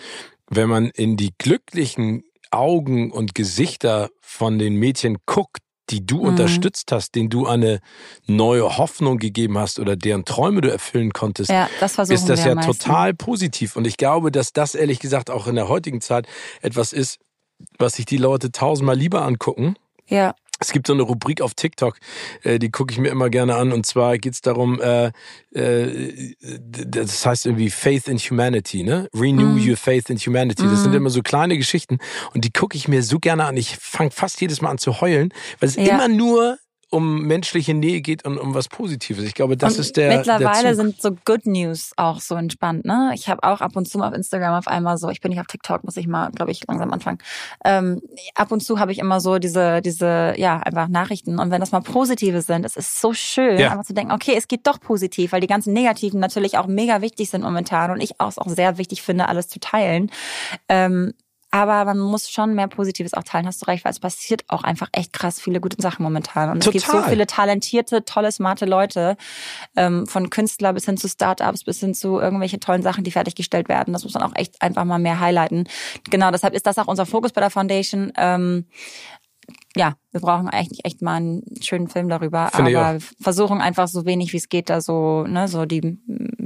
wenn 0.48 0.68
man 0.68 0.86
in 0.90 1.16
die 1.16 1.34
glücklichen 1.38 2.22
Augen 2.50 3.10
und 3.10 3.34
Gesichter 3.34 4.10
von 4.20 4.58
den 4.58 4.76
Mädchen 4.76 5.18
guckt, 5.26 5.58
die 5.90 6.06
du 6.06 6.18
mhm. 6.18 6.28
unterstützt 6.28 6.92
hast, 6.92 7.14
denen 7.14 7.28
du 7.28 7.46
eine 7.46 7.80
neue 8.26 8.78
Hoffnung 8.78 9.18
gegeben 9.18 9.58
hast 9.58 9.80
oder 9.80 9.96
deren 9.96 10.24
Träume 10.24 10.60
du 10.60 10.70
erfüllen 10.70 11.12
konntest, 11.12 11.50
ja, 11.50 11.68
das 11.80 11.98
ist 11.98 12.28
das 12.28 12.44
ja 12.44 12.54
total 12.54 13.12
positiv. 13.14 13.76
Und 13.76 13.86
ich 13.86 13.96
glaube, 13.96 14.30
dass 14.30 14.52
das 14.52 14.74
ehrlich 14.74 15.00
gesagt 15.00 15.30
auch 15.30 15.46
in 15.46 15.56
der 15.56 15.68
heutigen 15.68 16.00
Zeit 16.00 16.26
etwas 16.62 16.92
ist, 16.92 17.18
was 17.78 17.94
sich 17.94 18.06
die 18.06 18.16
Leute 18.16 18.52
tausendmal 18.52 18.96
lieber 18.96 19.22
angucken. 19.22 19.76
Ja. 20.06 20.34
Es 20.62 20.70
gibt 20.70 20.86
so 20.86 20.92
eine 20.92 21.02
Rubrik 21.02 21.40
auf 21.40 21.54
TikTok, 21.54 21.98
äh, 22.44 22.60
die 22.60 22.70
gucke 22.70 22.92
ich 22.92 22.98
mir 22.98 23.08
immer 23.08 23.30
gerne 23.30 23.56
an. 23.56 23.72
Und 23.72 23.84
zwar 23.84 24.16
geht 24.18 24.34
es 24.34 24.42
darum, 24.42 24.80
äh, 24.80 25.10
äh, 25.52 26.34
das 26.40 27.26
heißt 27.26 27.46
irgendwie 27.46 27.68
Faith 27.68 28.06
in 28.06 28.18
Humanity, 28.18 28.84
ne? 28.84 29.08
Renew 29.12 29.58
mm. 29.58 29.70
your 29.70 29.76
faith 29.76 30.08
in 30.08 30.18
humanity. 30.18 30.62
Das 30.62 30.72
mm. 30.72 30.82
sind 30.82 30.90
mhm. 30.90 30.98
immer 30.98 31.10
so 31.10 31.22
kleine 31.22 31.56
Geschichten 31.56 31.98
und 32.32 32.44
die 32.44 32.52
gucke 32.52 32.76
ich 32.76 32.86
mir 32.86 33.02
so 33.02 33.18
gerne 33.18 33.44
an. 33.44 33.56
Ich 33.56 33.76
fange 33.76 34.12
fast 34.12 34.40
jedes 34.40 34.60
Mal 34.62 34.70
an 34.70 34.78
zu 34.78 35.00
heulen, 35.00 35.34
weil 35.58 35.68
es 35.68 35.74
ja. 35.74 35.82
immer 35.82 36.06
nur 36.06 36.58
um 36.92 37.22
menschliche 37.22 37.72
Nähe 37.72 38.02
geht 38.02 38.24
und 38.24 38.38
um 38.38 38.54
was 38.54 38.68
Positives. 38.68 39.24
Ich 39.24 39.34
glaube, 39.34 39.56
das 39.56 39.74
und 39.74 39.80
ist 39.80 39.96
der. 39.96 40.18
Mittlerweile 40.18 40.62
der 40.62 40.74
sind 40.74 41.00
so 41.00 41.12
Good 41.24 41.46
News 41.46 41.92
auch 41.96 42.20
so 42.20 42.34
entspannt. 42.34 42.84
Ne? 42.84 43.12
Ich 43.14 43.28
habe 43.28 43.42
auch 43.44 43.62
ab 43.62 43.76
und 43.76 43.88
zu 43.88 43.96
mal 43.96 44.08
auf 44.08 44.14
Instagram 44.14 44.54
auf 44.54 44.68
einmal 44.68 44.98
so, 44.98 45.08
ich 45.08 45.22
bin 45.22 45.30
nicht 45.30 45.40
auf 45.40 45.46
TikTok, 45.46 45.84
muss 45.84 45.96
ich 45.96 46.06
mal, 46.06 46.30
glaube 46.32 46.50
ich, 46.52 46.66
langsam 46.68 46.92
anfangen. 46.92 47.18
Ähm, 47.64 48.02
ab 48.34 48.52
und 48.52 48.62
zu 48.62 48.78
habe 48.78 48.92
ich 48.92 48.98
immer 48.98 49.20
so 49.20 49.38
diese, 49.38 49.80
diese, 49.80 50.34
ja, 50.36 50.58
einfach 50.58 50.88
Nachrichten. 50.88 51.38
Und 51.38 51.50
wenn 51.50 51.60
das 51.60 51.72
mal 51.72 51.80
positive 51.80 52.42
sind, 52.42 52.66
es 52.66 52.76
ist 52.76 53.00
so 53.00 53.14
schön, 53.14 53.58
ja. 53.58 53.70
einfach 53.70 53.84
zu 53.84 53.94
denken, 53.94 54.12
okay, 54.12 54.34
es 54.36 54.46
geht 54.46 54.66
doch 54.66 54.78
positiv, 54.78 55.32
weil 55.32 55.40
die 55.40 55.46
ganzen 55.46 55.72
Negativen 55.72 56.20
natürlich 56.20 56.58
auch 56.58 56.66
mega 56.66 57.00
wichtig 57.00 57.30
sind 57.30 57.42
momentan 57.42 57.90
und 57.90 58.02
ich 58.02 58.20
auch, 58.20 58.36
auch 58.36 58.48
sehr 58.48 58.76
wichtig 58.76 59.00
finde, 59.00 59.28
alles 59.28 59.48
zu 59.48 59.60
teilen. 59.60 60.10
Ähm, 60.68 61.14
aber 61.54 61.84
man 61.84 61.98
muss 61.98 62.30
schon 62.30 62.54
mehr 62.54 62.66
Positives 62.66 63.12
auch 63.12 63.24
teilen, 63.24 63.46
hast 63.46 63.60
du 63.60 63.66
recht, 63.66 63.84
weil 63.84 63.92
es 63.92 64.00
passiert 64.00 64.42
auch 64.48 64.64
einfach 64.64 64.88
echt 64.92 65.12
krass 65.12 65.38
viele 65.38 65.60
gute 65.60 65.80
Sachen 65.80 66.02
momentan. 66.02 66.48
Und 66.48 66.64
Total. 66.64 66.78
es 66.78 66.82
gibt 66.82 66.90
so 66.90 67.08
viele 67.08 67.26
talentierte, 67.26 68.06
tolle, 68.06 68.32
smarte 68.32 68.64
Leute, 68.64 69.18
ähm, 69.76 70.06
von 70.06 70.30
Künstler 70.30 70.72
bis 70.72 70.86
hin 70.86 70.96
zu 70.96 71.10
Startups, 71.10 71.64
bis 71.64 71.78
hin 71.78 71.92
zu 71.92 72.18
irgendwelche 72.18 72.58
tollen 72.58 72.82
Sachen, 72.82 73.04
die 73.04 73.10
fertiggestellt 73.10 73.68
werden. 73.68 73.92
Das 73.92 74.02
muss 74.02 74.14
man 74.14 74.22
auch 74.22 74.34
echt 74.34 74.62
einfach 74.62 74.86
mal 74.86 74.98
mehr 74.98 75.20
highlighten. 75.20 75.68
Genau, 76.08 76.30
deshalb 76.30 76.54
ist 76.54 76.66
das 76.66 76.78
auch 76.78 76.88
unser 76.88 77.04
Fokus 77.04 77.32
bei 77.32 77.42
der 77.42 77.50
Foundation. 77.50 78.14
Ähm, 78.16 78.64
ja, 79.76 79.94
wir 80.10 80.20
brauchen 80.20 80.48
eigentlich 80.48 80.84
echt 80.84 81.00
mal 81.00 81.16
einen 81.16 81.42
schönen 81.62 81.88
Film 81.88 82.08
darüber. 82.08 82.50
Finde 82.52 82.78
aber 82.78 82.98
versuchen 83.20 83.60
einfach 83.60 83.88
so 83.88 84.04
wenig 84.04 84.32
wie 84.32 84.36
es 84.36 84.48
geht, 84.48 84.68
da 84.68 84.80
so, 84.80 85.24
ne, 85.24 85.48
so 85.48 85.64
die 85.64 85.98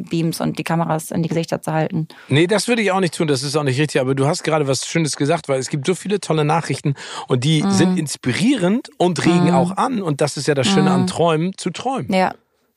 Beams 0.09 0.41
und 0.41 0.59
die 0.59 0.65
Kameras 0.65 1.11
in 1.11 1.23
die 1.23 1.29
Gesichter 1.29 1.61
zu 1.61 1.73
halten. 1.73 2.07
Nee, 2.29 2.47
das 2.47 2.69
würde 2.69 2.83
ich 2.83 2.93
auch 2.93 3.01
nicht 3.01 3.15
tun, 3.15 3.27
das 3.27 3.43
ist 3.43 3.57
auch 3.57 3.65
nicht 3.65 3.81
richtig. 3.81 4.01
Aber 4.01 4.15
du 4.15 4.27
hast 4.27 4.45
gerade 4.45 4.69
was 4.69 4.87
Schönes 4.87 5.17
gesagt, 5.17 5.49
weil 5.49 5.59
es 5.59 5.69
gibt 5.69 5.87
so 5.87 5.95
viele 5.95 6.21
tolle 6.21 6.45
Nachrichten 6.45 6.95
und 7.27 7.43
die 7.43 7.63
mhm. 7.63 7.71
sind 7.73 7.99
inspirierend 7.99 8.91
und 8.99 9.25
regen 9.25 9.47
mhm. 9.47 9.55
auch 9.55 9.77
an. 9.77 10.03
Und 10.03 10.21
das 10.21 10.37
ist 10.37 10.47
ja 10.47 10.55
das 10.55 10.69
Schöne 10.69 10.91
mhm. 10.91 10.97
an 10.97 11.07
Träumen, 11.07 11.53
zu 11.57 11.71
träumen. 11.71 12.13
Ja. 12.13 12.33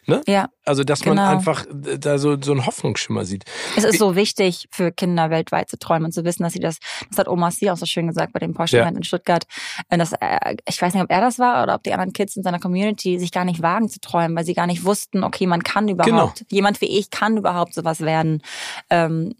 Ne? 0.09 0.21
Ja. 0.27 0.49
Also, 0.65 0.83
dass 0.83 1.01
genau. 1.01 1.15
man 1.15 1.37
einfach 1.37 1.65
da 1.71 2.17
so, 2.17 2.37
so 2.41 2.51
einen 2.51 2.65
Hoffnungsschimmer 2.65 3.25
sieht. 3.25 3.45
Es 3.75 3.83
ist 3.83 3.99
so 3.99 4.15
wichtig 4.15 4.67
für 4.71 4.91
Kinder 4.91 5.29
weltweit 5.29 5.69
zu 5.69 5.77
träumen 5.79 6.05
und 6.05 6.11
zu 6.11 6.23
wissen, 6.25 6.43
dass 6.43 6.53
sie 6.53 6.59
das, 6.59 6.77
das 7.09 7.17
hat 7.17 7.27
Oma 7.27 7.51
Sie 7.51 7.71
auch 7.71 7.77
so 7.77 7.85
schön 7.85 8.07
gesagt 8.07 8.33
bei 8.33 8.39
dem 8.39 8.53
Porsche 8.53 8.77
ja. 8.77 8.87
in 8.87 9.03
Stuttgart, 9.03 9.45
äh, 9.89 9.97
dass, 9.97 10.13
äh, 10.13 10.55
ich 10.67 10.81
weiß 10.81 10.93
nicht, 10.93 11.03
ob 11.03 11.11
er 11.11 11.21
das 11.21 11.39
war 11.39 11.63
oder 11.63 11.75
ob 11.75 11.83
die 11.83 11.93
anderen 11.93 12.13
Kids 12.13 12.35
in 12.35 12.43
seiner 12.43 12.59
Community 12.59 13.19
sich 13.19 13.31
gar 13.31 13.45
nicht 13.45 13.61
wagen 13.61 13.89
zu 13.89 13.99
träumen, 13.99 14.35
weil 14.35 14.45
sie 14.45 14.53
gar 14.53 14.67
nicht 14.67 14.83
wussten, 14.83 15.23
okay, 15.23 15.47
man 15.47 15.63
kann 15.63 15.87
überhaupt, 15.87 16.09
genau. 16.09 16.33
jemand 16.49 16.81
wie 16.81 16.97
ich 16.97 17.09
kann 17.09 17.37
überhaupt 17.37 17.73
sowas 17.73 18.01
werden. 18.01 18.41
Ähm, 18.89 19.35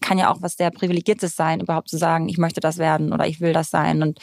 kann 0.00 0.18
ja 0.18 0.32
auch 0.32 0.40
was 0.40 0.56
sehr 0.56 0.70
Privilegiertes 0.70 1.36
sein, 1.36 1.60
überhaupt 1.60 1.88
zu 1.88 1.98
sagen, 1.98 2.28
ich 2.28 2.38
möchte 2.38 2.60
das 2.60 2.78
werden 2.78 3.12
oder 3.12 3.26
ich 3.26 3.40
will 3.40 3.52
das 3.52 3.70
sein. 3.70 4.02
Und 4.02 4.18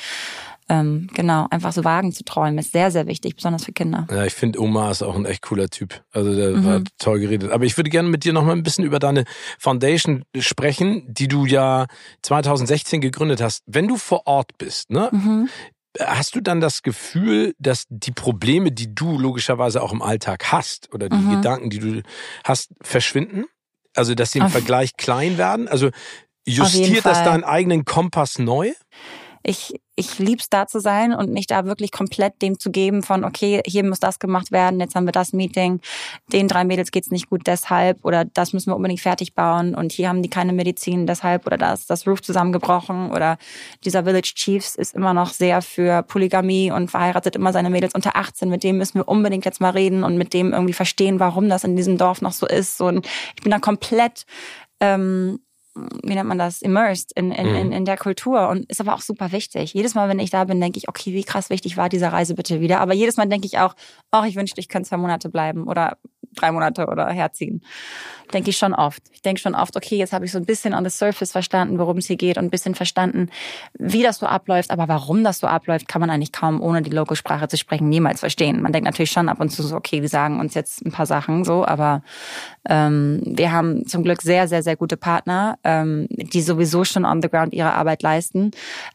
ähm, 0.70 1.08
genau, 1.14 1.48
einfach 1.50 1.72
so 1.72 1.86
wagen 1.86 2.12
zu 2.12 2.26
träumen, 2.26 2.58
ist 2.58 2.74
sehr, 2.74 2.92
sehr 2.92 3.08
wichtig, 3.08 3.36
besonders 3.36 3.64
für 3.64 3.72
Kinder. 3.72 4.06
Ja, 4.12 4.26
ich 4.26 4.34
finde 4.34 4.62
Oma 4.62 4.92
ist 4.92 5.02
auch 5.02 5.16
ein 5.16 5.26
echt 5.26 5.42
cooler 5.42 5.70
Typ. 5.70 6.04
Also 6.12 6.36
der 6.36 6.52
mhm. 6.52 6.66
war 6.66 6.82
toll 6.98 7.20
geredet. 7.20 7.52
Aber 7.52 7.64
ich 7.64 7.78
würde 7.78 7.90
gerne 7.90 8.10
mit 8.10 8.26
dir 8.26 8.34
noch 8.34 8.44
mal 8.44 8.52
ein 8.52 8.64
bisschen 8.64 8.84
über 8.84 9.00
deine 9.00 9.24
Foundation 9.60 10.26
sprechen, 10.38 11.06
die 11.08 11.30
du 11.30 11.46
ja 11.46 11.86
2016 12.24 13.00
gegründet 13.00 13.42
hast. 13.42 13.64
Wenn 13.66 13.88
du 13.88 13.98
vor 13.98 14.28
Ort 14.28 14.58
bist, 14.58 14.90
ne? 14.90 15.10
Mhm. 15.12 15.50
Hast 16.00 16.36
du 16.36 16.42
dann 16.42 16.60
das 16.60 16.84
Gefühl, 16.84 17.56
dass 17.58 17.86
die 17.90 18.12
Probleme, 18.12 18.72
die 18.72 18.94
du 18.94 19.18
logischerweise 19.18 19.82
auch 19.82 19.92
im 19.92 20.04
Alltag 20.04 20.52
hast 20.52 20.94
oder 20.94 21.10
die 21.10 21.18
mhm. 21.18 21.38
Gedanken, 21.38 21.70
die 21.70 21.80
du 21.80 22.02
hast, 22.44 22.70
verschwinden? 22.82 23.46
Also, 23.96 24.14
dass 24.14 24.32
sie 24.32 24.40
im 24.40 24.50
Vergleich 24.50 24.96
klein 24.96 25.40
werden? 25.40 25.68
Also, 25.68 25.90
justiert 26.46 27.04
das 27.04 27.24
deinen 27.24 27.44
eigenen 27.44 27.84
Kompass 27.84 28.38
neu? 28.38 28.74
Ich, 29.48 29.80
ich 29.96 30.20
lieb's 30.20 30.50
da 30.50 30.68
zu 30.68 30.82
sein 30.82 31.14
und 31.14 31.32
mich 31.32 31.48
da 31.48 31.66
wirklich 31.66 31.94
komplett 31.94 32.42
dem 32.42 32.60
zu 32.60 32.70
geben 32.70 33.02
von, 33.02 33.24
okay, 33.24 33.62
hier 33.66 33.86
muss 33.86 34.02
das 34.02 34.20
gemacht 34.20 34.52
werden, 34.52 34.82
jetzt 34.82 34.94
haben 34.94 35.06
wir 35.06 35.14
das 35.14 35.32
Meeting, 35.32 35.80
den 36.34 36.50
drei 36.50 36.66
Mädels 36.66 36.92
geht's 36.92 37.12
nicht 37.12 37.30
gut 37.30 37.48
deshalb 37.48 38.04
oder 38.04 38.26
das 38.26 38.52
müssen 38.52 38.72
wir 38.72 38.76
unbedingt 38.76 39.00
fertig 39.00 39.36
bauen 39.36 39.74
und 39.74 39.94
hier 39.94 40.10
haben 40.10 40.22
die 40.22 40.30
keine 40.30 40.52
Medizin 40.52 41.08
deshalb 41.08 41.48
oder 41.48 41.58
da 41.58 41.74
ist 41.74 41.90
das 41.90 42.06
Roof 42.06 42.22
zusammengebrochen 42.22 43.10
oder 43.10 43.38
dieser 43.86 44.04
Village 44.04 44.34
Chiefs 44.36 44.76
ist 44.76 44.94
immer 44.94 45.14
noch 45.14 45.32
sehr 45.32 45.62
für 45.62 46.04
Polygamie 46.04 46.70
und 46.70 46.92
verheiratet 46.92 47.38
immer 47.38 47.54
seine 47.54 47.70
Mädels 47.70 47.96
unter 47.96 48.18
18, 48.18 48.50
mit 48.50 48.64
dem 48.64 48.78
müssen 48.78 48.96
wir 48.96 49.08
unbedingt 49.08 49.46
jetzt 49.46 49.62
mal 49.62 49.70
reden 49.70 50.04
und 50.04 50.18
mit 50.18 50.34
dem 50.34 50.52
irgendwie 50.52 50.74
verstehen, 50.74 51.22
warum 51.22 51.48
das 51.48 51.64
in 51.64 51.78
diesem 51.78 51.98
Dorf 51.98 52.22
noch 52.22 52.34
so 52.34 52.46
ist. 52.46 52.82
Und 52.82 53.08
ich 53.36 53.44
bin 53.44 53.52
da 53.52 53.60
komplett 53.60 54.26
ähm, 54.80 55.40
wie 56.04 56.16
nennt 56.16 56.28
man 56.28 56.38
das, 56.38 56.62
immersed 56.62 57.12
in, 57.16 57.32
in, 57.32 57.48
in, 57.48 57.68
mhm. 57.68 57.74
in 57.74 57.86
der 57.86 57.98
Kultur 57.98 58.50
und 58.50 58.70
ist 58.70 58.82
aber 58.82 58.94
auch 58.94 59.02
super 59.02 59.32
wichtig. 59.32 59.74
Jedes 59.74 59.96
Mal, 59.96 60.10
wenn 60.10 60.20
ich 60.20 60.30
da 60.30 60.44
bin, 60.46 60.60
denke 60.60 60.78
ich, 60.78 60.90
okay, 60.90 61.14
wie 61.14 61.24
krass 61.24 61.50
wichtig 61.50 61.78
war 61.78 61.90
diese 61.90 62.12
Reise 62.12 62.36
bitte 62.36 62.62
wieder. 62.62 62.80
Aber 62.80 62.94
jedes 62.94 63.18
Mal 63.18 63.28
denke 63.28 63.48
ich 63.48 63.60
auch, 63.60 63.76
ach, 64.12 64.26
ich 64.26 64.36
wünschte, 64.36 64.60
ich 64.60 64.70
könnte 64.70 64.90
zwei 64.90 64.98
Monate 64.98 65.30
bleiben 65.30 65.68
oder 65.68 65.98
drei 66.38 66.52
Monate 66.52 66.88
oder 66.88 67.08
herziehen. 67.08 67.62
Denke 68.34 68.50
ich 68.50 68.58
schon 68.58 68.74
oft. 68.74 69.02
Ich 69.14 69.22
denke 69.22 69.40
schon 69.40 69.56
oft, 69.56 69.76
okay, 69.78 69.96
jetzt 69.96 70.12
habe 70.12 70.26
ich 70.26 70.32
so 70.32 70.38
ein 70.38 70.46
bisschen 70.46 70.74
on 70.74 70.84
the 70.84 70.90
surface 70.90 71.32
verstanden, 71.32 71.80
worum 71.80 71.98
es 71.98 72.08
hier 72.08 72.18
geht 72.18 72.38
und 72.38 72.46
ein 72.46 72.50
bisschen 72.50 72.76
verstanden, 72.76 73.30
wie 73.78 74.04
das 74.04 74.18
so 74.18 74.26
abläuft. 74.26 74.70
Aber 74.70 74.90
warum 74.90 75.24
das 75.24 75.40
so 75.40 75.48
abläuft, 75.48 75.88
kann 75.88 76.02
man 76.02 76.10
eigentlich 76.10 76.34
kaum, 76.34 76.62
ohne 76.62 76.82
die 76.82 76.90
Logo-Sprache 76.90 77.48
zu 77.48 77.58
sprechen, 77.58 77.88
niemals 77.88 78.20
verstehen. 78.20 78.62
Man 78.62 78.74
denkt 78.74 78.86
natürlich 78.86 79.12
schon 79.12 79.30
ab 79.30 79.40
und 79.40 79.50
zu 79.50 79.64
so, 79.64 79.76
okay, 79.76 80.02
die 80.02 80.08
sagen 80.08 80.40
uns 80.40 80.56
jetzt 80.56 80.86
ein 80.86 80.92
paar 80.92 81.06
Sachen 81.06 81.46
so, 81.46 81.66
aber 81.66 82.04
ähm, 82.68 83.22
wir 83.26 83.52
haben 83.52 83.88
zum 83.88 84.04
Glück 84.04 84.22
sehr, 84.22 84.48
sehr, 84.48 84.62
sehr 84.62 84.76
gute 84.76 84.98
Partner, 84.98 85.58
ähm, 85.64 86.08
die 86.10 86.42
sowieso 86.42 86.84
schon 86.84 87.06
on 87.06 87.22
the 87.22 87.30
ground 87.30 87.54
ihre 87.54 87.74
Arbeit 87.74 88.04
leisten 88.04 88.52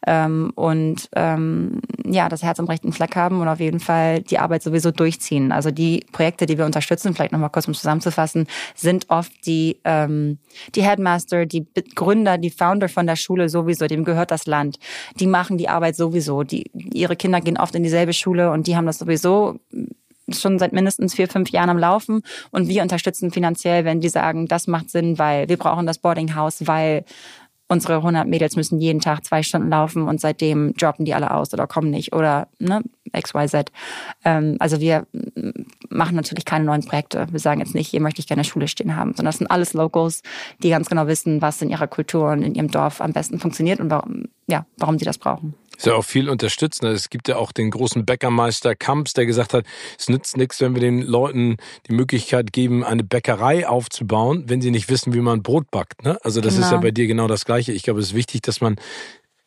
ähm, 0.07 0.53
und 0.55 1.09
ähm, 1.17 1.81
ja, 2.05 2.29
das 2.29 2.43
Herz 2.43 2.61
am 2.61 2.67
rechten 2.67 2.93
Fleck 2.93 3.17
haben 3.17 3.41
und 3.41 3.49
auf 3.49 3.61
jeden 3.61 3.81
Fall 3.81 4.21
die 4.21 4.39
Arbeit 4.39 4.63
sowieso 4.63 4.91
durchziehen. 4.91 5.53
Also 5.53 5.71
die 5.71 6.05
Projekte, 6.13 6.47
die 6.47 6.59
wir 6.59 6.67
unterstützen, 6.67 7.15
vielleicht 7.15 7.32
nochmal 7.33 7.51
kurz 7.51 7.67
um 7.67 7.75
zusammenzufassen, 7.75 8.47
sind 8.75 9.11
oft 9.11 9.33
die, 9.47 9.81
ähm, 9.85 10.39
die 10.75 10.83
Headmaster, 10.83 11.47
die 11.47 11.67
Gründer, 11.95 12.39
die 12.39 12.51
Founder 12.51 12.89
von 12.89 13.07
der 13.07 13.17
Schule 13.17 13.49
sowieso, 13.49 13.87
dem 13.87 14.05
gehört 14.05 14.31
das 14.31 14.47
Land. 14.47 14.79
Die 15.19 15.27
machen 15.27 15.59
die 15.59 15.69
Arbeit 15.69 15.97
sowieso. 15.97 16.43
Die, 16.43 16.71
ihre 16.75 17.17
Kinder 17.17 17.41
gehen 17.41 17.59
oft 17.59 17.75
in 17.75 17.83
dieselbe 17.83 18.13
Schule 18.13 18.51
und 18.51 18.67
die 18.67 18.77
haben 18.77 18.87
das 18.87 18.99
sowieso 18.99 19.59
schon 20.31 20.59
seit 20.59 20.73
mindestens 20.73 21.15
vier, 21.15 21.29
fünf 21.29 21.51
Jahren 21.51 21.71
am 21.71 21.79
Laufen 21.79 22.23
und 22.51 22.69
wir 22.69 22.83
unterstützen 22.83 23.31
finanziell, 23.31 23.85
wenn 23.85 24.01
die 24.01 24.09
sagen, 24.09 24.47
das 24.47 24.67
macht 24.67 24.91
Sinn, 24.91 25.19
weil 25.19 25.49
wir 25.49 25.57
brauchen 25.57 25.87
das 25.87 25.99
Boarding 25.99 26.35
House, 26.35 26.67
weil 26.67 27.05
unsere 27.73 27.97
100 27.97 28.29
Mädels 28.29 28.55
müssen 28.55 28.81
jeden 28.81 29.01
Tag 29.01 29.25
zwei 29.25 29.43
Stunden 29.43 29.71
laufen 29.71 30.07
und 30.07 30.21
seitdem 30.21 30.75
droppen 30.75 31.05
die 31.05 31.15
alle 31.15 31.33
aus 31.33 31.53
oder 31.53 31.67
kommen 31.67 31.91
nicht 31.91 32.13
oder 32.13 32.49
ne, 32.59 32.83
XYZ. 33.19 33.73
Ähm, 34.25 34.57
also 34.61 34.79
wir 34.81 35.07
machen 35.89 36.15
natürlich 36.15 36.45
keine 36.45 36.67
neuen 36.67 36.85
Projekte. 36.85 37.27
Wir 37.31 37.41
sagen 37.41 37.61
jetzt 37.61 37.75
nicht, 37.75 37.89
hier 37.89 38.01
möchte 38.01 38.21
ich 38.21 38.27
gerne 38.27 38.45
Schule 38.45 38.69
stehen 38.69 38.95
haben, 38.95 39.11
sondern 39.11 39.27
das 39.27 39.39
sind 39.39 39.51
alles 39.51 39.73
Locals, 39.73 40.23
die 40.63 40.71
ganz 40.71 40.89
genau 40.89 41.07
wissen, 41.07 41.41
was 41.41 41.63
in 41.63 41.71
ihrer 41.71 41.87
Kultur 41.87 42.31
und 42.31 42.43
in 42.43 42.55
ihrem 42.55 42.71
Dorf 42.71 43.01
am 43.01 43.13
besten 43.13 43.39
funktioniert 43.39 43.81
und 43.81 43.91
warum, 43.91 44.25
ja, 44.47 44.67
warum 44.77 44.99
sie 44.99 45.05
das 45.05 45.19
brauchen. 45.19 45.55
Ist 45.83 45.87
ja 45.87 45.95
auch 45.95 46.05
viel 46.05 46.31
unterstützen. 46.31 46.87
Es 46.87 47.11
gibt 47.11 47.27
ja 47.27 47.39
auch 47.39 47.51
den 47.51 47.73
großen 47.73 48.07
Bäckermeister 48.07 48.77
Kamps, 48.77 49.15
der 49.15 49.27
gesagt 49.27 49.53
hat, 49.53 49.67
es 49.99 50.09
nützt 50.09 50.37
nichts, 50.37 50.61
wenn 50.61 50.77
wir 50.77 50.81
den 50.81 51.03
Leuten 51.03 51.57
die 51.89 51.93
Möglichkeit 51.93 52.53
geben, 52.53 52.85
eine 52.85 53.03
Bäckerei 53.03 53.67
aufzubauen, 53.67 54.45
wenn 54.47 54.63
sie 54.63 54.71
nicht 54.71 54.89
wissen, 54.89 55.13
wie 55.13 55.19
man 55.19 55.43
Brot 55.43 55.73
backt. 55.73 56.05
Ne? 56.05 56.19
Also 56.23 56.41
das 56.41 56.55
genau. 56.55 56.67
ist 56.67 56.71
ja 56.71 56.77
genau. 56.77 56.83
bei 56.83 56.91
dir 56.93 57.09
genau 57.09 57.27
das 57.27 57.45
Gleiche. 57.45 57.73
Ich 57.73 57.83
glaube, 57.83 57.99
es 57.99 58.11
ist 58.11 58.15
wichtig, 58.15 58.43
dass 58.43 58.61
man 58.61 58.77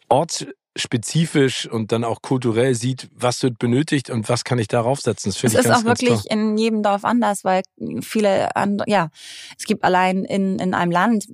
ortsspezifisch 0.09 1.69
und 1.69 1.93
dann 1.93 2.03
auch 2.03 2.21
kulturell 2.21 2.75
sieht, 2.75 3.07
was 3.15 3.41
wird 3.41 3.57
benötigt 3.57 4.09
und 4.09 4.27
was 4.27 4.43
kann 4.43 4.59
ich 4.59 4.67
darauf 4.67 4.99
setzen. 4.99 5.29
Das 5.29 5.37
finde 5.37 5.53
ich 5.53 5.59
ist 5.61 5.71
ganz, 5.71 5.83
auch 5.83 5.87
wirklich 5.87 6.29
in 6.29 6.57
jedem 6.57 6.83
Dorf 6.83 7.05
anders, 7.05 7.45
weil 7.45 7.63
viele 8.01 8.53
andere, 8.57 8.89
ja, 8.89 9.07
es 9.57 9.63
gibt 9.63 9.85
allein 9.85 10.25
in, 10.25 10.59
in 10.59 10.73
einem 10.73 10.91
Land 10.91 11.27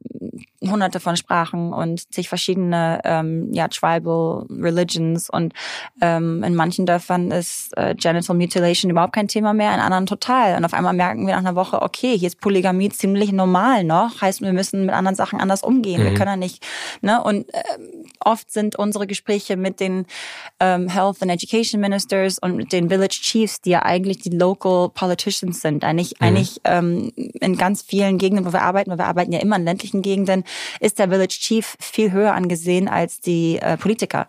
hunderte 0.61 0.99
von 0.99 1.17
Sprachen 1.17 1.73
und 1.73 2.13
zig 2.13 2.29
verschiedene 2.29 3.01
ähm, 3.03 3.51
ja, 3.51 3.67
Tribal 3.67 4.45
Religions 4.49 5.29
und 5.29 5.53
ähm, 6.01 6.43
in 6.43 6.55
manchen 6.55 6.85
Dörfern 6.85 7.31
ist 7.31 7.75
äh, 7.77 7.95
Genital 7.95 8.35
Mutilation 8.35 8.91
überhaupt 8.91 9.13
kein 9.13 9.27
Thema 9.27 9.53
mehr, 9.53 9.73
in 9.73 9.79
anderen 9.79 10.05
total. 10.05 10.55
Und 10.55 10.65
auf 10.65 10.73
einmal 10.73 10.93
merken 10.93 11.25
wir 11.25 11.33
nach 11.33 11.39
einer 11.39 11.55
Woche, 11.55 11.81
okay, 11.81 12.17
hier 12.17 12.27
ist 12.27 12.39
Polygamie 12.39 12.89
ziemlich 12.89 13.31
normal 13.31 13.83
noch, 13.83 14.21
heißt, 14.21 14.41
wir 14.41 14.53
müssen 14.53 14.85
mit 14.85 14.93
anderen 14.93 15.15
Sachen 15.15 15.39
anders 15.39 15.63
umgehen. 15.63 16.01
Mhm. 16.01 16.05
Wir 16.05 16.13
können 16.13 16.29
ja 16.29 16.35
nicht, 16.37 16.63
ne? 17.01 17.23
Und 17.23 17.51
äh, 17.53 17.63
oft 18.19 18.51
sind 18.51 18.75
unsere 18.75 19.07
Gespräche 19.07 19.57
mit 19.57 19.79
den 19.79 20.05
ähm, 20.59 20.87
Health 20.87 21.21
and 21.21 21.31
Education 21.31 21.81
Ministers 21.81 22.37
und 22.37 22.55
mit 22.55 22.71
den 22.71 22.89
Village 22.89 23.19
Chiefs, 23.21 23.61
die 23.61 23.71
ja 23.71 23.83
eigentlich 23.83 24.19
die 24.19 24.29
Local 24.29 24.89
Politicians 24.89 25.61
sind, 25.61 25.83
eigentlich, 25.83 26.15
mhm. 26.19 26.27
eigentlich 26.27 26.61
ähm, 26.65 27.11
in 27.15 27.57
ganz 27.57 27.81
vielen 27.81 28.19
Gegenden, 28.19 28.45
wo 28.45 28.53
wir 28.53 28.61
arbeiten, 28.61 28.91
weil 28.91 28.99
wir 28.99 29.07
arbeiten 29.07 29.31
ja 29.31 29.39
immer 29.39 29.55
in 29.55 29.65
ländlichen 29.65 30.01
Gegenden, 30.01 30.43
ist 30.79 30.99
der 30.99 31.09
Village 31.09 31.37
Chief 31.39 31.75
viel 31.79 32.11
höher 32.11 32.33
angesehen 32.33 32.87
als 32.87 33.19
die 33.19 33.57
äh, 33.59 33.77
Politiker. 33.77 34.27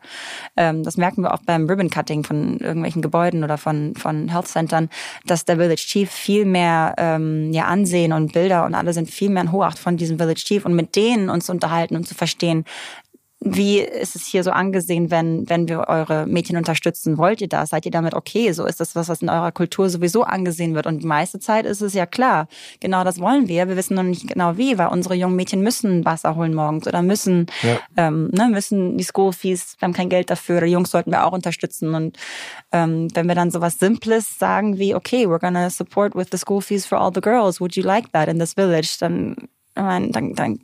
Ähm, 0.56 0.82
das 0.82 0.96
merken 0.96 1.22
wir 1.22 1.34
auch 1.34 1.42
beim 1.44 1.68
Ribbon 1.68 1.90
Cutting 1.90 2.24
von 2.24 2.58
irgendwelchen 2.58 3.02
Gebäuden 3.02 3.44
oder 3.44 3.58
von, 3.58 3.94
von 3.96 4.28
Health 4.28 4.48
Centern, 4.48 4.88
dass 5.26 5.44
der 5.44 5.56
Village 5.56 5.82
Chief 5.86 6.10
viel 6.10 6.44
mehr 6.44 6.94
ähm, 6.98 7.52
ja, 7.52 7.66
Ansehen 7.66 8.12
und 8.12 8.32
Bilder 8.32 8.64
und 8.64 8.74
alle 8.74 8.92
sind 8.92 9.10
viel 9.10 9.30
mehr 9.30 9.42
in 9.42 9.52
Hochacht 9.52 9.78
von 9.78 9.96
diesem 9.96 10.18
Village 10.18 10.42
Chief 10.44 10.64
und 10.64 10.74
mit 10.74 10.96
denen 10.96 11.30
uns 11.30 11.46
zu 11.46 11.52
unterhalten 11.52 11.96
und 11.96 12.06
zu 12.06 12.14
verstehen, 12.14 12.64
wie 13.44 13.80
ist 13.80 14.14
es 14.14 14.26
hier 14.26 14.44
so 14.44 14.50
angesehen, 14.50 15.10
wenn, 15.10 15.48
wenn 15.48 15.68
wir 15.68 15.88
eure 15.88 16.26
Mädchen 16.26 16.56
unterstützen? 16.56 17.18
Wollt 17.18 17.40
ihr 17.40 17.48
das? 17.48 17.70
Seid 17.70 17.84
ihr 17.84 17.90
damit 17.90 18.14
okay? 18.14 18.52
So 18.52 18.64
ist 18.64 18.80
das 18.80 18.94
was, 18.94 19.08
was 19.08 19.22
in 19.22 19.28
eurer 19.28 19.50
Kultur 19.52 19.90
sowieso 19.90 20.22
angesehen 20.22 20.74
wird. 20.74 20.86
Und 20.86 21.00
die 21.02 21.06
meiste 21.06 21.40
Zeit 21.40 21.66
ist 21.66 21.80
es 21.80 21.94
ja 21.94 22.06
klar. 22.06 22.46
Genau 22.80 23.04
das 23.04 23.20
wollen 23.20 23.48
wir. 23.48 23.68
Wir 23.68 23.76
wissen 23.76 23.94
noch 23.94 24.04
nicht 24.04 24.28
genau 24.28 24.56
wie, 24.56 24.78
weil 24.78 24.88
unsere 24.88 25.14
jungen 25.14 25.36
Mädchen 25.36 25.60
müssen 25.60 26.04
Wasser 26.04 26.36
holen 26.36 26.54
morgens 26.54 26.86
oder 26.86 27.02
müssen, 27.02 27.46
ja. 27.62 27.78
ähm, 27.96 28.30
ne, 28.32 28.48
müssen 28.48 28.96
die 28.96 29.04
School 29.04 29.32
Fees, 29.32 29.76
wir 29.78 29.86
haben 29.86 29.94
kein 29.94 30.08
Geld 30.08 30.30
dafür. 30.30 30.58
Oder 30.58 30.66
Jungs 30.66 30.90
sollten 30.90 31.10
wir 31.10 31.26
auch 31.26 31.32
unterstützen. 31.32 31.94
Und 31.94 32.18
ähm, 32.70 33.08
wenn 33.14 33.26
wir 33.26 33.34
dann 33.34 33.50
so 33.50 33.60
was 33.60 33.78
Simples 33.78 34.38
sagen 34.38 34.78
wie, 34.78 34.94
okay, 34.94 35.26
we're 35.26 35.40
gonna 35.40 35.68
support 35.68 36.14
with 36.14 36.28
the 36.30 36.38
school 36.38 36.60
fees 36.60 36.86
for 36.86 36.98
all 36.98 37.10
the 37.12 37.20
girls. 37.20 37.60
Would 37.60 37.74
you 37.74 37.82
like 37.82 38.12
that 38.12 38.28
in 38.28 38.38
this 38.38 38.54
village? 38.54 38.98
Dann, 39.00 39.36
meine, 39.74 40.10
dann, 40.10 40.34
dann 40.34 40.58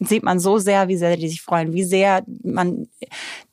sieht 0.00 0.22
man 0.22 0.38
so 0.38 0.58
sehr, 0.58 0.88
wie 0.88 0.96
sehr 0.96 1.16
die 1.16 1.28
sich 1.28 1.42
freuen, 1.42 1.74
wie 1.74 1.84
sehr 1.84 2.22
man 2.42 2.88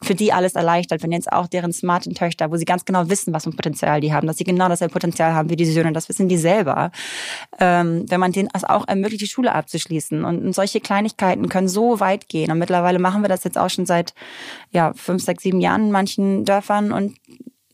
für 0.01 0.15
die 0.15 0.31
alles 0.31 0.55
erleichtert, 0.55 1.03
wenn 1.03 1.11
jetzt 1.11 1.31
auch 1.31 1.47
deren 1.47 1.73
smarten 1.73 2.15
Töchter, 2.15 2.49
wo 2.51 2.55
sie 2.55 2.65
ganz 2.65 2.85
genau 2.85 3.09
wissen, 3.09 3.33
was 3.33 3.43
für 3.43 3.49
ein 3.49 3.55
Potenzial 3.55 3.99
die 3.99 4.13
haben, 4.13 4.27
dass 4.27 4.37
sie 4.37 4.45
genau 4.45 4.69
dasselbe 4.69 4.93
Potenzial 4.93 5.33
haben 5.33 5.49
wie 5.49 5.57
die 5.57 5.65
Söhne, 5.65 5.91
das 5.91 6.07
wissen 6.07 6.29
die 6.29 6.37
selber. 6.37 6.91
Ähm, 7.59 8.05
wenn 8.07 8.21
man 8.21 8.31
denen 8.31 8.49
also 8.53 8.67
auch 8.67 8.87
ermöglicht, 8.87 9.21
die 9.21 9.27
Schule 9.27 9.53
abzuschließen. 9.53 10.23
Und 10.23 10.53
solche 10.53 10.79
Kleinigkeiten 10.79 11.49
können 11.49 11.67
so 11.67 11.99
weit 11.99 12.29
gehen. 12.29 12.49
Und 12.51 12.59
mittlerweile 12.59 12.99
machen 12.99 13.21
wir 13.21 13.29
das 13.29 13.43
jetzt 13.43 13.57
auch 13.57 13.69
schon 13.69 13.85
seit 13.85 14.13
ja, 14.71 14.93
fünf, 14.93 15.23
sechs, 15.23 15.43
sieben 15.43 15.59
Jahren 15.59 15.87
in 15.87 15.91
manchen 15.91 16.45
Dörfern 16.45 16.93
und 16.93 17.17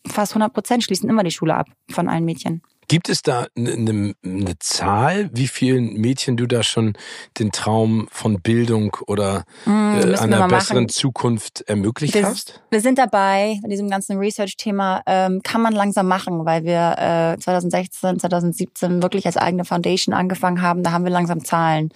fast 0.08 0.34
100 0.34 0.52
Prozent 0.52 0.84
schließen 0.84 1.10
immer 1.10 1.24
die 1.24 1.32
Schule 1.32 1.56
ab 1.56 1.68
von 1.92 2.10
allen 2.10 2.26
Mädchen. 2.26 2.62
Gibt 2.94 3.10
es 3.10 3.24
da 3.24 3.48
eine, 3.58 3.72
eine, 3.72 4.14
eine 4.24 4.60
Zahl, 4.60 5.32
wie 5.34 5.48
vielen 5.48 5.96
Mädchen 5.96 6.38
du 6.38 6.46
da 6.46 6.62
schon 6.62 6.94
den 7.40 7.52
Traum 7.52 8.08
von 8.12 8.40
Bildung 8.40 8.96
oder 9.08 9.46
mm, 9.66 9.72
äh, 9.72 10.18
einer 10.20 10.48
besseren 10.48 10.84
machen. 10.84 10.90
Zukunft 10.90 11.62
ermöglicht 11.62 12.14
wir, 12.14 12.24
hast? 12.24 12.62
Wir 12.70 12.82
sind 12.82 13.00
dabei, 13.00 13.58
bei 13.64 13.70
diesem 13.70 13.90
ganzen 13.90 14.20
Research-Thema 14.20 15.02
ähm, 15.08 15.42
kann 15.42 15.64
man 15.64 15.74
langsam 15.74 16.08
machen, 16.08 16.46
weil 16.46 16.66
wir 16.66 17.34
äh, 17.34 17.40
2016, 17.40 18.20
2017 18.20 19.02
wirklich 19.02 19.26
als 19.26 19.38
eigene 19.38 19.66
Foundation 19.66 20.14
angefangen 20.14 20.62
haben. 20.62 20.84
Da 20.84 20.92
haben 20.92 21.04
wir 21.04 21.10
langsam 21.10 21.44
Zahlen. 21.44 21.90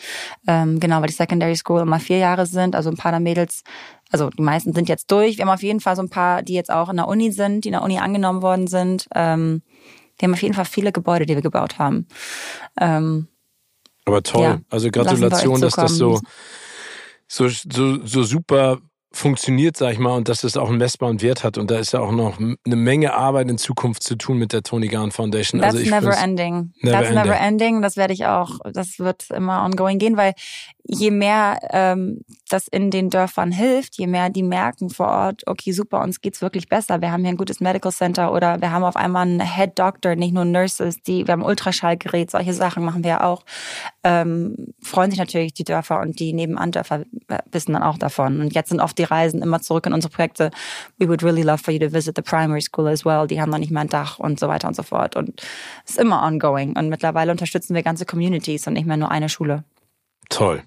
Ähm, 0.47 0.79
genau, 0.79 1.01
weil 1.01 1.09
die 1.09 1.13
Secondary 1.13 1.57
School 1.57 1.81
immer 1.81 1.99
vier 1.99 2.17
Jahre 2.17 2.47
sind, 2.47 2.75
also 2.75 2.89
ein 2.89 2.97
paar 2.97 3.11
der 3.11 3.19
Mädels 3.19 3.61
also 4.09 4.29
die 4.29 4.41
meisten 4.41 4.73
sind 4.73 4.89
jetzt 4.89 5.11
durch. 5.11 5.37
Wir 5.37 5.45
haben 5.45 5.53
auf 5.53 5.61
jeden 5.61 5.81
Fall 5.81 5.95
so 5.95 6.01
ein 6.01 6.09
paar, 6.09 6.41
die 6.41 6.53
jetzt 6.53 6.71
auch 6.71 6.89
in 6.89 6.95
der 6.95 7.07
Uni 7.07 7.31
sind, 7.31 7.65
die 7.65 7.67
in 7.67 7.73
der 7.73 7.83
Uni 7.83 7.99
angenommen 7.99 8.41
worden 8.41 8.65
sind. 8.67 9.07
Ähm, 9.13 9.61
wir 10.17 10.27
haben 10.27 10.33
auf 10.33 10.41
jeden 10.41 10.53
Fall 10.53 10.65
viele 10.65 10.91
Gebäude, 10.91 11.25
die 11.25 11.35
wir 11.35 11.41
gebaut 11.41 11.79
haben. 11.79 12.07
Ähm, 12.79 13.27
Aber 14.05 14.23
toll. 14.23 14.43
Ja, 14.43 14.59
also 14.69 14.89
Gratulation, 14.89 15.61
dass 15.61 15.73
das 15.73 15.95
so, 15.95 16.19
so, 17.27 17.47
so, 17.49 18.05
so 18.05 18.23
super 18.23 18.79
funktioniert, 19.11 19.77
sag 19.77 19.93
ich 19.93 19.99
mal, 19.99 20.15
und 20.15 20.29
dass 20.29 20.43
es 20.43 20.57
auch 20.57 20.69
einen 20.69 20.77
messbaren 20.77 21.21
Wert 21.21 21.43
hat. 21.43 21.57
Und 21.57 21.71
da 21.71 21.79
ist 21.79 21.93
ja 21.93 22.01
auch 22.01 22.11
noch 22.11 22.37
eine 22.39 22.75
Menge 22.75 23.13
Arbeit 23.13 23.49
in 23.49 23.57
Zukunft 23.57 24.03
zu 24.03 24.15
tun 24.15 24.37
mit 24.37 24.53
der 24.53 24.63
Tony 24.63 24.87
Garn 24.87 25.11
Foundation. 25.11 25.61
That's 25.61 25.75
also 25.75 25.89
never 25.89 26.17
ending. 26.17 26.73
Never 26.81 26.97
That's 26.97 27.09
ending. 27.09 27.23
never 27.23 27.39
ending. 27.39 27.81
Das 27.81 27.97
werde 27.97 28.13
ich 28.13 28.25
auch, 28.25 28.59
das 28.71 28.99
wird 28.99 29.29
immer 29.31 29.63
ongoing 29.63 29.97
gehen, 29.97 30.17
weil 30.17 30.33
je 30.87 31.11
mehr 31.11 31.59
ähm, 31.71 32.21
das 32.49 32.67
in 32.67 32.91
den 32.91 33.09
Dörfern 33.09 33.51
hilft, 33.51 33.97
je 33.97 34.07
mehr 34.07 34.29
die 34.29 34.43
merken 34.43 34.89
vor 34.89 35.07
Ort, 35.07 35.43
okay, 35.45 35.73
super, 35.73 36.01
uns 36.01 36.21
geht's 36.21 36.41
wirklich 36.41 36.69
besser. 36.69 37.01
Wir 37.01 37.11
haben 37.11 37.21
hier 37.21 37.29
ein 37.29 37.37
gutes 37.37 37.59
Medical 37.59 37.91
Center 37.91 38.31
oder 38.31 38.61
wir 38.61 38.71
haben 38.71 38.83
auf 38.83 38.95
einmal 38.95 39.23
einen 39.23 39.41
Head 39.41 39.77
Doctor, 39.77 40.15
nicht 40.15 40.33
nur 40.33 40.45
Nurses, 40.45 41.01
die, 41.01 41.27
wir 41.27 41.33
haben 41.33 41.43
Ultraschallgerät, 41.43 42.31
solche 42.31 42.53
Sachen 42.53 42.85
machen 42.85 43.03
wir 43.03 43.25
auch. 43.25 43.43
Ähm, 44.03 44.73
freuen 44.81 45.11
sich 45.11 45.19
natürlich 45.19 45.53
die 45.53 45.65
Dörfer 45.65 45.99
und 45.99 46.19
die 46.19 46.31
nebenan 46.31 46.71
Dörfer 46.71 47.03
wissen 47.51 47.73
dann 47.73 47.83
auch 47.83 47.97
davon. 47.97 48.39
Und 48.39 48.53
jetzt 48.55 48.69
sind 48.69 48.79
oft 48.79 48.97
die 48.97 49.03
Reisen 49.03 49.41
immer 49.41 49.61
zurück 49.61 49.85
in 49.85 49.93
unsere 49.93 50.11
Projekte. 50.11 50.51
We 50.97 51.09
would 51.09 51.23
really 51.23 51.43
love 51.43 51.57
for 51.57 51.73
you 51.73 51.79
to 51.79 51.93
visit 51.93 52.15
the 52.15 52.21
primary 52.21 52.61
school 52.61 52.87
as 52.87 53.03
well. 53.03 53.27
Die 53.27 53.41
haben 53.41 53.49
noch 53.49 53.57
nicht 53.57 53.71
mal 53.71 53.81
ein 53.81 53.89
Dach 53.89 54.19
und 54.19 54.39
so 54.39 54.47
weiter 54.47 54.69
und 54.69 54.75
so 54.75 54.83
fort. 54.83 55.17
Und 55.17 55.41
es 55.83 55.91
ist 55.91 55.99
immer 55.99 56.23
ongoing. 56.23 56.77
Und 56.77 56.87
mittlerweile 56.87 57.31
unterstützen 57.31 57.75
wir 57.75 57.83
ganze 57.83 58.05
Communities 58.05 58.67
und 58.67 58.73
nicht 58.73 58.87
mehr 58.87 58.97
nur 58.97 59.11
eine 59.11 59.27
Schule. 59.27 59.65
Toll. 60.29 60.63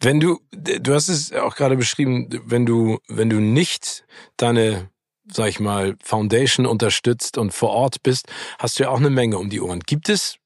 Wenn 0.00 0.20
du, 0.20 0.40
du 0.52 0.94
hast 0.94 1.08
es 1.08 1.32
auch 1.32 1.56
gerade 1.56 1.76
beschrieben, 1.76 2.28
wenn 2.44 2.66
du, 2.66 2.98
wenn 3.08 3.30
du 3.30 3.40
nicht 3.40 4.04
deine, 4.36 4.88
sag 5.30 5.48
ich 5.48 5.60
mal, 5.60 5.96
Foundation 6.02 6.66
unterstützt 6.66 7.38
und 7.38 7.52
vor 7.52 7.70
Ort 7.70 8.02
bist, 8.02 8.26
hast 8.58 8.78
du 8.78 8.84
ja 8.84 8.90
auch 8.90 8.98
eine 8.98 9.10
Menge 9.10 9.38
um 9.38 9.50
die 9.50 9.60
Ohren. 9.60 9.80
Gibt 9.80 10.08
es, 10.08 10.36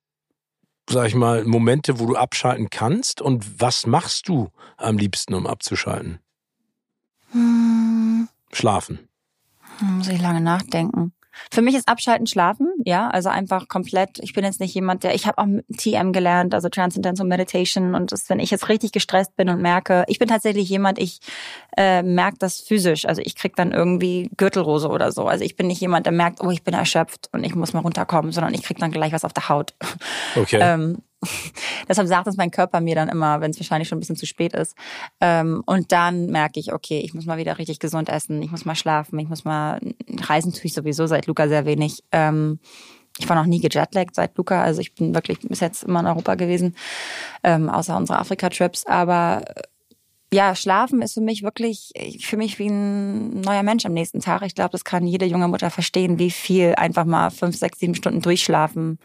sag 0.88 1.06
ich 1.06 1.14
mal, 1.14 1.44
Momente, 1.44 1.98
wo 2.00 2.06
du 2.06 2.16
abschalten 2.16 2.70
kannst? 2.70 3.20
Und 3.20 3.60
was 3.60 3.86
machst 3.86 4.28
du 4.28 4.50
am 4.76 4.98
liebsten, 4.98 5.34
um 5.34 5.46
abzuschalten? 5.46 6.18
Hm. 7.32 8.28
Schlafen. 8.52 9.08
Muss 9.80 10.08
ich 10.08 10.20
lange 10.20 10.40
nachdenken. 10.40 11.12
Für 11.50 11.62
mich 11.62 11.74
ist 11.74 11.88
Abschalten 11.88 12.26
Schlafen, 12.26 12.72
ja, 12.84 13.08
also 13.08 13.28
einfach 13.28 13.68
komplett. 13.68 14.18
Ich 14.20 14.32
bin 14.32 14.44
jetzt 14.44 14.60
nicht 14.60 14.74
jemand, 14.74 15.04
der, 15.04 15.14
ich 15.14 15.26
habe 15.26 15.38
auch 15.38 15.46
TM 15.76 16.12
gelernt, 16.12 16.54
also 16.54 16.68
Transcendental 16.68 17.26
Meditation 17.26 17.94
und 17.94 18.12
das, 18.12 18.28
wenn 18.28 18.40
ich 18.40 18.50
jetzt 18.50 18.68
richtig 18.68 18.92
gestresst 18.92 19.36
bin 19.36 19.48
und 19.48 19.60
merke, 19.60 20.04
ich 20.08 20.18
bin 20.18 20.28
tatsächlich 20.28 20.68
jemand, 20.68 20.98
ich 20.98 21.20
äh, 21.76 22.02
merke 22.02 22.38
das 22.38 22.60
physisch, 22.60 23.06
also 23.06 23.22
ich 23.24 23.36
krieg 23.36 23.56
dann 23.56 23.72
irgendwie 23.72 24.30
Gürtelrose 24.36 24.88
oder 24.88 25.12
so. 25.12 25.26
Also 25.26 25.44
ich 25.44 25.56
bin 25.56 25.66
nicht 25.66 25.80
jemand, 25.80 26.06
der 26.06 26.12
merkt, 26.12 26.40
oh, 26.42 26.50
ich 26.50 26.62
bin 26.62 26.74
erschöpft 26.74 27.28
und 27.32 27.44
ich 27.44 27.54
muss 27.54 27.72
mal 27.72 27.80
runterkommen, 27.80 28.32
sondern 28.32 28.54
ich 28.54 28.62
krieg 28.62 28.78
dann 28.78 28.90
gleich 28.90 29.12
was 29.12 29.24
auf 29.24 29.32
der 29.32 29.48
Haut. 29.48 29.74
Okay. 30.36 30.58
ähm, 30.60 30.98
Deshalb 31.88 32.08
sagt 32.08 32.26
es 32.26 32.36
mein 32.36 32.50
Körper 32.50 32.80
mir 32.80 32.94
dann 32.94 33.08
immer, 33.08 33.40
wenn 33.40 33.50
es 33.50 33.58
wahrscheinlich 33.58 33.88
schon 33.88 33.98
ein 33.98 34.00
bisschen 34.00 34.16
zu 34.16 34.26
spät 34.26 34.54
ist. 34.54 34.76
Ähm, 35.20 35.62
und 35.66 35.92
dann 35.92 36.26
merke 36.26 36.60
ich, 36.60 36.72
okay, 36.72 37.00
ich 37.00 37.14
muss 37.14 37.26
mal 37.26 37.38
wieder 37.38 37.58
richtig 37.58 37.78
gesund 37.78 38.08
essen, 38.08 38.42
ich 38.42 38.50
muss 38.50 38.64
mal 38.64 38.74
schlafen, 38.74 39.18
ich 39.18 39.28
muss 39.28 39.44
mal 39.44 39.80
reisen 40.20 40.52
tue 40.52 40.66
ich 40.66 40.74
sowieso 40.74 41.06
seit 41.06 41.26
Luca 41.26 41.48
sehr 41.48 41.66
wenig. 41.66 42.02
Ähm, 42.12 42.58
ich 43.18 43.28
war 43.28 43.36
noch 43.36 43.46
nie 43.46 43.60
gejetlaggt 43.60 44.14
seit 44.14 44.36
Luca, 44.36 44.62
also 44.62 44.80
ich 44.80 44.94
bin 44.94 45.14
wirklich 45.14 45.38
bis 45.40 45.60
jetzt 45.60 45.84
immer 45.84 46.00
in 46.00 46.06
Europa 46.06 46.34
gewesen, 46.34 46.74
ähm, 47.44 47.68
außer 47.68 47.96
unsere 47.96 48.18
Afrika-Trips. 48.18 48.86
Aber 48.86 49.42
äh, 49.46 49.62
ja, 50.32 50.56
schlafen 50.56 51.00
ist 51.00 51.14
für 51.14 51.20
mich 51.20 51.44
wirklich, 51.44 51.92
für 52.20 52.36
mich 52.36 52.58
wie 52.58 52.66
ein 52.66 53.40
neuer 53.40 53.62
Mensch 53.62 53.86
am 53.86 53.92
nächsten 53.92 54.20
Tag. 54.20 54.42
Ich 54.42 54.56
glaube, 54.56 54.70
das 54.72 54.84
kann 54.84 55.06
jede 55.06 55.26
junge 55.26 55.46
Mutter 55.46 55.70
verstehen, 55.70 56.18
wie 56.18 56.32
viel 56.32 56.74
einfach 56.74 57.04
mal 57.04 57.30
fünf, 57.30 57.56
sechs, 57.56 57.78
sieben 57.78 57.94
Stunden 57.94 58.20
durchschlafen 58.20 58.98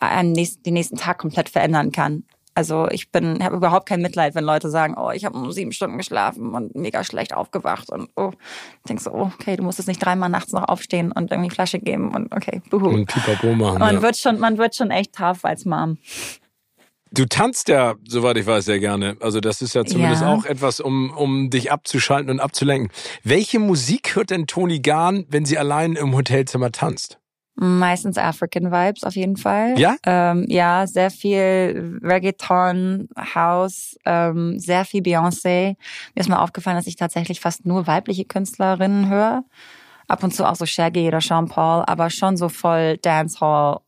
einen 0.00 0.32
nächsten, 0.32 0.62
den 0.62 0.74
nächsten 0.74 0.96
Tag 0.96 1.18
komplett 1.18 1.48
verändern 1.48 1.92
kann. 1.92 2.24
Also 2.56 2.88
ich 2.90 3.12
bin, 3.12 3.44
habe 3.44 3.54
überhaupt 3.54 3.86
kein 3.86 4.00
Mitleid, 4.00 4.34
wenn 4.34 4.44
Leute 4.44 4.70
sagen, 4.70 4.94
oh, 4.96 5.10
ich 5.10 5.26
habe 5.26 5.38
nur 5.38 5.52
sieben 5.52 5.72
Stunden 5.72 5.98
geschlafen 5.98 6.54
und 6.54 6.74
mega 6.74 7.04
schlecht 7.04 7.34
aufgewacht 7.34 7.90
und 7.90 8.08
oh, 8.16 8.30
ich 8.32 8.88
denk 8.88 8.98
so, 8.98 9.10
oh, 9.12 9.30
okay, 9.38 9.56
du 9.56 9.62
musst 9.62 9.78
jetzt 9.78 9.88
nicht 9.88 10.02
dreimal 10.02 10.30
nachts 10.30 10.52
noch 10.52 10.66
aufstehen 10.66 11.12
und 11.12 11.30
irgendwie 11.30 11.50
Flasche 11.50 11.78
geben 11.78 12.14
und 12.14 12.34
okay, 12.34 12.62
buhu. 12.70 12.88
Und 12.88 13.06
Pipapo 13.08 13.52
machen. 13.52 13.78
Man 13.78 13.96
ja. 13.96 14.02
wird 14.02 14.16
schon, 14.16 14.40
man 14.40 14.56
wird 14.56 14.74
schon 14.74 14.90
echt 14.90 15.14
tough 15.14 15.44
als 15.44 15.66
Mom. 15.66 15.98
Du 17.12 17.26
tanzt 17.26 17.68
ja, 17.68 17.94
soweit 18.08 18.38
ich 18.38 18.46
weiß, 18.46 18.64
sehr 18.64 18.80
gerne. 18.80 19.18
Also 19.20 19.40
das 19.40 19.60
ist 19.60 19.74
ja 19.74 19.84
zumindest 19.84 20.22
ja. 20.22 20.32
auch 20.32 20.46
etwas, 20.46 20.80
um, 20.80 21.10
um 21.10 21.50
dich 21.50 21.70
abzuschalten 21.70 22.30
und 22.30 22.40
abzulenken. 22.40 22.90
Welche 23.22 23.58
Musik 23.58 24.16
hört 24.16 24.30
denn 24.30 24.46
Toni 24.46 24.80
Garn, 24.80 25.26
wenn 25.28 25.44
sie 25.44 25.58
allein 25.58 25.94
im 25.94 26.14
Hotelzimmer 26.14 26.72
tanzt? 26.72 27.18
Meistens 27.58 28.18
African 28.18 28.70
Vibes 28.70 29.02
auf 29.02 29.16
jeden 29.16 29.38
Fall. 29.38 29.78
Ja? 29.78 29.96
Ähm, 30.04 30.44
ja, 30.48 30.86
sehr 30.86 31.10
viel 31.10 31.98
Reggaeton, 32.02 33.08
House, 33.34 33.96
ähm, 34.04 34.58
sehr 34.58 34.84
viel 34.84 35.02
Beyoncé. 35.02 35.76
Mir 36.14 36.20
ist 36.20 36.28
mal 36.28 36.42
aufgefallen, 36.42 36.76
dass 36.76 36.86
ich 36.86 36.96
tatsächlich 36.96 37.40
fast 37.40 37.64
nur 37.64 37.86
weibliche 37.86 38.26
Künstlerinnen 38.26 39.08
höre. 39.08 39.42
Ab 40.06 40.22
und 40.22 40.34
zu 40.34 40.44
auch 40.44 40.54
so 40.54 40.66
Shaggy 40.66 41.08
oder 41.08 41.20
Sean 41.20 41.48
Paul, 41.48 41.82
aber 41.86 42.10
schon 42.10 42.36
so 42.36 42.48
voll 42.48 42.98
Dancehall 42.98 43.80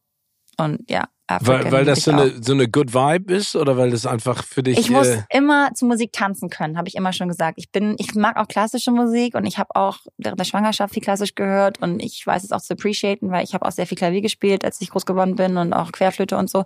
und 0.56 0.90
ja, 0.90 1.04
weil, 1.40 1.70
weil 1.70 1.84
das 1.84 2.04
so 2.04 2.10
eine, 2.10 2.42
so 2.42 2.52
eine 2.52 2.68
Good 2.68 2.94
Vibe 2.94 3.34
ist 3.34 3.54
oder 3.54 3.76
weil 3.76 3.90
das 3.90 4.06
einfach 4.06 4.42
für 4.42 4.62
dich. 4.62 4.78
Ich 4.78 4.90
muss 4.90 5.08
äh, 5.08 5.22
immer 5.30 5.74
zu 5.74 5.84
Musik 5.84 6.12
tanzen 6.12 6.48
können, 6.48 6.78
habe 6.78 6.88
ich 6.88 6.94
immer 6.94 7.12
schon 7.12 7.28
gesagt. 7.28 7.58
Ich 7.58 7.70
bin, 7.70 7.96
ich 7.98 8.14
mag 8.14 8.36
auch 8.36 8.48
klassische 8.48 8.90
Musik 8.90 9.34
und 9.34 9.44
ich 9.44 9.58
habe 9.58 9.76
auch 9.76 9.98
während 10.16 10.40
der 10.40 10.44
Schwangerschaft 10.44 10.94
viel 10.94 11.02
klassisch 11.02 11.34
gehört 11.34 11.82
und 11.82 12.00
ich 12.02 12.26
weiß 12.26 12.44
es 12.44 12.52
auch 12.52 12.62
zu 12.62 12.72
appreciaten, 12.72 13.30
weil 13.30 13.44
ich 13.44 13.52
habe 13.52 13.66
auch 13.66 13.72
sehr 13.72 13.86
viel 13.86 13.98
Klavier 13.98 14.22
gespielt, 14.22 14.64
als 14.64 14.80
ich 14.80 14.90
groß 14.90 15.04
geworden 15.04 15.36
bin 15.36 15.58
und 15.58 15.74
auch 15.74 15.92
Querflöte 15.92 16.36
und 16.36 16.48
so. 16.48 16.64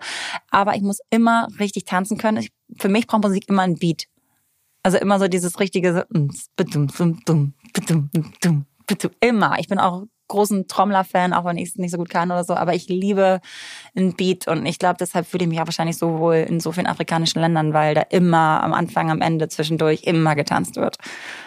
Aber 0.50 0.76
ich 0.76 0.82
muss 0.82 1.00
immer 1.10 1.48
richtig 1.58 1.84
tanzen 1.84 2.16
können. 2.16 2.38
Ich, 2.38 2.52
für 2.78 2.88
mich 2.88 3.08
braucht 3.08 3.24
Musik 3.24 3.48
immer 3.48 3.62
ein 3.62 3.76
Beat. 3.76 4.04
Also 4.84 4.98
immer 4.98 5.18
so 5.18 5.28
dieses 5.28 5.58
richtige 5.60 5.92
so, 5.92 6.02
immer. 9.20 9.58
Ich 9.58 9.68
bin 9.68 9.78
auch 9.78 10.04
großen 10.32 10.66
Trommler-Fan, 10.66 11.32
auch 11.32 11.44
wenn 11.44 11.58
ich 11.58 11.70
es 11.70 11.76
nicht 11.76 11.92
so 11.92 11.98
gut 11.98 12.08
kann 12.08 12.30
oder 12.30 12.42
so, 12.42 12.54
aber 12.54 12.74
ich 12.74 12.88
liebe 12.88 13.40
ein 13.94 14.14
Beat 14.14 14.48
und 14.48 14.66
ich 14.66 14.78
glaube, 14.78 14.96
deshalb 14.98 15.26
fühle 15.26 15.44
ich 15.44 15.48
mich 15.48 15.60
auch 15.60 15.66
wahrscheinlich 15.66 15.96
so 15.96 16.18
wohl 16.18 16.36
in 16.36 16.58
so 16.58 16.72
vielen 16.72 16.86
afrikanischen 16.86 17.40
Ländern, 17.40 17.72
weil 17.72 17.94
da 17.94 18.00
immer 18.00 18.62
am 18.62 18.72
Anfang, 18.72 19.10
am 19.10 19.20
Ende, 19.20 19.48
zwischendurch 19.48 20.02
immer 20.04 20.34
getanzt 20.34 20.76
wird. 20.76 20.96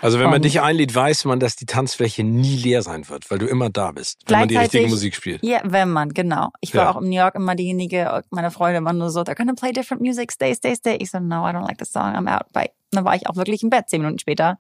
Also 0.01 0.19
wenn 0.19 0.27
man 0.27 0.36
und 0.36 0.45
dich 0.45 0.61
einlädt, 0.61 0.93
weiß 0.93 1.25
man, 1.25 1.39
dass 1.39 1.55
die 1.55 1.65
Tanzfläche 1.65 2.23
nie 2.23 2.55
leer 2.55 2.81
sein 2.83 3.09
wird, 3.09 3.29
weil 3.31 3.39
du 3.39 3.47
immer 3.47 3.69
da 3.69 3.91
bist, 3.91 4.21
wenn 4.27 4.39
man 4.39 4.47
die 4.47 4.57
richtige 4.57 4.88
Musik 4.88 5.15
spielt. 5.15 5.43
Ja, 5.43 5.59
wenn 5.63 5.89
man, 5.89 6.13
genau. 6.13 6.49
Ich 6.61 6.73
war 6.75 6.83
ja. 6.83 6.91
auch 6.91 7.01
in 7.01 7.09
New 7.09 7.17
York 7.17 7.36
immer 7.36 7.55
diejenige, 7.55 8.23
meine 8.29 8.51
Freunde 8.51 8.83
waren 8.86 8.97
nur 8.97 9.09
so, 9.09 9.21
they're 9.21 9.36
gonna 9.36 9.53
play 9.53 9.71
different 9.71 10.01
music, 10.01 10.31
stay, 10.31 10.53
stay, 10.53 10.75
stay. 10.75 10.95
Ich 10.97 11.11
so, 11.11 11.19
no, 11.19 11.47
I 11.47 11.51
don't 11.51 11.67
like 11.67 11.79
the 11.79 11.86
song, 11.86 12.15
I'm 12.15 12.27
out, 12.27 12.51
bye 12.53 12.69
dann 12.96 13.06
war 13.06 13.16
ich 13.16 13.28
auch 13.28 13.36
wirklich 13.36 13.64
im 13.64 13.70
Bett, 13.70 13.89
zehn 13.89 14.02
Minuten 14.02 14.20
später, 14.20 14.58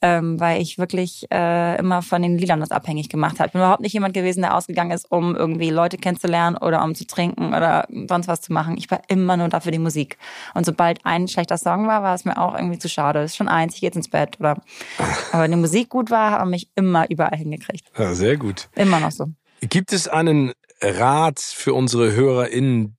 ähm, 0.00 0.38
weil 0.40 0.60
ich 0.60 0.78
wirklich 0.78 1.26
äh, 1.30 1.78
immer 1.78 2.02
von 2.02 2.22
den 2.22 2.38
Liedern 2.38 2.60
das 2.60 2.70
abhängig 2.70 3.08
gemacht 3.08 3.38
habe. 3.38 3.48
Ich 3.48 3.52
bin 3.52 3.60
überhaupt 3.60 3.80
nicht 3.80 3.92
jemand 3.92 4.14
gewesen, 4.14 4.42
der 4.42 4.56
ausgegangen 4.56 4.90
ist, 4.90 5.10
um 5.10 5.36
irgendwie 5.36 5.70
Leute 5.70 5.98
kennenzulernen 5.98 6.56
oder 6.56 6.82
um 6.84 6.94
zu 6.94 7.06
trinken 7.06 7.54
oder 7.54 7.86
sonst 8.08 8.28
was 8.28 8.40
zu 8.40 8.52
machen. 8.52 8.76
Ich 8.76 8.90
war 8.90 9.02
immer 9.08 9.36
nur 9.36 9.48
da 9.48 9.60
für 9.60 9.70
die 9.70 9.78
Musik. 9.78 10.18
Und 10.54 10.66
sobald 10.66 11.04
ein 11.04 11.28
schlechter 11.28 11.58
Song 11.58 11.86
war, 11.86 12.02
war 12.02 12.14
es 12.14 12.24
mir 12.24 12.38
auch 12.38 12.54
irgendwie 12.54 12.78
zu 12.78 12.88
schade. 12.88 13.20
Es 13.20 13.32
ist 13.32 13.36
schon 13.36 13.48
eins, 13.48 13.74
ich 13.74 13.80
gehe 13.80 13.88
jetzt 13.88 13.96
ins 13.96 14.08
Bett. 14.08 14.38
Oder 14.40 14.60
aber 15.32 15.44
wenn 15.44 15.50
die 15.50 15.56
Musik 15.56 15.88
gut 15.88 16.10
war, 16.10 16.32
hat 16.32 16.46
mich 16.46 16.70
immer 16.74 17.08
überall 17.10 17.36
hingekriegt. 17.36 17.90
Ja, 17.96 18.14
sehr 18.14 18.36
gut. 18.36 18.68
Immer 18.74 19.00
noch 19.00 19.12
so. 19.12 19.26
Gibt 19.60 19.92
es 19.92 20.08
einen 20.08 20.52
Rat 20.80 21.38
für 21.38 21.74
unsere 21.74 22.12
HörerInnen, 22.12 22.96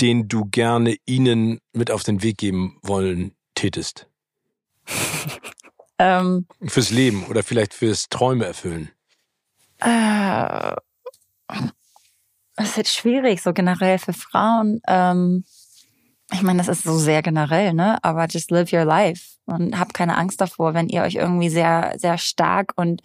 den 0.00 0.28
du 0.28 0.44
gerne 0.44 0.96
ihnen 1.06 1.58
mit 1.72 1.90
auf 1.90 2.02
den 2.02 2.22
Weg 2.22 2.38
geben 2.38 2.78
wollen 2.82 3.34
tätest? 3.62 4.08
ähm, 5.98 6.46
fürs 6.66 6.90
Leben 6.90 7.26
oder 7.26 7.42
vielleicht 7.42 7.74
fürs 7.74 8.08
Träume 8.08 8.44
erfüllen? 8.46 8.90
Äh, 9.80 10.74
das 12.56 12.68
ist 12.70 12.76
jetzt 12.76 12.94
schwierig, 12.94 13.42
so 13.42 13.52
generell 13.52 13.98
für 13.98 14.12
Frauen. 14.12 14.80
Ähm, 14.88 15.44
ich 16.32 16.42
meine, 16.42 16.58
das 16.58 16.68
ist 16.68 16.84
so 16.84 16.98
sehr 16.98 17.22
generell, 17.22 17.72
ne? 17.72 18.02
Aber 18.02 18.26
just 18.26 18.50
live 18.50 18.72
your 18.72 18.84
life 18.84 19.36
und 19.44 19.78
habt 19.78 19.94
keine 19.94 20.16
Angst 20.16 20.40
davor, 20.40 20.74
wenn 20.74 20.88
ihr 20.88 21.02
euch 21.02 21.16
irgendwie 21.16 21.50
sehr, 21.50 21.94
sehr 21.98 22.18
stark 22.18 22.72
und 22.76 23.02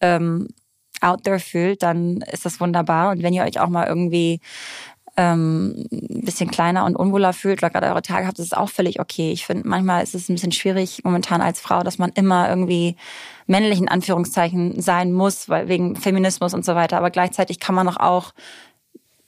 ähm, 0.00 0.48
out 1.00 1.24
there 1.24 1.38
fühlt, 1.38 1.82
dann 1.82 2.18
ist 2.32 2.44
das 2.44 2.60
wunderbar. 2.60 3.10
Und 3.10 3.22
wenn 3.22 3.32
ihr 3.32 3.44
euch 3.44 3.60
auch 3.60 3.68
mal 3.68 3.86
irgendwie 3.86 4.40
ähm, 5.20 5.86
ein 5.92 6.22
bisschen 6.22 6.50
kleiner 6.50 6.86
und 6.86 6.96
unwohler 6.96 7.34
fühlt 7.34 7.62
oder 7.62 7.68
gerade 7.68 7.88
eure 7.88 8.00
Tage 8.00 8.26
habt, 8.26 8.38
ist 8.38 8.46
es 8.46 8.52
auch 8.54 8.70
völlig 8.70 9.00
okay. 9.00 9.32
Ich 9.32 9.44
finde, 9.44 9.68
manchmal 9.68 10.02
ist 10.02 10.14
es 10.14 10.28
ein 10.28 10.34
bisschen 10.34 10.52
schwierig 10.52 11.02
momentan 11.04 11.42
als 11.42 11.60
Frau, 11.60 11.82
dass 11.82 11.98
man 11.98 12.10
immer 12.14 12.48
irgendwie 12.48 12.96
männlich 13.46 13.78
in 13.78 13.88
Anführungszeichen 13.88 14.80
sein 14.80 15.12
muss, 15.12 15.50
weil 15.50 15.68
wegen 15.68 15.94
Feminismus 15.94 16.54
und 16.54 16.64
so 16.64 16.74
weiter. 16.74 16.96
Aber 16.96 17.10
gleichzeitig 17.10 17.60
kann 17.60 17.74
man 17.74 17.86
doch 17.86 17.98
auch 17.98 18.32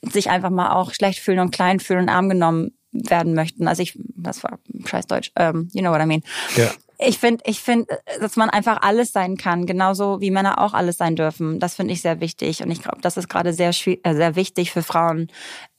sich 0.01 0.31
einfach 0.31 0.49
mal 0.49 0.71
auch 0.71 0.93
schlecht 0.93 1.19
fühlen 1.19 1.39
und 1.39 1.51
klein 1.51 1.79
fühlen 1.79 2.01
und 2.01 2.09
arm 2.09 2.27
genommen 2.27 2.71
werden 2.91 3.35
möchten. 3.35 3.67
Also 3.67 3.83
ich, 3.83 3.97
das 4.15 4.43
war 4.43 4.59
scheiß 4.85 5.05
Deutsch, 5.05 5.31
um, 5.37 5.45
ähm, 5.45 5.69
you 5.73 5.81
know 5.81 5.91
what 5.91 6.01
I 6.01 6.05
mean. 6.05 6.23
Ja. 6.55 6.71
Ich 6.99 7.17
finde, 7.17 7.43
ich 7.45 7.59
finde, 7.59 7.99
dass 8.19 8.35
man 8.35 8.49
einfach 8.49 8.81
alles 8.81 9.11
sein 9.11 9.35
kann, 9.35 9.65
genauso 9.65 10.21
wie 10.21 10.31
Männer 10.31 10.59
auch 10.59 10.73
alles 10.73 10.97
sein 10.97 11.15
dürfen. 11.15 11.59
Das 11.59 11.75
finde 11.75 11.93
ich 11.93 12.01
sehr 12.01 12.19
wichtig 12.19 12.61
und 12.61 12.71
ich 12.71 12.81
glaube, 12.81 12.99
das 13.01 13.17
ist 13.17 13.29
gerade 13.29 13.51
sehr 13.53 13.69
äh, 13.69 14.13
sehr 14.13 14.35
wichtig 14.35 14.71
für 14.71 14.83
Frauen 14.83 15.27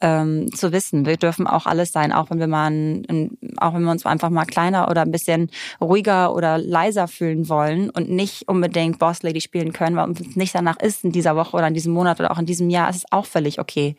ähm, 0.01 0.53
zu 0.53 0.73
wissen. 0.73 1.07
Wir 1.07 1.17
dürfen 1.17 1.47
auch 1.47 1.67
alles 1.67 1.93
sein, 1.93 2.13
auch 2.13 2.31
wenn 2.31 2.41
wir 2.41 2.47
mal, 2.47 2.71
ein, 2.71 3.39
auch 3.59 3.75
wenn 3.75 3.83
wir 3.83 3.91
uns 3.91 4.05
einfach 4.05 4.31
mal 4.31 4.45
kleiner 4.45 4.91
oder 4.91 5.03
ein 5.03 5.13
bisschen 5.13 5.51
ruhiger 5.81 6.35
oder 6.35 6.59
leiser 6.59 7.07
fühlen 7.07 7.49
wollen 7.49 7.91
und 7.91 8.11
nicht 8.11 8.49
unbedingt 8.49 8.99
Boss 8.99 9.23
Lady 9.23 9.41
spielen 9.41 9.73
können, 9.73 9.97
weil 9.97 10.09
uns 10.09 10.37
nicht 10.37 10.55
danach 10.55 10.79
ist 10.81 11.05
in 11.05 11.13
dieser 11.13 11.37
Woche 11.37 11.57
oder 11.57 11.69
in 11.69 11.75
diesem 11.75 11.93
Monat 11.93 12.19
oder 12.21 12.33
auch 12.33 12.39
in 12.39 12.47
diesem 12.47 12.71
Jahr. 12.71 12.91
Es 12.91 12.97
ist 12.97 13.13
auch 13.13 13.27
völlig 13.27 13.61
okay. 13.61 13.97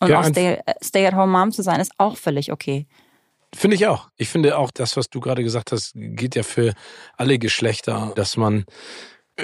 Und 0.00 0.10
ja, 0.10 0.20
auch 0.20 0.24
Stay-at-home-Mom 0.24 1.52
zu 1.52 1.62
sein, 1.62 1.80
ist 1.80 1.92
auch 1.98 2.16
völlig 2.16 2.52
okay. 2.52 2.86
Finde 3.54 3.76
ich 3.76 3.86
auch. 3.86 4.08
Ich 4.16 4.28
finde 4.28 4.58
auch, 4.58 4.70
das, 4.70 4.96
was 4.96 5.08
du 5.08 5.20
gerade 5.20 5.42
gesagt 5.42 5.72
hast, 5.72 5.92
geht 5.94 6.34
ja 6.34 6.42
für 6.42 6.74
alle 7.16 7.38
Geschlechter, 7.38 8.12
dass 8.14 8.36
man 8.36 8.64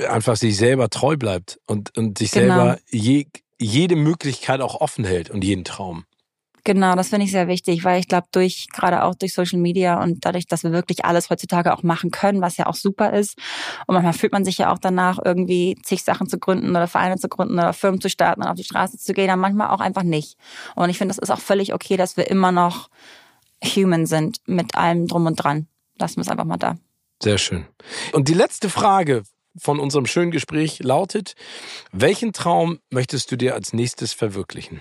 einfach 0.09 0.36
sich 0.36 0.57
selber 0.57 0.90
treu 0.90 1.16
bleibt 1.16 1.59
und, 1.66 1.96
und 1.96 2.18
sich 2.18 2.32
genau. 2.32 2.55
selber 2.55 2.78
je, 2.90 3.26
jede 3.59 3.96
Möglichkeit 3.96 4.61
auch 4.61 4.80
offen 4.80 5.05
hält 5.05 5.30
und 5.30 5.44
jeden 5.44 5.64
Traum. 5.64 6.05
Genau, 6.66 6.94
das 6.94 7.11
finde 7.11 7.26
ich 7.26 7.30
sehr 7.30 7.46
wichtig, 7.46 7.84
weil 7.84 8.00
ich 8.00 8.09
glaube, 8.09 8.26
durch, 8.32 8.68
gerade 8.72 9.02
auch 9.02 9.14
durch 9.14 9.34
Social 9.34 9.59
Media 9.59 10.02
und 10.02 10.24
dadurch, 10.24 10.46
dass 10.46 10.64
wir 10.64 10.72
wirklich 10.72 11.05
alles 11.05 11.28
heutzutage 11.28 11.74
auch 11.74 11.82
machen 11.82 12.11
können, 12.11 12.40
was 12.40 12.57
ja 12.57 12.66
auch 12.66 12.74
super 12.74 13.12
ist. 13.12 13.36
Und 13.86 13.92
manchmal 13.92 14.14
fühlt 14.14 14.32
man 14.32 14.46
sich 14.46 14.57
ja 14.57 14.72
auch 14.72 14.78
danach, 14.78 15.18
irgendwie 15.22 15.76
zig 15.82 16.02
Sachen 16.02 16.26
zu 16.26 16.38
gründen 16.38 16.70
oder 16.70 16.88
Vereine 16.88 17.16
zu 17.16 17.28
gründen 17.28 17.55
oder 17.55 17.74
Firmen 17.74 18.00
zu 18.00 18.09
starten 18.09 18.40
und 18.40 18.48
auf 18.48 18.57
die 18.57 18.64
Straße 18.64 18.96
zu 18.96 19.12
gehen, 19.12 19.28
dann 19.28 19.40
manchmal 19.40 19.68
auch 19.68 19.80
einfach 19.80 20.05
nicht. 20.05 20.38
Und 20.74 20.88
ich 20.88 20.96
finde, 20.96 21.14
das 21.14 21.18
ist 21.18 21.30
auch 21.30 21.40
völlig 21.40 21.74
okay, 21.74 21.98
dass 21.98 22.16
wir 22.16 22.30
immer 22.30 22.50
noch 22.50 22.88
human 23.64 24.06
sind 24.06 24.38
mit 24.46 24.74
allem 24.74 25.06
drum 25.06 25.26
und 25.26 25.36
dran. 25.36 25.66
Lassen 25.98 26.16
wir 26.16 26.22
es 26.22 26.28
einfach 26.28 26.44
mal 26.44 26.56
da. 26.56 26.76
Sehr 27.22 27.38
schön. 27.38 27.66
Und 28.12 28.28
die 28.28 28.34
letzte 28.34 28.68
Frage 28.68 29.22
von 29.56 29.78
unserem 29.78 30.06
schönen 30.06 30.30
Gespräch 30.30 30.80
lautet, 30.82 31.34
welchen 31.92 32.32
Traum 32.32 32.80
möchtest 32.90 33.30
du 33.30 33.36
dir 33.36 33.54
als 33.54 33.72
nächstes 33.72 34.12
verwirklichen? 34.12 34.80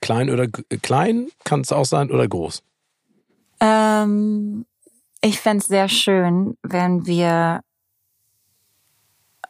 Klein 0.00 0.30
oder 0.30 0.48
klein 0.48 1.28
kann 1.44 1.60
es 1.60 1.72
auch 1.72 1.84
sein 1.84 2.10
oder 2.10 2.26
groß? 2.26 2.62
Ähm, 3.60 4.66
ich 5.20 5.40
fände 5.40 5.62
es 5.62 5.68
sehr 5.68 5.88
schön, 5.88 6.56
wenn 6.62 7.06
wir 7.06 7.60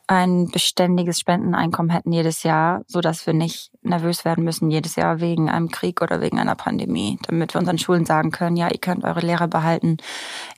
ein 0.07 0.51
beständiges 0.51 1.19
Spendeneinkommen 1.19 1.91
hätten 1.91 2.13
jedes 2.13 2.43
Jahr, 2.43 2.83
so 2.87 3.01
dass 3.01 3.27
wir 3.27 3.33
nicht 3.33 3.71
nervös 3.83 4.25
werden 4.25 4.45
müssen 4.45 4.71
jedes 4.71 4.97
Jahr 4.97 5.21
wegen 5.21 5.49
einem 5.49 5.71
Krieg 5.71 6.03
oder 6.03 6.21
wegen 6.21 6.39
einer 6.39 6.55
Pandemie, 6.55 7.19
damit 7.27 7.55
wir 7.55 7.61
unseren 7.61 7.79
Schulen 7.79 8.05
sagen 8.05 8.31
können, 8.31 8.57
ja, 8.57 8.69
ihr 8.71 8.81
könnt 8.81 9.05
eure 9.05 9.21
Lehrer 9.21 9.49
behalten, 9.49 9.97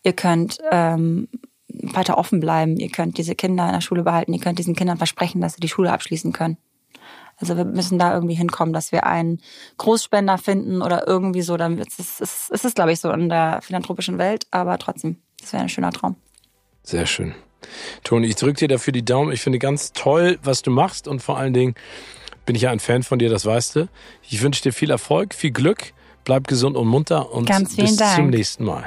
ihr 0.03 0.15
könnt 0.15 0.59
ähm, 0.73 1.29
weiter 1.69 2.19
offen 2.19 2.41
bleiben, 2.41 2.77
ihr 2.77 2.91
könnt 2.91 3.19
diese 3.19 3.35
Kinder 3.35 3.67
in 3.67 3.73
der 3.73 3.81
Schule 3.81 4.03
behalten, 4.03 4.33
ihr 4.33 4.41
könnt 4.41 4.59
diesen 4.59 4.75
Kindern 4.75 4.99
versprechen, 4.99 5.41
dass 5.41 5.55
sie 5.55 5.61
die 5.61 5.69
Schule 5.69 5.93
abschließen 5.93 6.33
können. 6.33 6.57
Also 7.39 7.57
wir 7.57 7.67
müssen 7.67 7.99
da 7.99 8.15
irgendwie 8.15 8.35
hinkommen, 8.35 8.73
dass 8.73 8.93
wir 8.93 9.05
einen 9.05 9.41
Großspender 9.77 10.39
finden 10.39 10.81
oder 10.81 11.07
irgendwie 11.07 11.43
so. 11.43 11.59
Dann 11.59 11.79
ist 11.79 12.01
es, 12.01 12.21
ist, 12.21 12.51
ist 12.51 12.65
es 12.65 12.75
glaube 12.75 12.93
ich, 12.93 13.01
so 13.01 13.11
in 13.11 13.29
der 13.29 13.61
philanthropischen 13.63 14.17
Welt, 14.17 14.47
aber 14.51 14.79
trotzdem, 14.79 15.19
das 15.41 15.53
wäre 15.53 15.63
ein 15.63 15.69
schöner 15.69 15.93
Traum. 15.93 16.17
Sehr 16.83 17.05
schön. 17.05 17.35
Toni, 18.05 18.27
ich 18.27 18.37
drücke 18.37 18.59
dir 18.61 18.69
dafür 18.69 18.93
die 18.93 19.05
Daumen. 19.05 19.33
Ich 19.33 19.41
finde 19.41 19.59
ganz 19.59 19.93
toll, 19.93 20.39
was 20.43 20.63
du 20.63 20.71
machst 20.71 21.09
und 21.09 21.21
vor 21.21 21.39
allen 21.39 21.55
Dingen 21.55 21.75
bin 22.45 22.55
ich 22.55 22.63
ja 22.63 22.71
ein 22.71 22.81
Fan 22.81 23.03
von 23.03 23.19
dir, 23.19 23.29
das 23.29 23.45
weißt 23.45 23.77
du. 23.77 23.89
Ich 24.29 24.41
wünsche 24.43 24.63
dir 24.63 24.73
viel 24.73 24.91
Erfolg, 24.91 25.35
viel 25.35 25.51
Glück, 25.51 25.93
bleib 26.25 26.47
gesund 26.47 26.77
und 26.77 26.87
munter 26.87 27.33
und 27.33 27.47
bis 27.77 27.97
Dank. 27.97 28.17
zum 28.17 28.31
nächsten 28.31 28.65
Mal. 28.65 28.85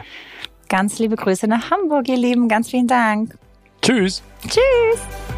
Ganz 0.69 0.99
liebe 0.99 1.15
Grüße 1.15 1.47
nach 1.47 1.71
Hamburg, 1.71 2.07
ihr 2.07 2.17
Lieben. 2.17 2.47
Ganz 2.47 2.69
vielen 2.69 2.87
Dank. 2.87 3.37
Tschüss. 3.81 4.21
Tschüss. 4.47 5.28